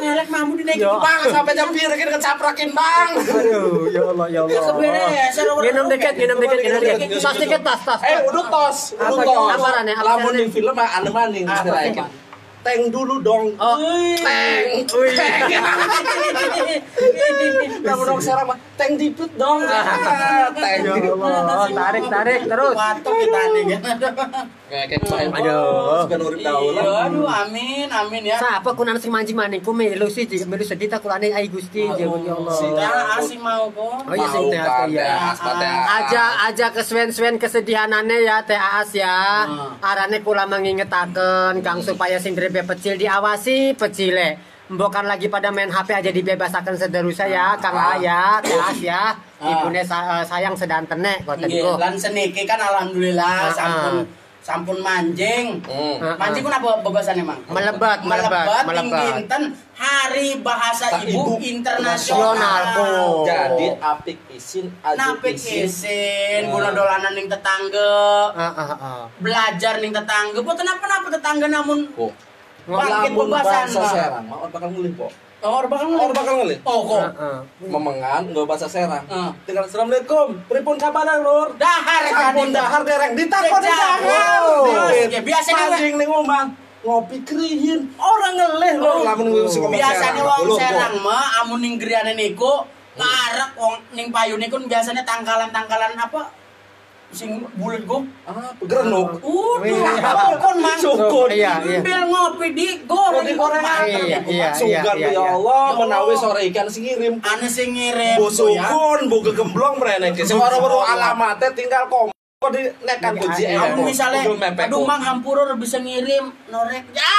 Kelek 0.00 0.28
mampu 0.32 0.52
dinaikin. 0.56 0.88
Ya. 0.88 0.96
Bang 0.96 1.20
sampai 1.28 1.52
jam 1.52 1.68
biru 1.68 1.92
kita 1.92 2.10
kecaprakin 2.16 2.70
bang. 2.72 3.10
Aduh, 3.20 3.92
ya 3.92 4.02
Allah, 4.08 4.26
ya 4.32 4.40
Allah. 4.48 4.72
Orang 4.72 5.60
Minum 5.60 5.84
dikit, 5.92 6.14
minum 6.16 6.36
dikit, 6.40 6.58
minum. 6.64 6.80
Minum 6.80 7.20
Tas 7.20 7.36
dikit, 7.36 7.60
tas, 7.60 7.80
tas. 7.84 8.00
Eh 8.00 8.16
udah 8.24 8.44
tos, 8.48 8.78
udah 8.96 9.12
tos. 9.12 9.50
apa 9.60 9.68
rane, 9.76 9.92
apa 9.92 10.04
Lamun 10.08 10.32
di 10.32 10.48
film 10.48 10.72
mah 10.72 10.88
ane 10.96 11.10
maning 11.12 11.44
istilahnya. 11.44 12.06
Teng 12.66 12.90
dulu 12.90 13.22
dong. 13.22 13.54
Oh, 13.62 13.78
Teng. 14.18 14.82
Wih. 14.90 15.14
Lamun 17.86 18.04
dong 18.10 18.18
serang 18.18 18.50
mah 18.50 18.58
teng 18.74 18.98
diput 18.98 19.30
dong. 19.38 19.62
Ah, 19.62 20.50
Teng. 20.64 20.80
Ya 20.82 21.12
Allah, 21.14 21.68
tarik, 21.70 22.04
tarik 22.10 22.40
terus. 22.48 22.74
Watuk 22.74 23.14
kita 23.14 23.40
nih. 23.54 23.64
Kayak 24.66 24.86
kayak 24.90 25.02
saya. 25.06 25.30
Aduh. 25.30 26.02
Suka 26.02 26.16
urip 26.18 26.40
Iya, 26.42 26.50
daun. 26.50 26.74
aduh 26.74 27.28
amin 27.30 27.86
amin 27.86 28.22
ya. 28.26 28.34
Siapa 28.34 28.74
kunan 28.74 28.98
sing 28.98 29.14
manji 29.14 29.30
maning 29.30 29.62
ku 29.62 29.70
melu 29.70 30.10
sih 30.10 30.26
melu 30.42 30.60
sedih 30.60 30.90
tak 30.90 31.00
kulane 31.00 31.30
ai 31.30 31.46
Gusti 31.46 31.86
ya 31.86 31.94
Allah. 31.94 33.14
Asing 33.14 33.38
mau 33.38 33.70
kok. 33.70 34.02
Oh 34.02 34.12
iya 34.12 34.26
sing 34.26 34.44
teh 34.50 34.58
ya. 34.90 35.30
Aja 35.88 36.22
aja 36.44 36.66
keswen-swen 36.70 37.38
kesedihanane 37.38 38.16
ya 38.20 38.42
Teh 38.42 38.58
Aas 38.58 38.90
ya. 38.90 39.46
Hmm. 39.46 39.78
Arane 39.80 40.18
kula 40.20 40.44
mengingetaken 40.46 41.62
Kang 41.62 41.78
supaya 41.80 42.18
sing 42.18 42.34
drepe 42.34 42.66
pecil 42.66 42.98
diawasi 42.98 43.74
pecile. 43.74 44.38
Mbokan 44.66 45.06
lagi 45.06 45.30
pada 45.30 45.54
main 45.54 45.70
HP 45.70 45.94
aja 45.94 46.10
dibebasakan 46.10 46.74
sederusa 46.74 47.22
ya 47.24 47.54
Kang 47.56 47.70
A 47.72 47.94
ya 47.96 48.42
Teh 48.42 48.50
Aas 48.52 48.82
ya. 48.82 49.14
Ah. 49.36 49.46
Ibune 49.52 49.78
sa- 49.80 50.18
eh, 50.18 50.24
sayang 50.24 50.58
sedantene 50.58 51.22
niku. 51.38 51.76
lan 51.76 51.94
seniki 51.94 52.42
kan 52.42 52.58
alhamdulillah 52.58 53.46
Ah, 53.46 53.52
sampun 53.52 53.94
ah. 54.02 54.25
Sampun 54.46 54.78
manjing. 54.78 55.58
Hmm. 55.66 55.98
Manjing 56.14 56.46
ku 56.46 56.50
napa 56.50 56.78
bebasane, 56.78 57.26
Mang? 57.26 57.42
Melebat, 57.50 58.06
melebat, 58.06 58.62
melebat, 58.62 59.18
dinten 59.18 59.42
Hari 59.74 60.38
Bahasa 60.40 60.86
Tak 60.86 61.02
Ibu, 61.02 61.18
Ibu 61.18 61.32
Internasional. 61.42 62.62
Oh. 62.78 63.26
Jadi 63.26 63.74
apik 63.76 64.18
isin, 64.30 64.70
aja 64.80 64.94
Napik 64.94 65.34
isin. 65.34 65.66
isin, 65.66 66.40
Ah. 66.46 66.50
guna 66.54 66.70
dolanan 66.70 67.12
ning 67.12 67.26
tetangga, 67.26 68.30
Ah 68.30 68.54
ah 68.54 68.72
ah. 68.72 69.02
belajar 69.18 69.82
ning 69.82 69.90
tetangga. 69.90 70.38
Boten 70.38 70.62
apa-apa 70.64 71.10
tetangga 71.10 71.50
namun 71.50 71.90
Kok. 71.90 72.12
bangkit 72.64 73.10
bebasan, 73.12 73.66
bahasa 73.66 73.78
Bang. 73.82 73.90
serang, 73.90 74.26
orang 74.30 74.50
bakal 74.54 74.68
ngulih 74.70 74.94
kok. 74.94 75.12
Oh, 75.44 75.60
bakal 75.68 75.86
Orang 75.92 76.16
bakal 76.16 76.32
ngulih. 76.40 76.58
Oh, 76.64 76.80
kok. 76.88 77.12
Ah. 77.20 77.40
memengan 77.60 78.22
nggak 78.32 78.46
bahasa 78.48 78.66
serang. 78.66 79.04
Ah. 79.06 79.30
tinggal 79.44 79.68
assalamualaikum 79.68 80.40
pripun 80.48 80.80
kabar 80.80 81.04
lur? 81.20 81.52
Dahar 81.60 82.02
sampun 82.08 82.48
dahar 82.56 82.80
dereng. 82.80 83.12
Ditakon 83.12 83.60
dahar. 83.60 83.98
ya, 85.12 85.20
biasanya 85.20 85.76
mancing 85.76 85.94
ning 86.00 86.08
omah 86.08 86.44
ngopi 86.80 87.16
kerihin. 87.22 87.84
Orang 88.00 88.34
ngeleh 88.40 88.72
lur. 88.80 89.04
Lamun 89.04 89.26
biasanya 89.76 90.22
serang. 90.24 90.40
wong 90.40 90.56
serang 90.56 90.94
mah 91.04 91.44
amun 91.44 91.60
ning 91.60 91.76
griyane 91.76 92.16
niku 92.16 92.64
ngarek 92.96 93.50
wong 93.60 93.76
ning 93.92 94.08
payune 94.08 94.40
niku 94.40 94.56
biasanya 94.64 95.04
tangkalan-tangkalan 95.04 95.92
apa 96.00 96.32
sing 97.14 97.42
bulet 97.54 97.86
go 97.86 98.02
ah 98.26 98.50
grenuk 98.60 99.22
Udah, 99.22 100.14
sukun 100.26 100.56
mang. 100.58 100.78
Sukun. 100.78 101.28
Iya, 101.32 101.52
iya. 101.64 101.78
Ambil 101.80 102.00
ngopi 102.10 102.48
di 102.52 102.68
goreng 102.84 103.24
Di 103.24 103.34
goreng. 103.34 103.62
Iya, 103.62 104.20
iya, 104.26 104.48
Sugan 104.52 104.96
iya, 104.98 105.14
ya. 105.14 105.34
Allah 105.34 105.74
menawi 105.78 106.14
sore 106.18 106.44
ikan 106.50 106.66
sing 106.68 106.86
ngirim 106.86 107.18
Ane 107.22 107.46
sing 107.48 107.72
ngirim 107.72 108.18
Bu 108.20 108.28
ya. 108.28 108.36
sukun, 108.36 109.00
bu 109.08 109.16
gegemblong 109.22 109.78
mrene. 109.80 110.12
Sing 110.18 110.36
ora-ora 110.38 110.92
alamatnya 110.92 111.50
tinggal 111.54 111.88
kom 111.88 112.10
kok 112.36 112.50
di 112.52 112.62
nekan. 112.84 113.16
Kamu 113.16 113.80
misalnya, 113.82 114.22
aduh 114.68 114.84
mang 114.84 115.00
hampurur 115.00 115.56
bisa 115.56 115.80
ngirim 115.80 116.28
norek. 116.52 116.84
Ya. 116.92 117.16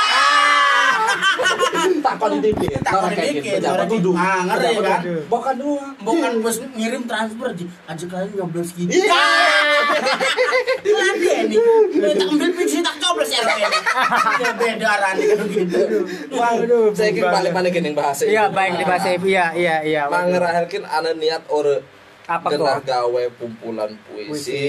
Takon 2.05 2.30
di 2.39 2.51
dikit. 2.51 2.80
Takon 2.84 2.99
Orang 2.99 3.11
kayak 3.15 3.34
dikit, 3.38 3.59
gitu, 3.59 3.68
orang. 3.68 3.88
Ah, 4.18 4.55
Pejabat 4.57 4.84
kan? 4.84 5.01
Bukan 5.28 5.55
dua. 5.59 5.84
Bukan 6.01 6.32
bos 6.41 6.57
ngirim 6.76 7.03
transfer 7.09 7.49
ji. 7.53 7.65
Aja 7.89 8.05
kalian 8.07 8.30
nyoblos 8.38 8.70
gitu. 8.74 8.89
Iya. 8.91 9.24
Nanti 10.88 11.30
ini, 11.47 11.55
tak 12.18 12.28
ambil 12.32 12.49
pinsi 12.55 12.80
tak 12.84 12.95
coblos 13.01 13.30
ya. 13.32 13.41
Ya 14.38 14.51
beda 14.53 14.91
kan 15.01 15.15
gitu. 15.20 15.82
Waduh, 16.34 16.93
saya 16.93 17.11
kira 17.11 17.30
balik-balik 17.34 17.74
yang 17.78 17.95
bahasa 17.97 18.24
Iya, 18.28 18.49
baik 18.51 18.74
di 18.80 18.86
bahasa 18.86 19.07
ibu 19.13 19.28
ya, 19.28 19.51
iya, 19.55 19.82
iya. 19.84 20.01
Mangerahelkeun 20.07 20.86
ana 20.86 21.11
niat 21.15 21.47
ore 21.49 21.97
Apa 22.28 22.51
kok? 22.51 22.84
gawe 22.84 23.23
kumpulan 23.36 23.88
puisi, 24.03 24.28
Puisi. 24.28 24.63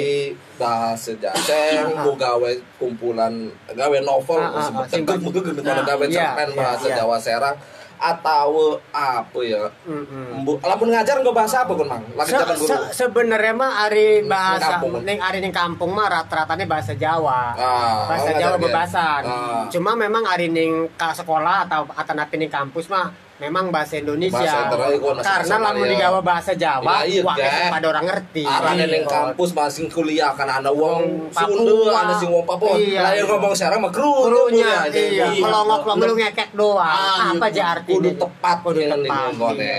bahasa 0.55 1.11
jaseng, 1.13 1.91
Ah. 1.91 2.07
mau 2.07 2.15
gawe 2.15 2.51
kumpulan 2.79 3.35
gawe 3.69 3.99
novel, 4.01 4.39
megeg 4.87 5.59
Nah, 5.59 5.83
gawe 5.83 6.05
cerpen 6.07 6.49
iya, 6.49 6.55
bahasa 6.55 6.87
iya. 6.87 6.97
Jawa 7.03 7.19
Serang. 7.19 7.59
atau 7.99 8.79
apa 8.89 9.41
ya. 9.43 9.67
Mbu, 9.83 10.63
lamun 10.63 10.89
ngajar 10.89 11.19
nggak 11.19 11.35
bahasa 11.35 11.67
apa 11.67 11.75
kun 11.75 11.83
mang 11.85 11.99
lagi 12.15 12.31
Se- 12.31 12.39
guru 12.55 12.63
se- 12.65 12.89
sebenarnya 12.95 13.51
mah 13.53 13.83
ari 13.83 14.23
bahasa 14.23 14.79
ning 15.03 15.19
ari 15.19 15.43
ning 15.43 15.51
kampung 15.51 15.91
mah 15.91 16.07
rata-ratanya 16.07 16.63
bahasa 16.65 16.95
Jawa. 16.95 17.59
Ah, 17.59 18.07
bahasa 18.07 18.31
oh, 18.31 18.39
Jawa 18.39 18.55
bebasan. 18.57 19.23
Ah. 19.27 19.67
Cuma 19.67 19.99
memang 19.99 20.23
ari 20.23 20.47
ning 20.47 20.87
ka 20.95 21.11
sekolah 21.11 21.67
atau 21.67 21.91
atau 21.91 22.15
napi 22.15 22.39
ning 22.39 22.47
kampus 22.49 22.87
mah 22.87 23.11
memang 23.39 23.71
bahasa 23.71 23.95
Indonesia. 23.97 24.35
Bahasa 24.35 24.67
Karena 24.67 25.15
bahasa 25.15 25.55
lamun 25.57 25.79
Melayu. 25.81 25.93
digawa 25.95 26.21
bahasa 26.21 26.53
Jawa, 26.53 27.07
Iya, 27.07 27.07
iya, 27.09 27.21
wah 27.23 27.37
Kak. 27.39 27.71
pada 27.71 27.87
orang 27.89 28.05
ngerti. 28.05 28.43
Arane 28.45 28.85
ning 28.85 29.03
Iya. 29.03 29.09
kampus 29.09 29.51
masing 29.55 29.87
kuliah 29.89 30.33
kan 30.35 30.49
ana 30.49 30.71
wong. 30.71 31.31
Sunda, 31.31 31.79
ana 31.95 32.15
sing 32.15 32.29
wong 32.29 32.45
Papua. 32.45 32.75
Iya. 32.75 33.01
Lah 33.01 33.13
yang 33.15 33.29
ngomong 33.29 33.53
sekarang 33.55 33.79
mah 33.81 33.91
kru 33.91 34.11
Gurunya 34.29 34.91
iya, 34.91 35.31
melongok 35.33 35.81
lo 35.85 35.93
melu 35.95 36.15
ngekek 36.19 36.51
doang. 36.53 36.83
Ah, 36.83 37.31
Apa 37.31 37.47
iya. 37.47 37.55
aja 37.55 37.63
artinya? 37.73 37.97
Kudu 37.97 38.11
tepat 38.19 38.57
kudu 38.61 38.81
tepat. 38.83 39.31
Iya. 39.55 39.77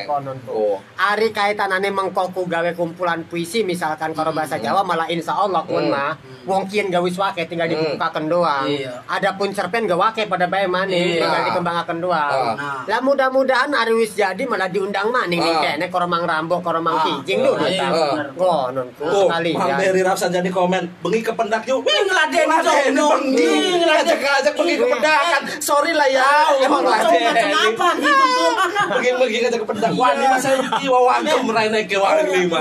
Ari 0.95 1.27
kaitanane 1.29 1.89
mengkoku 1.89 2.47
gawe 2.47 2.71
kumpulan 2.73 3.27
puisi 3.27 3.61
misalkan 3.61 4.11
kalau 4.11 4.31
bahasa 4.31 4.55
Jawa 4.55 4.81
malah 4.81 5.07
insya 5.07 5.35
Allah 5.35 5.61
kun 5.61 5.79
Hmm. 5.81 5.91
mah 5.91 6.13
wong 6.45 6.63
kian 6.65 6.87
gawe 6.87 7.03
wake 7.03 7.43
tinggal 7.45 7.67
Hmm. 7.67 7.75
dibukakan 7.75 8.25
doang. 8.25 8.65
Iya. 8.65 9.03
Adapun 9.05 9.51
cerpen 9.51 9.83
gak 9.83 9.99
wake 9.99 10.23
pada 10.25 10.47
bae 10.47 10.63
maneh 10.65 11.19
Iya. 11.19 11.21
tinggal 11.21 11.41
dikembangkan 11.45 11.97
doang. 11.99 12.55
Ah. 12.55 12.81
Lah 12.85 12.99
mudah-mudahan 13.01 13.48
ari 13.51 13.93
wis 13.95 14.13
jadi 14.13 14.43
malah 14.43 14.67
diundang 14.67 15.09
maning 15.09 15.37
nih 15.37 15.49
Ah. 15.49 15.61
kene 15.71 15.85
Koromang 15.87 16.23
Rambo, 16.23 16.59
Koromang 16.59 16.93
Ah. 16.93 17.03
Kijing 17.19 17.39
Ah, 17.39 17.45
dulu 17.47 17.65
iya, 17.65 17.81
ta. 17.81 17.89
bener. 17.89 18.27
Konon 18.33 18.87
ku 18.93 19.03
Tuh, 19.03 19.25
sekali 19.25 19.51
Mang 19.51 19.67
ya. 19.67 19.75
Beri 19.79 20.01
Rapsan 20.01 20.29
jadi 20.29 20.49
komen, 20.49 20.83
bengi 20.99 21.19
ke 21.19 21.31
pendak 21.31 21.63
yuk. 21.63 21.81
Ngeladen 21.81 22.45
Ngeladen, 22.45 22.93
bengi. 22.93 23.47
Ngeladen. 23.75 23.87
Ngajak-ngajak 23.89 24.53
bengi 24.55 24.73
ke 24.73 24.81
Iya. 24.81 24.93
pendakan. 24.93 25.41
Sorry 25.59 25.91
lah 25.91 26.07
ya, 26.07 26.29
emang 26.59 26.81
ngeladen. 26.81 27.21
macam 27.21 27.49
apa 27.51 27.87
gitu 27.97 28.25
tuh? 28.29 28.51
Bengi-bengi 28.91 29.37
ngajak 29.39 29.59
ke 29.59 29.67
pendak. 29.67 29.89
Wah, 29.95 30.09
ini 30.11 30.25
masa 30.27 30.49
ini 30.53 30.87
wawangkem 30.87 31.45
raine 31.47 31.79
ke 31.83 31.95
wang 31.95 32.17
lima. 32.25 32.59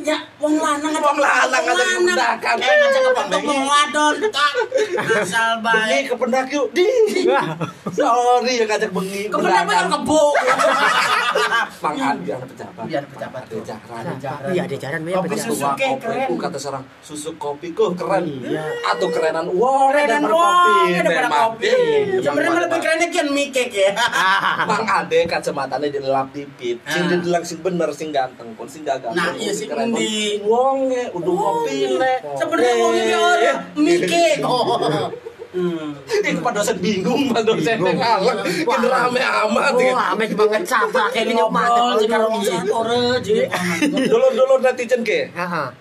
Ya, 0.00 0.16
wong 0.38 0.56
lanang 0.56 0.92
Wong 0.96 1.18
lanang 1.18 1.62
ngajak 1.62 1.90
ke 1.90 2.00
pendakan. 2.00 2.56
Eh, 2.58 2.74
ngajak 2.74 3.00
ke 3.00 3.10
pendak 3.14 3.40
wong 3.42 3.62
wadon. 3.62 4.14
Asal 5.12 5.50
Bengi 5.60 5.88
baik. 5.90 6.02
ke 6.06 6.14
pendak 6.16 6.46
yuk. 6.48 6.66
Di. 6.72 6.86
Sorry 7.90 8.52
ya 8.54 8.64
ngajak 8.66 8.90
bengi. 8.90 9.22
Ke 9.26 9.36
pendak 9.36 9.64
pendakan. 9.66 10.00
Adi 11.80 12.28
anak 12.28 12.48
pejabat. 12.48 12.84
Biar 12.84 13.04
pejabat. 13.06 13.42
Ada 13.46 13.60
jaran. 14.16 14.50
Iya, 14.50 14.62
ada 14.64 14.76
jaran 14.76 15.00
ya 15.02 15.16
pejabat. 15.18 15.38
susu 15.40 15.66
keren. 15.76 16.28
kata 16.36 16.58
seorang 16.58 16.84
susu 17.00 17.30
kopi 17.36 17.70
ku 17.70 17.92
keren 17.92 18.24
Iya. 18.40 18.64
atau 18.86 19.06
kerenan 19.08 19.46
uang 19.48 19.90
Kerenan 19.90 20.22
wong, 20.24 20.34
kopi 20.34 20.74
daripada 20.96 21.28
memang. 21.28 21.42
kopi. 21.50 21.66
Iya, 21.66 22.20
Sebenarnya 22.20 22.50
Mang 22.50 22.60
lebih 22.60 22.70
Ade. 22.72 22.82
kerennya 22.82 23.08
kian 23.08 23.28
mikek 23.30 23.70
ya. 23.70 23.90
Mang 24.70 24.84
Ade 24.84 25.18
kacamatanya 25.24 25.88
dilap 25.88 26.26
pipit 26.30 26.76
sing 26.84 27.02
Ah. 27.02 27.08
didelang 27.10 27.44
sing 27.44 27.58
bener 27.60 27.90
sing 27.90 28.08
ganteng 28.10 28.48
pun 28.52 28.66
sing 28.66 28.82
gak 28.82 29.00
ganteng 29.00 29.16
Nah, 29.16 29.32
iya 29.34 29.52
sing 29.52 29.68
sing 29.68 29.78
endi? 29.78 30.40
wong 30.42 30.88
ya 30.88 31.04
udah 31.10 31.34
kopi 31.34 31.76
le 31.90 32.14
Sebenarnya 32.34 32.74
wong 32.76 32.92
ini 32.94 33.14
orang 33.14 33.58
mikek. 33.76 34.36
Oh. 34.42 35.08
Hmm. 35.50 35.98
ini 36.06 36.38
pada 36.38 36.62
dosen 36.62 36.78
bingung 36.78 37.26
pak 37.26 37.42
dosen 37.42 37.74
Bingung. 37.74 37.98
ngalah 37.98 38.38
ini 38.46 38.86
rame 38.86 39.18
amat 39.18 39.62
Oh, 39.66 39.82
gitu. 39.82 39.98
ame 39.98 40.24
banget 40.30 40.62
capek 40.62 41.06
kayak 41.10 41.26
gini 41.26 41.42
mantep. 41.42 41.74
Ngobrol 41.74 41.98
jika 41.98 42.16
orang 42.16 42.34
satu 42.40 42.78
jadi. 43.18 43.42
dulu 44.06 44.26
dulu 44.30 44.54
netizen 44.60 45.02
ke 45.02 45.26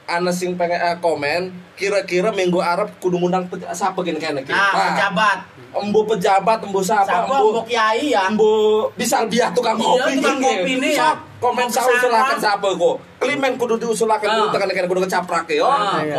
ana 0.04 0.32
sing 0.32 0.58
pengen 0.58 0.74
eh, 0.76 0.98
komen 0.98 1.42
kira-kira 1.76 2.30
minggu 2.30 2.58
Arab 2.58 2.90
kudu 2.98 3.18
ngundang 3.18 3.46
siapa 3.70 3.94
gini 4.02 4.18
kayaknya 4.18 4.42
ki 4.42 4.50
Nah, 4.50 4.74
pejabat. 4.90 5.38
embu 5.72 6.00
pejabat 6.04 6.58
embu 6.60 6.82
siapa 6.82 7.06
Siapa 7.06 7.36
mbok 7.40 7.62
kiai 7.64 8.10
ya? 8.10 8.26
Ambo 8.26 8.50
bisa 8.94 9.22
biar 9.24 9.54
tukang 9.54 9.78
Iya, 9.78 9.86
kopi 9.86 10.12
tukang 10.18 10.38
gini. 10.66 10.90
ya. 10.92 11.14
komen 11.38 11.64
Kopi 11.64 11.78
saya 11.78 11.94
usulakan 11.96 12.38
siapa 12.38 12.68
kok. 12.68 12.96
Klimen 13.18 13.54
kudu 13.56 13.78
diusulakan 13.78 14.26
Ah. 14.26 14.34
kudu 14.36 14.48
tekan 14.50 14.68
tekan 14.68 14.86
kudu 14.88 15.02
kecaprak 15.06 15.46
ya. 15.48 15.62
Ah, 15.64 16.02
iya. 16.02 16.18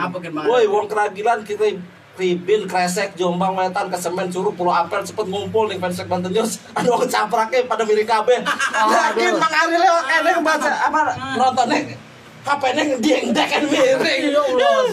Apa 0.00 0.16
gimana? 0.18 0.48
Woi, 0.48 0.64
wong 0.64 0.88
keragilan 0.88 1.44
kita 1.44 1.76
Ribin, 2.18 2.66
Kresek, 2.66 3.14
Jombang, 3.14 3.54
Wetan, 3.54 3.86
Kesemen, 3.86 4.26
Suruh, 4.28 4.50
Pulau 4.50 4.74
Apel, 4.74 5.06
cepet 5.06 5.26
ngumpul 5.30 5.70
nih 5.70 5.78
Fansek 5.78 6.10
Banten 6.10 6.34
News. 6.34 6.58
Aduh, 6.76 6.98
kecapraknya 6.98 7.64
pada 7.70 7.86
milik 7.86 8.10
kabeh. 8.10 8.42
Yakin 8.98 9.38
Mang 9.38 9.54
Ari 9.54 9.76
lewat 9.78 10.04
enek 10.20 10.36
baca 10.42 10.72
apa 10.90 11.00
nontonnya 11.38 12.07
HP-nya 12.48 12.82
dieng 12.96 13.26
kan 13.36 13.62
miring. 13.68 14.22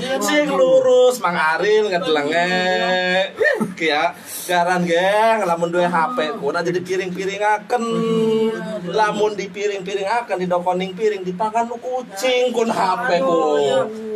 Ya 0.04 0.20
Sing 0.20 0.52
lurus 0.52 1.24
Mang 1.24 1.40
Aril 1.40 1.88
ngedelenge. 1.88 2.52
Kia 3.80 4.12
garan 4.48 4.84
geng 4.84 5.48
lamun 5.48 5.72
duwe 5.72 5.88
HP 5.88 6.36
ku 6.40 6.52
jadi 6.52 6.80
piring-piringaken. 6.84 7.84
Lamun 8.92 9.32
dipiring-piringaken 9.40 10.38
didokoning 10.44 10.92
piring 10.96 11.24
dipangan 11.24 11.72
lu 11.72 11.80
kucing 11.80 12.52
kun 12.52 12.68
HP 12.68 13.24
ku. 13.24 13.40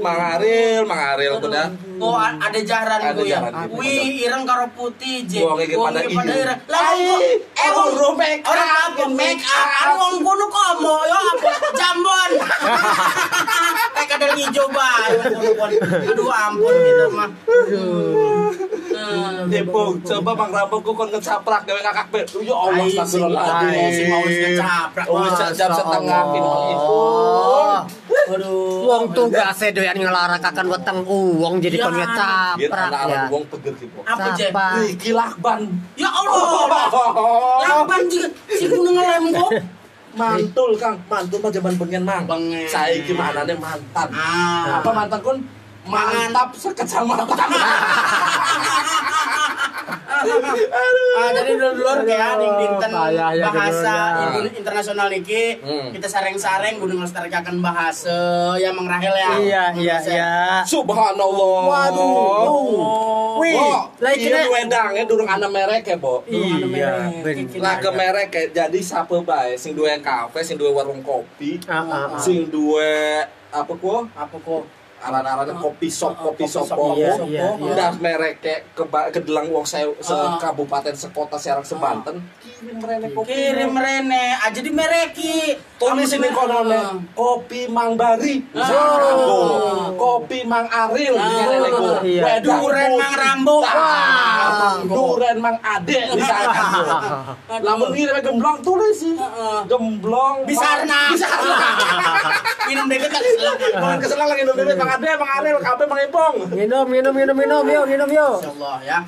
Mang 0.03 0.19
Aril, 0.35 0.83
Mang 0.83 0.99
Aril 1.15 1.39
ku 1.39 1.47
dah. 1.47 1.71
Oh, 1.99 2.15
ada 2.15 2.59
jaran 2.63 2.99
Ada 3.03 3.11
gue 3.11 3.27
ya. 3.27 3.43
gitu. 3.43 3.75
Wih, 3.75 4.23
ireng 4.23 4.47
karo 4.47 4.71
putih, 4.71 5.27
je. 5.27 5.43
Wong 5.43 5.59
iki 5.59 5.75
pada 5.75 5.99
iya. 5.99 6.15
ireng. 6.15 6.59
Lah 6.71 6.95
eh 6.95 7.69
wong 7.75 7.91
orang 7.99 8.15
make 8.15 8.39
up, 8.47 8.55
orang 8.55 8.71
apa 8.71 9.03
make 9.11 9.43
up? 9.43 9.67
Anu 9.83 9.93
wong 9.99 10.15
kuno 10.23 10.45
komo 10.47 10.95
yo 11.03 11.17
apa 11.19 11.51
jambon. 11.75 12.31
Kayak 13.95 14.07
kadang 14.15 14.31
hijau 14.37 14.65
kon. 14.69 15.71
Aduh 16.09 16.29
ampun 16.29 16.73
gitu 16.73 17.05
mah. 17.13 17.29
Aduh. 17.47 18.51
Depo, 19.49 19.95
coba 20.03 20.31
Mang 20.35 20.51
Rambo 20.51 20.77
ku 20.83 20.91
kon 20.91 21.09
ngecaprak 21.09 21.63
gawe 21.65 21.79
ngakak 21.79 22.07
be. 22.11 22.21
Ya 22.43 22.55
Allah, 22.55 22.83
ai, 22.83 23.89
sing 23.95 24.07
mau 24.11 24.21
ngecaprak. 24.21 25.05
Oh, 25.07 25.23
wis 25.23 25.39
jam 25.55 25.69
setengah. 25.71 26.21
Aduh. 28.29 28.85
Wong 28.85 29.03
tugasnya 29.13 29.73
doyan 29.73 29.97
ngelarakakan 29.97 30.65
weteng 30.69 30.99
uang 31.07 31.57
jadi 31.63 31.77
kon 31.81 31.93
Biar 31.97 32.05
ngecaprak 32.05 32.89
ya. 33.09 33.21
wong 33.31 33.43
peger 33.49 33.73
gitu. 33.77 33.97
Apa, 34.05 34.27
Je? 34.37 34.49
Siapa? 34.49 34.65
Iki 34.85 35.09
lakban. 35.17 35.61
Ya 35.97 36.09
Allah. 36.13 36.67
Lapan 37.69 38.01
juga 38.05 38.27
si 38.49 38.65
kuno 38.69 38.89
ngelem 38.93 39.23
kok. 39.33 39.49
Mantul 40.17 40.73
Kang, 40.79 40.97
mantul 41.05 41.37
mah 41.37 41.51
jaman 41.53 41.73
bengen 41.77 42.03
mang. 42.05 42.25
Bengen. 42.25 42.65
Saiki 42.65 43.13
manane 43.13 43.53
mantan. 43.53 44.09
Ah. 44.09 44.81
Apa 44.81 44.89
mantan 44.89 45.21
kun? 45.21 45.37
Mantap 45.85 46.49
sekecamatan. 46.57 47.29
Ah, 50.09 51.29
jadi 51.31 51.51
dulur 51.55 52.01
kayak 52.01 52.31
ning 52.37 52.53
dinten 52.57 52.91
ya, 53.13 53.27
bahasa 53.45 53.95
internasional 54.51 55.09
iki 55.11 55.59
Hmm. 55.59 55.89
kita 55.91 56.05
sareng-sareng 56.05 56.77
kudu 56.77 56.97
ngelestarikaken 56.97 57.59
bahasa 57.59 58.17
ya 58.55 58.73
Mang 58.73 58.85
Rahel 58.85 59.13
ya. 59.13 59.31
Iya, 59.37 59.63
iya, 59.75 59.95
iya. 60.01 60.31
Subhanallah. 60.63 61.61
Waduh. 61.63 62.09
Oh. 62.41 63.37
Wih, 63.39 63.55
Oh, 63.55 63.87
lagi 63.99 64.27
iya 64.27 64.43
kena- 64.43 64.51
wedangnya 64.51 65.03
durung 65.05 65.23
ana 65.25 65.47
merek 65.47 65.85
ya, 65.85 65.95
Bo. 65.95 66.25
Iya, 66.25 66.59
bener. 66.59 67.23
Lah 67.57 67.75
ke 67.77 67.89
merek 67.89 68.29
ya, 68.29 68.43
jadi 68.59 68.79
siapa 68.79 69.15
bae 69.21 69.55
sing 69.55 69.73
duwe 69.73 69.95
kafe, 69.99 70.41
sing 70.41 70.55
duwe 70.55 70.69
warung 70.69 70.99
kopi, 70.99 71.55
Ah, 71.65 71.79
ah, 71.79 71.95
ah. 72.09 72.19
sing 72.19 72.49
duwe 72.49 73.23
apa 73.49 73.73
ku? 73.73 74.03
Apa 74.09 74.35
kok? 74.35 74.63
Aran-arannya 74.99 75.55
kopi 75.55 75.87
shop, 75.87 76.19
kopi 76.19 76.43
Kopi 76.43 76.51
shop, 76.51 76.75
iya, 76.99 77.15
iya. 77.23 77.47
Udah 77.55 77.89
merek 77.97 78.43
kayak 78.43 78.75
ke 78.75 78.83
kedelang 79.15 79.47
wong 79.47 79.63
se, 79.63 79.79
se 80.03 80.11
Ah. 80.11 80.35
kabupaten 80.35 80.91
sekota 80.91 81.39
Serang 81.39 81.63
sebanten, 81.63 82.19
kirim 82.43 82.83
rene 82.83 83.07
kopi. 83.15 83.31
Kirim 83.31 83.71
rene 83.71 84.35
aja 84.35 84.59
di 84.59 84.71
mereki. 84.75 85.55
Tulis 85.79 86.11
ini 86.11 86.27
konone 86.35 86.75
Ah. 86.75 86.99
kopi 87.15 87.71
Mang 87.71 87.95
Bari, 87.95 88.43
Ah. 88.51 89.87
kopi 89.95 90.43
Mang 90.43 90.67
Aril. 90.67 91.15
Iya. 91.15 92.43
Duren. 92.43 92.91
Mang 92.99 93.15
Rambo. 93.15 93.57
Duren 94.83 95.37
Mang 95.39 95.57
Ade, 95.63 96.11
misalkan. 96.11 96.65
Lamun 97.63 97.95
ngirim 97.95 98.19
gemblong 98.19 98.59
tulis 98.59 98.99
sih, 98.99 99.15
gemblong. 99.63 100.43
Bisarna. 100.43 101.15
Bisarna. 101.15 101.69
Minum 102.69 102.85
selak. 102.85 103.57
Mohon 103.79 103.97
kesenang 103.97 104.27
lagi 104.29 104.41
nunggu 104.45 104.61
bebek 104.61 104.88
Mang 104.89 104.97
Ade, 104.97 105.11
Mang 105.21 105.31
Aril, 105.37 105.57
kabeh 105.61 105.85
Mang 105.85 106.01
Ipong. 106.01 106.35
Minum, 106.49 106.85
minum, 106.89 107.13
minum, 107.13 107.35
minum, 107.37 107.61
yuk, 107.69 107.85
minum, 107.85 108.09
yuk. 108.09 108.41
Insyaallah 108.41 108.77
ya. 108.81 108.99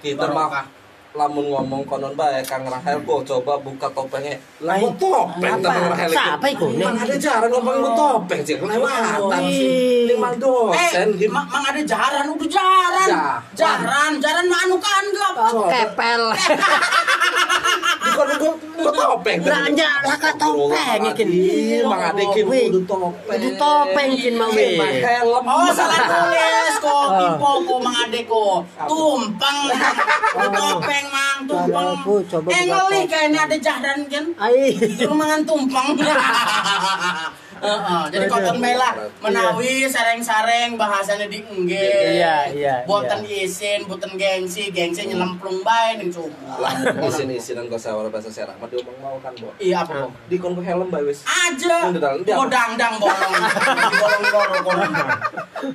Kita 0.00 0.24
Barokah. 0.24 0.83
Lamun 1.14 1.46
ngomong 1.46 1.86
konon 1.86 2.10
bae 2.12 2.42
Kang 2.42 2.66
Rahel 2.66 2.98
kok 3.00 3.22
coba 3.22 3.54
buka 3.56 3.86
topengnya. 3.88 4.34
Lah 4.58 4.74
kok 4.74 4.98
topeng? 4.98 5.62
Kang 5.62 5.86
Rahel. 5.86 6.10
iki? 6.10 6.18
Siapa 6.18 6.46
iku? 6.50 6.66
Mang 6.74 6.98
ada 6.98 7.14
jarang 7.14 7.50
ngomong 7.54 7.74
lu 7.78 7.90
topeng 7.94 8.42
sih 8.42 8.58
kelewatan. 8.58 9.40
Wih. 9.40 10.10
Ini 10.10 10.14
mang 10.18 10.34
dosen 10.34 11.14
Eh, 11.14 11.16
gitu. 11.16 11.30
ma- 11.30 11.46
mang 11.46 11.62
ada 11.64 11.78
jaran 11.80 12.26
udah 12.28 12.48
jaran. 12.50 13.06
Ja- 13.06 13.38
Jaran, 13.54 14.18
jaran 14.18 14.44
mah 14.50 14.58
anu 14.66 14.76
kan 14.76 15.04
gelap. 15.06 15.34
Kepel. 15.70 16.22
Di 18.04 18.10
kon 18.10 18.28
Kok 18.34 18.54
kok 18.84 18.92
topeng? 18.92 19.38
Lah 19.46 19.64
nya 19.70 19.90
lah 20.02 20.18
ka 20.18 20.34
topeng 20.34 21.00
ikin. 21.08 21.30
Mang 21.86 22.02
Ade 22.04 22.26
kin 22.34 22.44
Wih, 22.44 22.66
kudu 22.68 22.80
topeng. 22.84 23.14
Kudu 23.30 23.48
topeng 23.54 24.10
kin 24.12 24.34
mah 24.34 24.50
weh. 24.50 24.74
Pakai 24.76 25.22
helm. 25.22 25.44
Oh 25.46 25.70
salah 25.70 26.00
tulis 26.04 26.74
kok 26.76 27.06
Ah. 27.06 27.18
kipo 27.38 27.50
ko 27.62 27.74
mang 27.78 27.96
adeko 28.02 28.44
tumpeng 28.84 29.58
topeng 30.58 31.03
mang 31.12 31.38
tumpeng 31.44 31.86
eh 32.48 32.64
buka 32.64 32.80
ngeli 32.84 32.96
topeng. 33.00 33.08
kayaknya 33.10 33.40
ada 33.46 33.56
jahdan 33.60 33.98
kan 34.08 34.24
Ai. 34.40 34.72
Suruh 34.96 35.16
mangan 35.16 35.40
tumpeng. 37.54 37.70
Heeh, 37.70 38.02
jadi 38.10 38.24
konten 38.26 38.56
mela 38.58 38.90
menawi 39.18 39.86
sareng-sareng 39.86 40.74
bahasanya 40.74 41.26
di 41.26 41.38
engge. 41.40 42.18
Iya, 42.18 42.36
iya, 42.50 42.74
Boten 42.84 43.22
isin, 43.24 43.86
boten 43.86 44.14
gengsi, 44.14 44.68
gengsi 44.68 45.06
nyelemplung 45.06 45.62
bae 45.62 45.96
ning 45.96 46.10
cukup. 46.10 46.32
Lah, 46.58 46.74
isin 47.06 47.30
isinan 47.30 47.66
kau 47.66 47.78
sawara 47.78 48.08
bahasa 48.08 48.28
serang 48.28 48.58
mah 48.58 48.66
diomong 48.66 48.96
mau 48.98 49.16
kan, 49.18 49.32
Bo. 49.34 49.54
Iya 49.56 49.82
apa 49.82 50.06
kok? 50.06 50.10
Di 50.26 50.36
kon 50.36 50.54
helm 50.56 50.88
bae 50.88 51.04
wis. 51.04 51.22
Aja. 51.24 51.88
Yang 51.88 51.94
di 51.96 52.00
dalam, 52.00 52.18
dia 52.20 52.34
apa? 52.34 52.40
Kok 52.40 52.48
dangdang 52.50 52.94
bolong. 52.98 53.32
Bolong 53.94 54.24
loro 54.28 54.56
kono. 54.60 54.84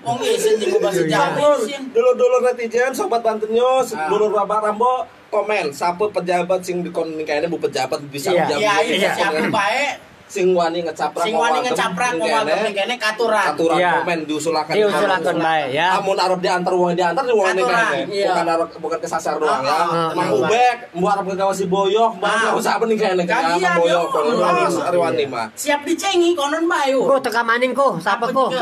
Wong 0.06 0.20
isin 0.22 0.54
jeung 0.58 0.78
bahasa 0.78 1.02
Jawa 1.04 1.58
isin. 1.58 1.82
Dulu-dulu 1.90 2.36
netizen 2.44 2.92
sobat 2.92 3.22
Banten 3.22 3.50
News, 3.50 3.92
Ah. 3.94 4.06
dulu 4.08 4.32
Bapak 4.32 4.62
Rambo 4.62 5.04
komen 5.30 5.70
siapa 5.70 6.10
pejabat 6.10 6.62
sing 6.62 6.82
di 6.82 6.90
kon 6.90 7.06
kayaknya 7.22 7.46
bu 7.46 7.58
pejabat 7.58 8.02
bisa 8.08 8.34
Iya. 8.34 8.50
menjawab 8.50 8.62
Iya, 8.62 8.74
iya 8.88 9.10
siapa 9.14 9.42
bae. 9.50 9.86
Sing 10.30 10.54
wani 10.54 10.86
ngecaprak 10.86 11.26
Sing 11.26 11.34
wani 11.34 11.66
ngecaprak 11.66 12.12
wong 12.16 12.30
wadon 12.30 12.70
kene 12.70 12.96
katuran. 12.96 13.46
aturan 13.50 13.78
Iya. 13.82 13.92
komen 14.00 14.20
diusulkan 14.24 14.74
Diusulkan 14.78 15.36
bae 15.36 15.64
ya. 15.74 15.98
Amun 15.98 16.14
arep 16.16 16.38
diantar 16.38 16.70
wong 16.72 16.94
diantar 16.94 17.24
di 17.26 17.34
wong 17.34 17.50
kayaknya. 17.50 18.06
iya. 18.08 18.30
bukan 18.30 18.46
arep 18.48 18.70
bukan 18.78 19.00
kesasar 19.02 19.36
doang 19.42 19.66
ya 19.66 19.74
Ah, 19.74 19.90
ah, 19.90 20.10
mang 20.14 20.30
ah. 20.30 20.38
ubek 20.38 20.78
mau 20.94 21.10
arep 21.10 21.26
ke 21.28 21.46
si 21.58 21.66
boyok 21.66 22.12
mau 22.16 22.30
Ah. 22.30 22.54
mau 22.54 22.62
apa 22.62 22.84
kayaknya 22.86 23.26
Kagian, 23.26 23.58
kayaknya 23.58 23.70
boyok 23.76 24.04
yo. 24.06 24.14
kono 24.14 24.32
Ah. 24.40 24.88
ari 24.88 24.98
wani 24.98 25.26
mah 25.26 25.48
Siap 25.52 25.82
dicengi 25.82 26.38
konon 26.38 26.64
bae. 26.64 26.94
Ko 26.94 27.18
teka 27.18 27.42
maning 27.42 27.74
ko, 27.74 27.98
sapa 27.98 28.30
ko? 28.30 28.54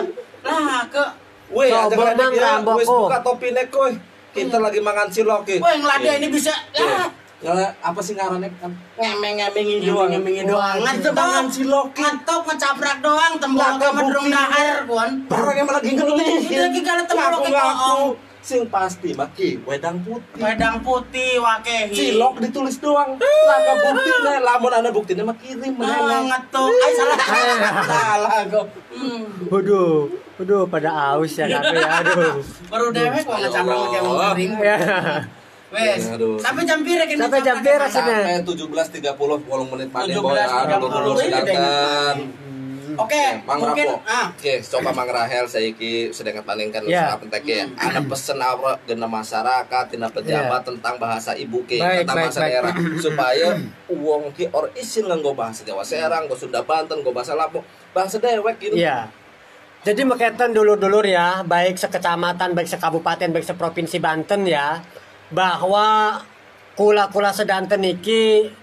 Lah 0.41 0.87
ke 0.87 1.03
Weh, 1.47 1.71
ngeledek 1.71 2.15
mang 2.19 2.33
ya, 2.35 2.59
wes 2.59 2.83
buka 2.83 3.19
topi 3.23 3.55
nek 3.55 3.67
koy. 3.67 3.95
Kita 4.35 4.59
lagi 4.59 4.83
mangan 4.83 5.07
cilok 5.07 5.47
ya. 5.47 5.63
Wah, 5.63 5.71
ngelada 5.73 6.11
ini 6.15 6.27
bisa 6.27 6.51
lah 6.75 7.07
Ya, 7.37 7.53
apa 7.77 7.99
sih 8.01 8.17
ngarannya 8.17 8.49
kan? 8.57 8.73
ngemeng-ngemengin 8.97 9.85
Doang. 9.85 10.09
ngemeng-ngemengin 10.09 10.45
doang. 10.47 10.75
Wah, 10.75 10.89
Ngetok 10.89 11.13
mangan 11.13 11.45
cilok. 11.47 11.87
ngetok 11.93 12.41
ngecaprak 12.43 12.97
doang 12.97 13.33
tembok 13.37 13.69
ke 13.69 13.77
kebukti 13.79 13.95
medrung 13.95 14.27
dahar 14.27 14.77
kon. 14.83 15.11
Orang 15.29 15.55
yang 15.55 15.69
lagi 15.69 15.91
ngeluh. 15.93 16.17
Ini 16.17 16.57
lagi 16.59 16.79
kalau 16.81 17.03
tembok 17.05 17.39
ke 17.39 17.49
koong. 17.53 18.01
Sing 18.41 18.63
pasti 18.65 19.11
maki 19.11 19.61
wedang 19.61 20.01
putih. 20.01 20.39
Wedang 20.39 20.81
putih 20.81 21.37
wakehi. 21.37 21.93
Cilok 21.93 22.39
ditulis 22.39 22.79
doang. 22.79 23.19
Lah 23.19 23.59
bukti 23.77 24.11
nih, 24.17 24.37
lamun 24.39 24.71
ana 24.71 24.89
buktine 24.89 25.21
mah 25.21 25.35
kirim 25.35 25.73
Oh, 25.73 25.83
meneh. 25.83 26.21
ngetok. 26.25 26.71
Ay 26.73 26.91
salah. 26.95 27.19
salah 27.93 28.39
kok. 28.49 28.65
Hmm. 28.89 29.23
Waduh, 29.45 30.09
waduh 30.35 30.65
pada 30.65 30.89
aus 31.13 31.37
ya 31.37 31.45
tapi 31.45 31.77
aduh. 31.77 32.41
Baru 32.65 32.89
dewek 32.89 33.21
kok 33.21 33.37
ngecaprak 33.37 33.77
pakai 33.77 33.99
wong 34.01 34.17
kering. 34.25 34.51
Ya. 35.67 35.93
Wes. 35.93 36.03
Aduh. 36.09 36.39
Sampai 36.39 36.63
jam 36.63 36.79
pira 36.79 37.03
kene? 37.03 37.19
Sampai 37.19 37.41
jam 37.41 37.59
pira, 37.59 37.75
Rasanya. 37.81 38.39
Sampai 38.39 39.03
17.30 39.03 39.03
8 39.03 39.71
menit 39.71 39.89
paling 39.91 40.15
17.30. 40.15 40.23
boy. 40.23 40.39
Aduh, 40.39 40.89
dulu 40.89 41.11
Ini 41.11 41.21
silakan. 41.21 42.17
Oke, 42.97 43.45
Mang 43.45 43.61
mungkin 43.61 43.93
Rapo. 43.93 44.01
ah 44.09 44.25
Oke, 44.33 44.57
coba 44.57 44.89
Mang 44.89 45.05
Rahel 45.05 45.45
saya 45.45 45.69
iki 45.69 46.09
sedang 46.09 46.41
paningkan 46.41 46.81
Ya. 46.81 47.13
yeah. 47.13 47.13
pentek 47.13 47.45
ya. 47.45 47.69
Ada 47.77 48.01
pesen 48.01 48.41
apa 48.41 48.81
gena 48.89 49.05
masyarakat, 49.05 49.83
tina 49.85 50.09
pejabat 50.09 50.65
tentang 50.65 50.97
bahasa 50.97 51.37
ibu 51.37 51.61
ke, 51.61 51.77
Baik, 51.77 52.09
tentang 52.09 52.17
baik, 52.17 52.25
bahasa 52.25 52.39
baik. 52.41 52.49
daerah 52.49 52.73
supaya 53.05 53.47
uang 53.85 54.33
ki 54.33 54.49
or 54.49 54.73
isin 54.73 55.05
nganggo 55.05 55.37
bahasa 55.37 55.61
Jawa 55.61 55.85
Serang, 55.85 56.25
go 56.25 56.33
Sunda 56.33 56.65
Banten, 56.65 57.05
go 57.05 57.13
bahasa 57.13 57.37
Lampung, 57.37 57.61
bahasa 57.93 58.17
dewek 58.17 58.57
gitu. 58.57 58.73
Iya. 58.73 59.13
Jadi 59.85 60.01
makatan 60.01 60.49
dulur-dulur 60.51 61.05
ya, 61.05 61.45
baik 61.45 61.77
sekecamatan, 61.77 62.51
baik 62.51 62.65
sekabupaten, 62.65 63.29
baik 63.29 63.45
seprovinsi 63.45 64.01
Banten 64.01 64.41
ya, 64.43 64.81
bahwa 65.31 66.19
kula-kula 66.77 67.33
sedanten 67.33 67.83
iki 67.83 68.53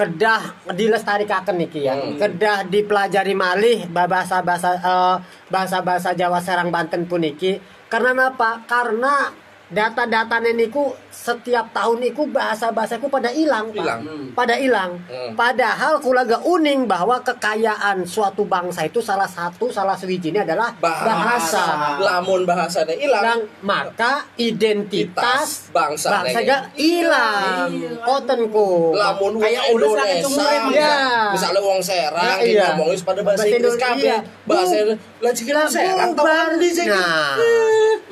kedah 0.00 0.72
dilestarikaken 0.72 1.56
niki 1.60 1.84
ya. 1.84 1.92
Hmm. 1.92 2.16
Kedah 2.16 2.64
dipelajari 2.64 3.36
malih 3.36 3.84
bahasa-bahasa 3.92 4.80
eh, 4.80 5.16
bahasa-bahasa 5.52 6.16
Jawa 6.16 6.40
Serang 6.40 6.72
Banten 6.72 7.04
pun 7.04 7.20
iki. 7.20 7.60
Karena 7.92 8.32
apa? 8.32 8.64
Karena 8.64 9.28
data-data 9.68 10.40
niku 10.40 10.96
setiap 11.10 11.74
tahun 11.74 12.00
niku 12.00 12.30
bahasa-bahasaku 12.30 13.10
pada 13.10 13.28
hilang, 13.28 13.68
Pak. 13.70 13.82
Hilang. 13.82 14.00
Pada 14.32 14.54
hilang. 14.56 14.90
Hmm. 15.04 15.34
Padahal 15.34 15.98
kulaga 15.98 16.38
uning 16.40 16.86
bahwa 16.86 17.18
kekayaan 17.20 18.06
suatu 18.06 18.46
bangsa 18.46 18.86
itu 18.86 19.02
salah 19.02 19.26
satu 19.26 19.68
salah 19.68 19.98
sewijinya 19.98 20.46
adalah 20.46 20.70
bahasa. 20.78 21.98
Lamun 21.98 22.46
bahasanya 22.46 22.94
hilang, 22.94 23.20
Hilang, 23.20 23.40
maka 23.60 24.24
identitas 24.38 25.68
bangsa 25.70 26.08
bangsa 26.22 26.40
hilang. 26.74 27.70
Kotenku. 28.00 28.94
lamun 28.94 29.36
Kayak 29.36 29.64
Indonesia, 29.72 30.48
ya. 30.70 31.30
misalnya 31.34 31.60
wong 31.60 31.80
Serang, 31.80 32.20
Nah, 32.20 32.38
kita 32.38 32.54
iya. 32.54 32.66
ngomongin 32.76 33.00
pada 33.02 33.20
bahasa 33.24 33.42
Bahasa 33.42 33.56
Inggris 33.56 33.76
kabeh, 33.76 34.18
bahasa 34.46 34.76
Bu- 34.84 34.98
lah 35.20 35.32
jika 35.32 35.50
Lah, 35.52 35.66
Serang 35.66 36.12
tahu 36.12 36.54
di 36.60 36.70
sini. 36.70 36.92
Nah, 36.92 37.34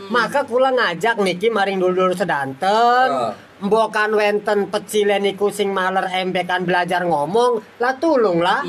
maka 0.08 0.40
kula 0.42 0.70
ngajak 0.72 1.20
niki 1.20 1.48
maring 1.48 1.78
dulur 1.78 2.12
sedanten. 2.12 2.87
Ah. 2.90 3.47
Mbokan 3.58 4.14
wenten 4.14 4.70
pecilen 4.70 5.26
iku 5.26 5.50
sing 5.50 5.74
maler 5.74 6.06
embekan 6.06 6.62
belajar 6.62 7.02
ngomong, 7.02 7.58
lah 7.82 7.98
tulung 7.98 8.38
lah. 8.38 8.62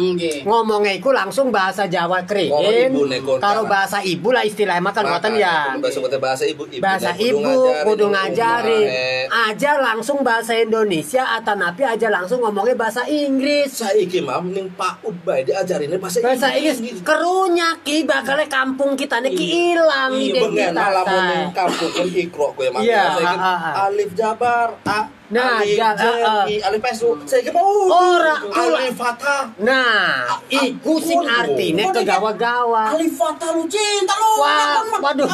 Ngomongnya 0.45 0.97
iku 0.97 1.13
langsung 1.13 1.53
bahasa 1.53 1.85
Jawa 1.85 2.25
nego 2.25 3.37
Kalau 3.37 3.69
bahasa 3.69 4.01
ibu 4.01 4.33
lah 4.33 4.41
istilahnya 4.41 4.81
makan 4.81 5.03
buatan 5.13 5.33
ya. 5.37 5.77
Bahasa 6.19 6.45
ibu, 6.49 6.65
ibu 6.65 6.81
bahasa 6.81 7.11
ibu 7.17 7.53
kudu 7.85 8.05
ngae. 8.09 9.29
aja 9.29 9.71
langsung 9.77 10.25
bahasa 10.25 10.57
Indonesia 10.57 11.37
atau 11.37 11.53
napi 11.53 11.85
aja 11.85 12.09
langsung 12.09 12.41
ngomongnya 12.41 12.73
bahasa 12.73 13.05
Inggris 13.05 13.69
Saiki 13.69 14.23
mah 14.25 14.41
ning 14.41 14.71
Pak 14.73 15.05
Ud 15.05 15.21
bae 15.21 15.45
diajarinnya 15.45 16.01
bahasa, 16.01 16.23
bahasa 16.23 16.49
Inggris 16.55 17.03
kerunya 17.05 17.77
ki 17.85 18.09
bakal 18.09 18.41
kampung 18.49 18.97
kita 18.97 19.21
niki 19.21 19.45
hilang 19.45 20.17
Iya 20.17 20.71
lamun 20.73 21.21
ning 21.29 21.49
saya. 21.49 21.55
kampung 21.55 21.91
kan 21.93 22.07
ikro 22.07 22.47
kowe 22.55 22.67
mah. 22.71 22.81
Iya, 22.81 23.03
ah, 23.19 23.35
ah, 23.35 23.57
ah. 23.59 23.73
alif 23.89 24.11
jabar, 24.15 24.78
a 24.85 24.99
Nah, 25.29 25.61
alif 25.61 25.77
ja- 25.77 25.93
jen, 25.93 26.25
ah, 26.25 26.41
ah. 26.41 26.43
i, 26.49 26.57
alif 26.57 26.81
pesu. 26.81 27.13
Saiki 27.29 27.53
mah 27.53 27.61
uh, 27.61 27.93
Ora, 27.93 28.35
alif 28.49 28.97
fathah. 28.97 29.53
nah 29.61 30.25
iku 30.49 30.97
sing 30.97 31.21
artine 31.21 31.85
kegawa-gawa 31.93 32.97
Alif 32.97 33.13
Fatah 33.13 33.53
lu 33.53 33.69
cinta 33.69 34.17
lu. 34.17 34.41
Wah, 34.41 34.81
waduh, 34.97 35.29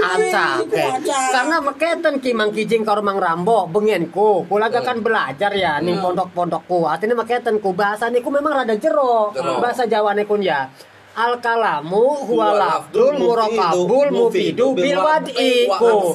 acak. 0.00 0.64
Karena 1.28 1.56
maketen 1.60 2.14
ki 2.24 2.32
mang 2.32 2.56
kijing 2.56 2.88
karo 2.88 3.04
mang 3.04 3.20
Rambo 3.20 3.68
bengenku, 3.68 4.48
kula 4.48 4.72
kan 4.72 4.96
belajar 5.04 5.52
ya 5.52 5.84
ning 5.84 6.00
pondok-pondokku. 6.00 6.88
Artinya 6.88 7.20
maketen 7.20 7.60
ku 7.60 7.76
bahasa 7.76 8.08
niku 8.08 8.32
memang 8.32 8.64
rada 8.64 8.80
jero. 8.80 9.28
Bahasa 9.60 9.84
Jawa 9.84 10.16
niku 10.16 10.40
ya. 10.40 10.72
Al 11.14 11.38
kalamu 11.38 12.26
huwa 12.26 12.50
lafdul 12.52 13.14
murakabul 13.14 14.10
mufidu 14.10 14.74
bil 14.74 14.98
wad'i 14.98 15.70
Wa 15.70 15.78
ku. 15.78 16.10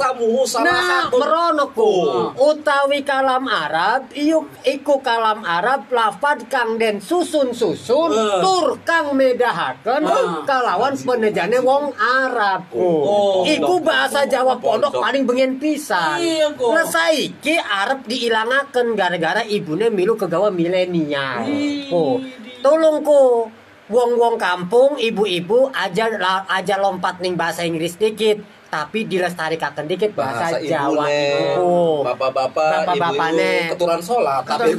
Nah, 0.60 1.08
satu. 1.08 1.16
merono 1.16 1.66
ku. 1.72 1.88
Oh. 2.04 2.52
Utawi 2.52 3.00
kalam 3.02 3.48
Arab, 3.48 4.12
iuk 4.12 4.60
iku 4.62 5.00
kalam 5.00 5.40
Arab 5.42 5.88
lafad 5.88 6.52
kang 6.52 6.76
den 6.76 7.00
susun-susun 7.00 8.12
Eh. 8.12 8.44
tur 8.44 8.76
kang 8.84 9.16
medahaken 9.16 10.04
Ah. 10.04 10.44
kalawan 10.44 10.92
penejane 10.94 11.60
wong 11.60 11.96
Arab. 11.96 12.68
Oh. 12.72 13.48
Iku 13.48 13.80
bahasa 13.80 14.28
Jawa 14.28 14.60
Pondok. 14.60 15.00
paling 15.00 15.24
bengen 15.24 15.56
pisan. 15.58 16.20
Iya, 16.20 16.52
kok. 16.52 16.76
Lah 16.76 16.84
saiki 16.84 17.56
Arab 17.56 18.04
diilangaken 18.04 18.94
gara-gara 18.94 19.48
ibune 19.48 19.88
milu 19.88 20.14
kegawa 20.14 20.52
milenial. 20.52 21.48
Oh. 21.88 22.20
Tolong 22.60 23.00
ku 23.00 23.48
wong-wong 23.90 24.38
kampung, 24.38 24.96
ibu-ibu 25.02 25.74
aja 25.74 26.08
aja 26.46 26.76
lompat 26.78 27.20
ning 27.20 27.34
bahasa 27.34 27.66
Inggris 27.66 27.98
dikit, 27.98 28.38
tapi 28.70 29.10
dilestarikaken 29.10 29.90
dikit 29.90 30.14
bahasa, 30.14 30.62
Jawa 30.62 31.10
itu. 31.10 32.06
Bapak-bapak, 32.06 32.86
Bapak-bapak, 32.86 33.30
keturunan 33.74 34.02
sholat, 34.06 34.46
tapi 34.46 34.78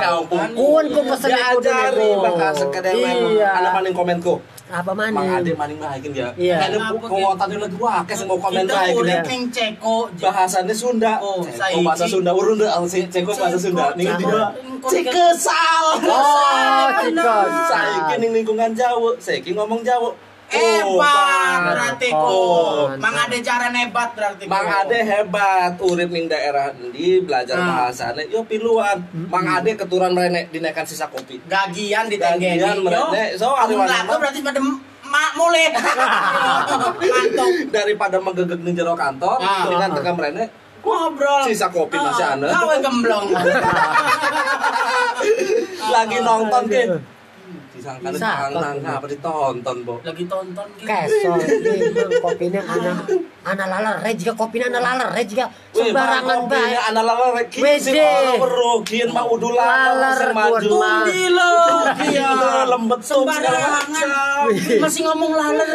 kampung. 0.00 0.40
Kuon 0.56 0.84
ku 0.88 1.00
pesen 1.04 1.30
dulu. 1.92 2.08
bahasa. 2.24 2.64
Iya. 3.36 3.50
Ada 3.52 3.68
maning 3.76 3.94
komenku. 3.94 4.40
Apa 4.68 4.92
Mang 4.92 5.16
mana? 5.16 5.40
Ade 5.40 5.56
maning 5.56 5.80
bahagia 5.80 6.10
ya. 6.12 6.28
Iya. 6.36 6.56
Ada 6.60 6.76
penguatan 6.92 7.48
lagi 7.56 7.76
wake 7.80 8.12
sing 8.12 8.28
mau 8.28 8.36
komen 8.36 8.68
Kita 8.68 8.74
bahagia. 8.76 9.00
urip 9.00 9.22
ning 9.24 9.42
Ceko. 9.48 9.96
Bahasanya 10.12 10.74
Sunda. 10.76 11.12
Oh, 11.24 11.40
Ceko 11.40 11.78
bahasa 11.80 12.04
Sunda 12.04 12.30
urun 12.36 12.60
deh 12.60 12.68
Ceko 13.08 13.30
bahasa 13.32 13.56
Sunda. 13.56 13.96
Ning 13.96 14.12
Ceko. 14.12 14.28
dia. 14.28 14.44
Cikesal. 14.84 15.84
Oh, 16.04 16.86
cikes. 17.00 17.52
Saiki 17.72 18.14
ning 18.20 18.30
lingkungan 18.36 18.70
Jawa, 18.76 19.10
saiki 19.16 19.56
ngomong 19.56 19.80
Jawa. 19.80 20.12
Hebat 20.48 21.60
berarti 21.62 22.08
ku. 22.08 22.16
Oh, 22.16 22.88
Mang 22.96 23.12
Ade 23.14 23.38
jaran 23.38 23.70
hebat 23.70 24.16
berarti 24.16 24.44
ku. 24.44 24.50
Mang 24.50 24.64
Ade 24.64 24.98
hebat, 24.98 25.76
urip 25.78 26.08
ning 26.08 26.24
daerah 26.24 26.72
endi 26.72 27.20
belajar 27.20 27.56
Ah. 27.56 27.66
bahasane 27.84 28.24
yo 28.26 28.40
piluan. 28.42 28.96
Mang 29.28 29.44
Ade 29.46 29.76
keturunan 29.76 30.10
merene 30.10 30.48
dinekan 30.48 30.82
sisa 30.82 31.06
kopi. 31.06 31.36
gagian 31.44 32.08
ditenggeni. 32.08 32.56
Gagian 32.56 32.80
merene. 32.80 33.36
So, 33.36 33.52
Amun 33.52 33.84
mana 33.84 34.08
berarti 34.08 34.40
pada 34.40 34.60
mak 35.04 35.32
mulai. 35.34 35.68
Ngantuk. 37.02 37.50
Daripada 37.68 38.16
menggegek 38.18 38.60
ning 38.60 38.72
jero 38.72 38.92
kantor, 38.94 39.36
Ah. 39.38 39.68
dengan 39.68 39.92
tekan 39.92 40.16
merene 40.16 40.44
Ngobrol. 40.78 41.44
Sisa 41.44 41.68
kopi 41.68 42.00
masih 42.00 42.24
ana. 42.24 42.48
Gawe 42.48 42.74
gemblong. 42.80 43.26
lagi 45.94 46.18
nonton 46.18 46.62
ke. 46.64 46.82
Disangka 47.96 48.10
Disangka. 48.12 48.60
nang 48.60 48.76
apa 48.84 49.06
ditonton, 49.08 49.76
Bo. 49.86 49.94
Lagi 50.04 50.24
tonton 50.28 50.66
gitu. 50.76 50.88
Kesol 50.88 51.38
ini 51.40 52.16
kopinya 52.20 52.62
ana 52.68 52.92
ana 53.48 53.64
laler 53.64 53.96
jika 54.12 54.32
kopinya 54.36 54.68
ana 54.68 54.80
laler 54.84 55.08
jika 55.24 55.48
Wih, 55.72 55.88
sembarangan 55.88 56.38
bae. 56.50 56.76
Anak 56.92 57.04
Wede. 57.58 57.96
ora 57.96 58.32
weruh, 58.36 58.78
kieu 58.84 59.08
mah 59.08 59.24
udu 59.24 59.48
buat 59.52 60.20
maju. 60.36 60.68
Tundi 60.68 61.22
lo, 61.32 61.52
Iya, 62.04 62.28
lembet. 62.68 63.00
Sembarangan. 63.00 63.86
Masih 64.82 65.00
ngomong 65.08 65.32
laler. 65.32 65.70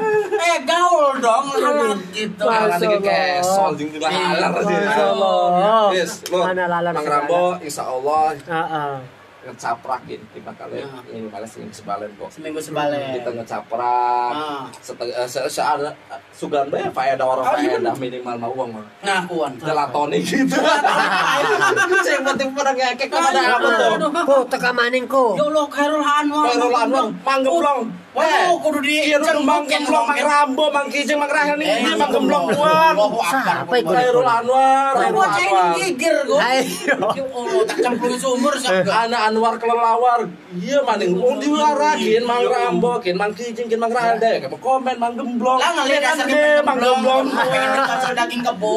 Eh 0.50 0.58
gaul 0.64 1.20
dong 1.20 1.46
laler 1.52 1.98
gitu. 2.16 2.44
Malah 2.48 2.78
lagi 2.80 2.86
Allah. 2.88 3.02
kesol 3.04 3.70
jeung 3.76 3.90
lalar 4.00 4.50
Masya 4.56 4.78
dia. 4.80 5.04
Allah. 5.12 5.88
Yes, 5.92 6.12
lu. 6.32 6.38
Mana 6.40 6.64
lalar 6.64 6.92
Mang. 6.96 7.06
Rambo 7.06 7.44
insyaallah 7.60 8.32
Heeh. 8.48 9.19
Ngecaprakin 9.42 10.20
tiba 10.30 10.52
kali 10.52 10.80
Ya. 10.80 10.88
ini 11.10 11.26
malah 11.26 11.44
sing 11.44 11.64
sebalen 11.70 12.12
kok. 12.14 12.28
Seminggu 12.28 12.60
sebalik. 12.60 13.16
Kita 13.16 13.30
ngecaprak. 13.32 14.32
Ah. 14.32 14.64
Setengah 14.78 15.24
se 15.24 15.40
se 15.46 15.60
ada 15.60 15.90
sugan 16.30 16.68
bae 16.68 16.84
faedah 16.86 17.24
orang 17.24 17.42
Oh, 17.42 17.52
faedah 17.54 17.94
minimal 17.96 18.36
mah 18.36 18.50
uang 18.50 18.68
mah. 18.76 18.84
Ngakuan. 19.00 19.52
Gelatoni 19.56 20.18
gitu. 20.20 20.56
Saya 22.04 22.18
penting 22.22 22.48
pada 22.52 22.72
ngekek 22.72 23.08
kepada 23.08 23.40
apa 23.56 23.68
tuh? 23.96 24.10
Ko 24.24 24.36
teka 24.46 24.70
maning 24.70 25.04
ko. 25.06 25.34
Ya 25.34 25.44
Allah, 25.46 25.64
Khairul 25.68 26.04
Anwar. 26.04 26.44
Kairul 26.46 26.74
Anwar, 26.74 27.04
Mang 27.20 27.40
Gemblong. 27.40 27.80
Waduh, 28.10 28.58
kudu 28.58 28.82
di 28.82 29.06
Kieu 29.06 29.22
Mang 29.40 29.62
Gemblong, 29.64 30.02
Mang 30.02 30.18
Rambo, 30.18 30.66
Mang 30.68 30.90
Kijeng, 30.90 31.14
Mang 31.16 31.30
Rahel 31.30 31.54
Eh, 31.56 31.78
ini 31.80 31.94
Mang 31.94 32.10
Gemblong 32.10 32.50
kuat. 32.50 32.94
Siapa 33.24 33.74
itu? 33.74 33.88
Kairul 33.88 34.26
Anwar, 34.26 34.92
ini 34.98 35.60
gigir 35.78 36.16
gua. 36.26 36.38
Ayo. 36.42 36.62
Ya 36.90 37.24
Allah, 37.24 37.62
tak 37.64 37.78
cemplung 37.80 38.16
sumur 38.16 38.54
sakit. 38.54 38.86
Anak 38.86 39.20
Anwar 39.30 39.54
kelelawar, 39.62 40.26
iya 40.58 40.82
maning 40.82 41.14
mau 41.14 41.38
diwarakin 41.38 42.26
Mang 42.26 42.42
Rambo, 42.50 42.98
kin 42.98 43.14
Mang 43.14 43.30
Kijeng, 43.30 43.70
kin 43.70 43.78
Mang 43.78 43.94
Rahel 43.94 44.18
deh, 44.18 44.42
kamu 44.42 44.58
komen 44.58 44.98
Mang 44.98 45.14
Gemblong. 45.14 45.54
Lah 45.62 45.70
ngelihat 45.70 46.02
Kan 46.02 46.18
dasar 46.18 46.26
deh, 46.26 46.58
Mang 46.66 46.78
Gemblong. 46.82 47.30
Pengen 47.30 47.70
dikasih 47.78 48.10
daging 48.18 48.42
kebo. 48.42 48.74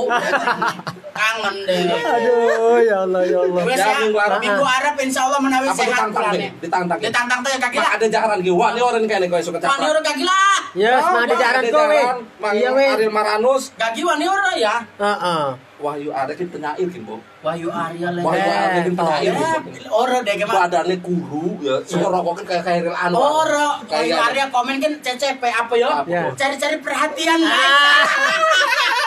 Kangen 1.10 1.56
deh. 1.66 1.90
Aduh 1.90 2.78
ya 2.86 3.02
Allah 3.02 3.22
ya 3.26 3.38
Allah. 3.42 3.62
Wes 3.66 3.82
Ya, 3.82 3.86
ya, 3.90 3.98
minggu 4.06 4.20
Arab. 4.22 4.40
minggu 4.46 4.62
Arab 4.62 4.94
insya 5.02 5.22
Allah 5.26 5.40
menawi 5.42 5.68
sehat 5.74 5.90
ditantang 5.90 6.34
ditantang. 6.62 7.00
Ditantang 7.02 7.40
tuh 7.42 7.50
ya 7.50 7.58
kaki 7.58 7.78
lah. 7.82 7.92
ada 7.98 8.06
jaran 8.06 8.38
gitu, 8.46 8.54
wah 8.54 8.70
ini 8.78 8.82
orang 8.86 9.04
kayaknya 9.10 9.34
kau 9.34 9.42
suka 9.42 9.58
Wani 9.58 9.66
caprak. 9.74 9.90
orang 9.90 10.06
kaki 10.06 10.24
lah. 10.30 10.58
Yes, 10.78 11.02
mah 11.02 11.22
ada 11.26 11.36
jaran 11.38 11.64
ko 11.66 11.82
we. 11.90 12.02
Mang 12.38 12.54
Iya 12.54 12.70
we. 12.78 12.86
Ariel 12.94 13.10
Maranus, 13.10 13.74
Kaki 13.74 14.06
wani 14.06 14.26
orang 14.30 14.54
ya. 14.62 14.76
Heeh. 15.02 15.44
Wahyu 15.82 16.14
ada 16.14 16.30
kan 16.38 16.46
penyair 16.46 16.88
kan, 16.94 17.02
Bo. 17.10 17.18
Wahyu 17.44 17.68
Arya 17.68 18.08
lah. 18.10 18.24
Wahyu 18.24 18.40
Eh, 18.42 18.56
ada 18.56 18.80
kan 18.82 18.94
penyair. 18.96 19.24
Ya, 19.28 19.60
Bo. 19.60 20.00
orang 20.00 20.24
deh 20.24 20.34
gimana? 20.34 20.58
Badannya 20.64 20.96
kuru, 21.00 21.60
ya. 21.60 21.76
Semua 21.84 22.10
rokok 22.10 22.34
kan 22.40 22.46
kayak 22.50 22.64
Khairil 22.64 22.96
Anwar. 22.96 23.20
Orang 23.44 23.74
Wahyu 23.86 24.16
Arya 24.16 24.46
komen 24.48 24.80
kan 24.80 24.94
CCP 24.98 25.44
apa 25.44 25.74
ya? 25.76 25.90
Apa, 25.94 26.08
Ya. 26.08 26.22
Bo? 26.24 26.34
Cari-cari 26.34 26.78
perhatian 26.80 27.38
mereka. 27.38 27.92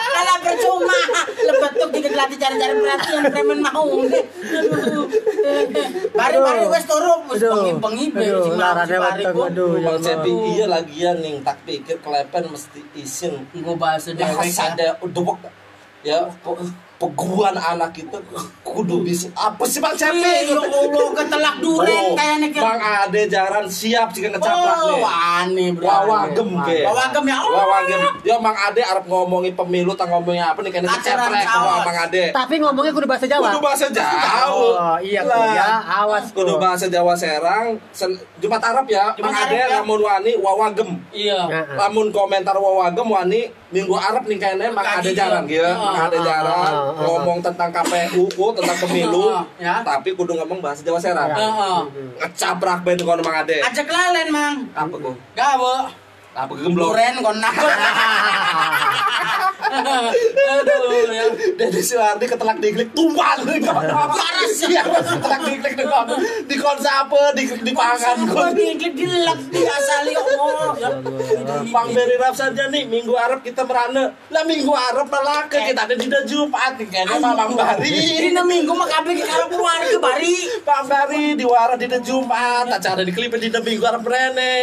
Kalah 0.07 0.37
percuma. 0.39 0.97
Lebetuk 1.39 1.89
juga 1.91 2.07
dilatih 2.09 2.37
cari-cari 2.37 2.73
perhatian 2.75 3.21
premen 3.27 3.59
mau. 3.59 3.89
Bari-bari 6.11 6.63
wes 6.67 6.85
turu 6.85 7.13
wes 7.27 7.41
bengi-bengi 7.41 8.05
sing 8.15 8.55
larane 8.55 8.95
bari 8.95 9.23
weteng, 9.23 9.45
aduh. 9.47 9.71
ya 9.75 9.89
Bang. 9.89 9.99
Cepi 9.99 10.31
iya 10.51 10.65
lagian 10.67 11.15
nih 11.19 11.41
tak 11.41 11.57
pikir 11.63 11.97
kelepen 11.99 12.43
mesti 12.47 12.81
isin 12.93 13.33
Gue 13.51 13.75
bahasa 13.75 14.11
dewek 14.11 14.29
bahasa 14.31 14.63
ya. 14.63 14.73
ada 14.73 14.87
dubek 15.03 15.37
ya 16.03 16.19
peguan 16.97 17.53
anak 17.53 17.93
itu 17.95 18.17
kudu 18.61 19.01
bisa 19.01 19.29
apa 19.31 19.61
sih 19.63 19.77
Bang 19.77 19.93
Cepi 19.93 20.17
ya 20.17 20.57
Allah, 20.57 21.13
ketelak 21.13 21.55
duren 21.59 21.93
Oh, 22.03 22.13
kayaknya 22.13 22.47
kan. 22.49 22.61
Bang 22.63 22.81
Ade 22.81 23.21
jaran 23.27 23.65
siap 23.67 24.09
jika 24.09 24.27
ngecaprak 24.29 24.75
Oh, 24.75 24.89
nih 24.89 24.99
wani 24.99 25.65
bro. 25.71 25.85
Wawagem 25.85 26.47
ke 26.59 26.81
Wawagem 26.81 27.23
ya. 27.23 27.37
Oh. 27.39 27.53
Wawagem 27.53 27.99
Ya 28.21 28.35
Bang 28.37 28.57
Ade 28.57 28.81
arep 28.81 29.05
ngomongin 29.05 29.53
pemilu 29.53 29.93
tak 29.93 30.09
ngomongin 30.09 30.41
apa 30.43 30.57
nih 30.59 30.71
kayaknya 30.71 30.97
cawas. 30.97 31.45
sama 31.45 31.85
Bang 31.85 31.97
Ade 32.01 32.23
Tapi 32.33 32.55
ngomongnya 32.57 32.91
kudu 32.91 33.05
bahasa 33.05 33.25
Jawa. 33.25 33.45
Kudu 33.47 33.59
bahasa 33.61 33.85
jauh 33.87 34.73
Oh, 34.73 34.97
iya 34.99 35.21
Lah. 35.21 35.37
ku 35.37 35.53
ya, 35.53 35.67
awas 36.01 36.25
ku. 36.27 36.41
Kudu 36.41 36.57
bahasa 36.57 36.85
Jawa 36.87 37.13
Serang 37.13 37.77
Sen- 37.91 38.17
Jumat 38.37 38.61
Arab 38.63 38.85
ya 38.85 39.13
Jumat 39.13 39.29
Bang 39.31 39.37
Ade 39.39 39.53
Arab 39.55 39.69
ya. 39.69 39.77
lamun 39.77 40.01
wani 40.01 40.31
wawagem 40.35 40.89
Iya. 41.09 41.39
Lamun 41.77 42.09
komentar 42.09 42.57
wawagem 42.57 43.05
wani 43.05 43.53
minggu 43.67 43.91
Arab 43.91 44.23
nih 44.23 44.37
kayaknya 44.37 44.71
Ade 44.71 45.11
dia. 45.11 45.17
jaran 45.19 45.43
gitu 45.43 45.59
Mang 45.59 46.07
Ade 46.07 46.15
ah, 46.15 46.23
jaran 46.23 46.55
ah, 46.55 46.71
ngomong 46.97 47.37
tentang 47.41 47.69
KPU 47.69 48.23
ku, 48.31 48.45
tentang 48.51 48.77
pemilu 48.79 49.35
Ya. 49.57 49.83
tapi 49.83 50.13
kudu 50.13 50.33
ngomong 50.35 50.59
bahasa 50.59 50.81
Jawa 50.81 50.95
Serang 50.97 51.27
Heeh. 51.29 51.79
ngecaprak 52.17 52.79
ben 52.81 52.95
kono 52.97 53.19
Mang 53.19 53.43
Ade 53.43 53.59
Ajak 53.59 53.87
lalen, 53.87 54.27
Mang. 54.29 54.55
apa 54.71 54.95
ku 54.95 55.11
Gawe. 55.33 55.75
apa 56.33 56.53
gemblong 56.53 56.93
Duren 56.93 57.17
kon 57.17 57.41
nak. 57.41 57.49
Aduh, 59.67 61.09
ya. 61.09 61.25
Dede 61.57 61.81
Siwardi 61.81 62.25
ketelak 62.25 62.57
diklik 62.59 62.93
tumpal 62.93 63.41
Waras. 63.41 64.53
Iya, 64.63 64.85
ketelak 64.85 65.41
diklik 65.43 65.73
di 65.73 65.83
kon 65.83 66.07
di 66.45 66.55
kon 66.55 66.77
sapa 66.77 67.33
di 67.33 67.43
di 67.57 67.71
pangan 67.73 68.17
kon. 68.23 68.53
diklik 68.53 68.93
dilek 68.93 69.39
di 69.49 69.61
asali 69.65 70.13
Bang 71.71 71.87
Beri 71.93 72.15
saja 72.33 72.63
nih 72.69 72.83
minggu 72.87 73.13
Arab 73.13 73.41
kita 73.43 73.63
merana. 73.63 74.13
Lah 74.33 74.43
minggu 74.45 74.71
Arab 74.73 75.07
malah 75.09 75.45
ke 75.49 75.57
kita 75.61 75.85
ada 75.85 75.95
di 75.95 76.07
Jumat 76.07 76.77
nih 76.77 76.87
kayaknya 76.87 77.17
mah 77.21 77.33
Bang 77.33 77.53
Bari 77.53 77.99
Dina 78.27 78.43
minggu 78.43 78.71
mah 78.71 78.87
kabeh 78.87 79.13
ke 79.17 79.23
karo 79.25 79.45
keluarga 79.49 79.97
bari. 80.01 80.37
Bang 80.65 80.85
Bari 80.85 81.37
di 81.37 81.45
wara 81.45 81.75
di 81.79 81.87
Jumat 82.03 82.67
acara 82.69 83.01
di 83.05 83.11
klip 83.13 83.33
di 83.37 83.49
minggu 83.49 83.83
Arab 83.85 84.05
rene 84.05 84.53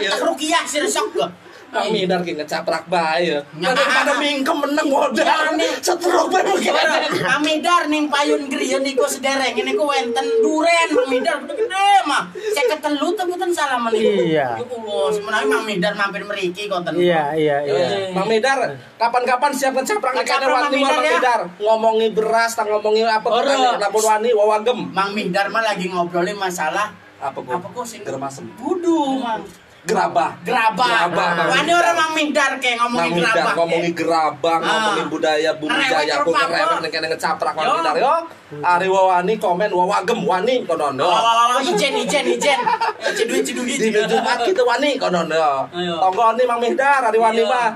ya 0.00 0.16
rukiah 0.20 0.64
sih 0.64 0.80
resok 0.80 1.06
gua. 1.16 1.49
Bang 1.70 1.88
Midar 1.88 2.20
ki 2.20 2.34
ngecaprak 2.34 2.84
bae 2.86 3.22
ya 3.24 3.38
Ya. 3.56 3.70
daripada 3.70 4.18
mingkem 4.18 4.56
meneng 4.58 4.86
modal 4.86 5.22
Ya, 5.22 5.54
nih. 5.54 5.70
setruk 5.78 6.26
bae 6.28 6.42
begini 6.42 6.82
Amidar 7.30 7.86
ning 7.86 8.06
payun 8.06 8.46
griya 8.46 8.78
niku 8.78 9.06
sederek 9.06 9.54
ini 9.54 9.72
ku 9.72 9.86
wenten 9.86 10.26
duren 10.40 10.88
Mang 10.90 11.08
Midar 11.08 11.36
gede-gede 11.40 11.86
mah. 12.02 12.26
Saya 12.34 12.66
ketelu 12.70 13.08
tapi 13.14 13.32
ten 13.34 13.50
salaman 13.50 13.90
niku. 13.90 14.10
Iya. 14.26 14.48
Ya 14.52 14.58
Allah, 14.58 15.06
sebenarnya 15.10 15.46
Mang 15.46 15.64
Midar 15.64 15.92
mampir 15.94 16.22
mriki 16.22 16.66
konten. 16.66 16.92
Iya, 16.92 17.32
iya, 17.34 17.56
iya. 17.62 17.84
Eh. 17.86 18.10
Bang 18.10 18.26
Medar, 18.26 18.58
kapan-kapan 18.96 19.50
siap 19.52 19.72
ngecaprak 19.72 20.12
karena 20.20 20.46
Bang 20.48 20.66
wani 20.66 20.76
Medar, 20.76 20.98
Bang 20.98 21.04
ya. 21.06 21.36
Ngomongi 21.60 22.08
beras, 22.10 22.52
tak 22.52 22.66
ngomongi 22.66 23.02
apa 23.02 23.26
kan 23.26 23.46
lapor 23.78 24.02
wani 24.02 24.30
wawagem. 24.32 24.78
Mang 24.90 25.14
Midar 25.14 25.46
mah 25.48 25.62
lagi 25.62 25.86
ngobrolin 25.86 26.34
masalah 26.34 26.90
Apa 27.20 27.36
kok? 27.36 27.52
apa 27.52 27.68
kok 27.70 27.84
sing 27.84 28.00
Germasem. 28.00 28.48
Kudu, 28.56 29.20
Mang. 29.20 29.44
Gerabah. 29.80 30.30
Gerabah. 30.44 30.88
Gerabah, 31.08 31.28
Mang 31.40 31.48
Wani 31.48 31.72
orang 31.72 31.96
Mang 31.96 32.12
Midar 32.12 32.52
kayak 32.60 32.76
ngomongin 32.84 33.16
Medar 33.16 33.32
gerabah. 33.32 33.54
ngomongi 33.56 33.90
gerabah, 33.96 34.56
Ah. 34.56 34.60
ngomongin 34.60 35.06
budaya 35.08 35.50
budaya 35.56 36.12
aku 36.20 36.30
ngerewek 36.30 36.78
nih 36.84 36.90
kene 36.92 37.06
ngecaprak 37.08 37.52
Bang 37.56 37.64
Yo. 37.64 37.72
Medar 37.74 37.94
yo. 37.96 38.14
Ari 38.60 38.88
wawani 38.88 39.34
komen 39.36 39.70
wawagem 39.72 40.20
wani 40.22 40.54
konon 40.68 41.00
yo. 41.00 41.08
Wah, 41.08 41.16
wah, 41.16 41.32
wah, 41.32 41.46
wah, 41.56 41.60
ijen, 41.64 41.96
ijen, 41.96 42.24
ijen. 42.28 42.60
Cidui, 43.16 43.40
cidui, 43.40 43.72
Di 43.72 43.88
Jumat 43.88 44.44
kita 44.44 44.62
wani 44.62 45.00
konon 45.00 45.32
yo. 45.32 45.64
Ayo. 45.72 45.94
Tonggo 45.98 46.36
ni 46.36 46.42
Mang 46.44 46.60
Medar, 46.60 47.00
ari 47.02 47.16
wani 47.16 47.40
Iya. 47.40 47.48
mah. 47.48 47.68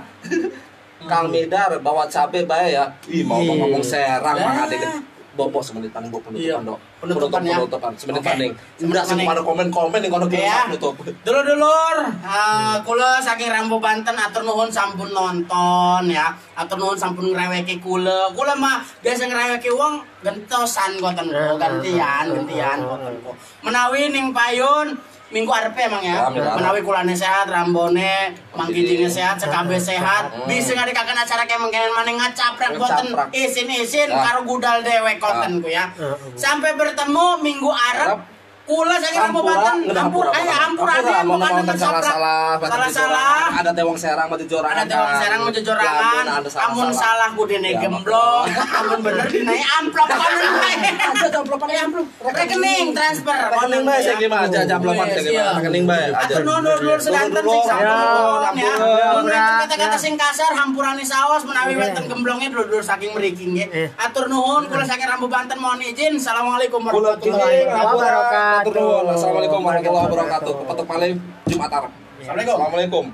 Kang 1.11 1.29
Medar 1.29 1.73
bawa 1.81 2.05
cabe 2.05 2.45
bae 2.45 2.73
ya. 2.73 2.85
Ih 3.09 3.25
mau 3.25 3.41
ngomong 3.41 3.81
serang 3.81 4.37
Mang 4.37 4.69
Lah. 4.69 5.14
Bobo 5.35 5.59
semenit 5.59 5.91
tanggung 5.91 6.23
Iya. 6.31 6.63
penutupan 6.63 6.63
dok. 6.63 6.79
Penutupan 7.03 7.43
ya. 7.43 7.57
Penutupan 7.59 7.93
semenit 7.99 8.23
Oke. 8.23 8.29
paning. 8.31 8.53
Semenit 8.79 8.91
Udah 8.95 9.03
sing 9.03 9.17
paning. 9.19 9.29
pada 9.29 9.41
komen-komen 9.43 9.99
ning 9.99 10.11
kono 10.15 10.27
kita 10.31 10.47
Ya. 10.47 10.61
nutup. 10.71 10.95
Dulur-dulur, 11.27 11.97
eh, 12.23 12.75
kula 12.87 13.11
saking 13.19 13.51
Banten 13.75 14.15
atur 14.15 14.47
nuhun 14.47 14.71
sampun 14.71 15.11
nonton 15.11 16.07
ya. 16.07 16.31
Atur 16.55 16.79
nuhun 16.79 16.95
sampun 16.95 17.35
ngreweki 17.35 17.83
kula. 17.83 18.31
Kula 18.31 18.55
mah 18.55 18.79
biasa 19.03 19.27
ngreweki 19.27 19.71
wong 19.75 19.99
gentosan 20.23 20.97
kok, 21.03 21.13
gantian, 21.59 22.25
gantian 22.31 22.77
kok. 22.81 23.35
Menawi 23.67 24.15
ning 24.15 24.31
payun 24.31 24.95
minggu 25.35 25.51
arep 25.51 25.75
emang 25.75 25.99
ya. 25.99 26.31
Menawi 26.31 26.79
kulane 26.87 27.11
sehat, 27.11 27.51
rambone, 27.51 28.31
mangkijine 28.55 29.11
sehat, 29.11 29.35
sekabe 29.35 29.75
sehat. 29.75 30.31
Hmm. 30.31 30.47
Bisa 30.47 30.79
ngadekaken 30.79 31.19
acara 31.19 31.43
kayak 31.43 31.59
mengkenen 31.59 31.91
maneh 31.91 32.15
ngacaprak 32.15 32.79
Ngacaprak. 32.79 33.29
isin-isin 33.35 34.15
karo 34.15 34.47
gudal 34.47 34.79
dewek 34.87 35.19
konten 35.19 35.59
ku 35.59 35.67
ya. 35.67 35.91
Sampai 36.39 36.79
bertemu 36.79 37.43
minggu 37.43 37.69
Arab. 37.69 38.34
Kula 38.65 38.97
saking 38.97 39.21
Rambu 39.21 39.45
Banten, 39.45 39.93
ampur, 39.93 40.25
eh 40.33 40.49
ampur 40.49 40.89
aja, 40.89 41.21
mau 41.21 41.37
bukan 41.37 41.53
nonton 41.61 41.77
salah 41.77 42.01
salah, 42.01 42.57
salah 42.65 42.89
salah. 42.89 43.61
ada 43.61 43.77
tewang 43.77 43.93
serang 43.93 44.25
mati 44.33 44.49
jorangan. 44.49 44.89
Ada 44.89 44.89
tewang 44.89 45.15
serang 45.21 45.39
mau 45.45 45.53
jojorangan, 45.53 46.25
amun 46.49 46.89
salah 46.97 47.29
ku 47.37 47.45
dene 47.45 47.77
Ya, 47.77 47.85
gemblong, 47.85 48.49
amun 48.49 48.99
bener 49.05 49.29
dene 49.29 49.61
amplop 49.85 50.09
kono. 50.09 50.49
Ada 50.65 51.37
amplopan 51.45 51.69
ya 51.77 51.81
amplop. 51.85 52.07
Rekening 52.25 52.97
transfer. 52.97 53.37
Rekening 53.53 53.83
bae 53.85 54.01
saya 54.01 54.17
gimana 54.17 54.49
aja 54.49 54.75
amplopan 54.81 55.07
saya 55.13 55.23
gimana. 55.29 55.53
Rekening 55.61 55.85
bae 55.85 56.03
aja. 56.09 56.25
Atur 56.25 56.43
nuhun 56.49 56.65
dulur 56.65 56.99
sedanten 57.05 57.45
sing 57.45 57.63
sampun 57.69 59.29
Ya, 59.29 59.45
kata-kata 59.69 59.97
sing 60.01 60.15
kasar 60.17 60.57
hampurane 60.57 61.05
saos 61.05 61.45
menawi 61.45 61.77
wonten 61.77 62.09
gemblongnya 62.09 62.49
dulur 62.49 62.81
saking 62.81 63.13
mriki 63.13 63.45
nggih. 63.45 63.93
Atur 64.01 64.33
nuhun 64.33 64.73
kula 64.73 64.89
saking 64.89 65.05
Rambu 65.05 65.29
Banten 65.29 65.61
mohon 65.61 65.85
izin. 65.85 66.17
Assalamualaikum 66.17 66.81
warahmatullahi 66.81 67.69
wabarakatuh. 67.69 68.54
Wabarakatuh. 68.63 69.11
Assalamualaikum 69.11 69.61
warahmatullahi 69.67 70.07
wabarakatuh. 70.07 70.53
Kepetuk 70.63 70.87
malih 70.87 71.13
Jumat 71.51 71.71
Arab. 71.75 71.93
Assalamualaikum. 72.23 72.55
Assalamualaikum. 72.55 73.05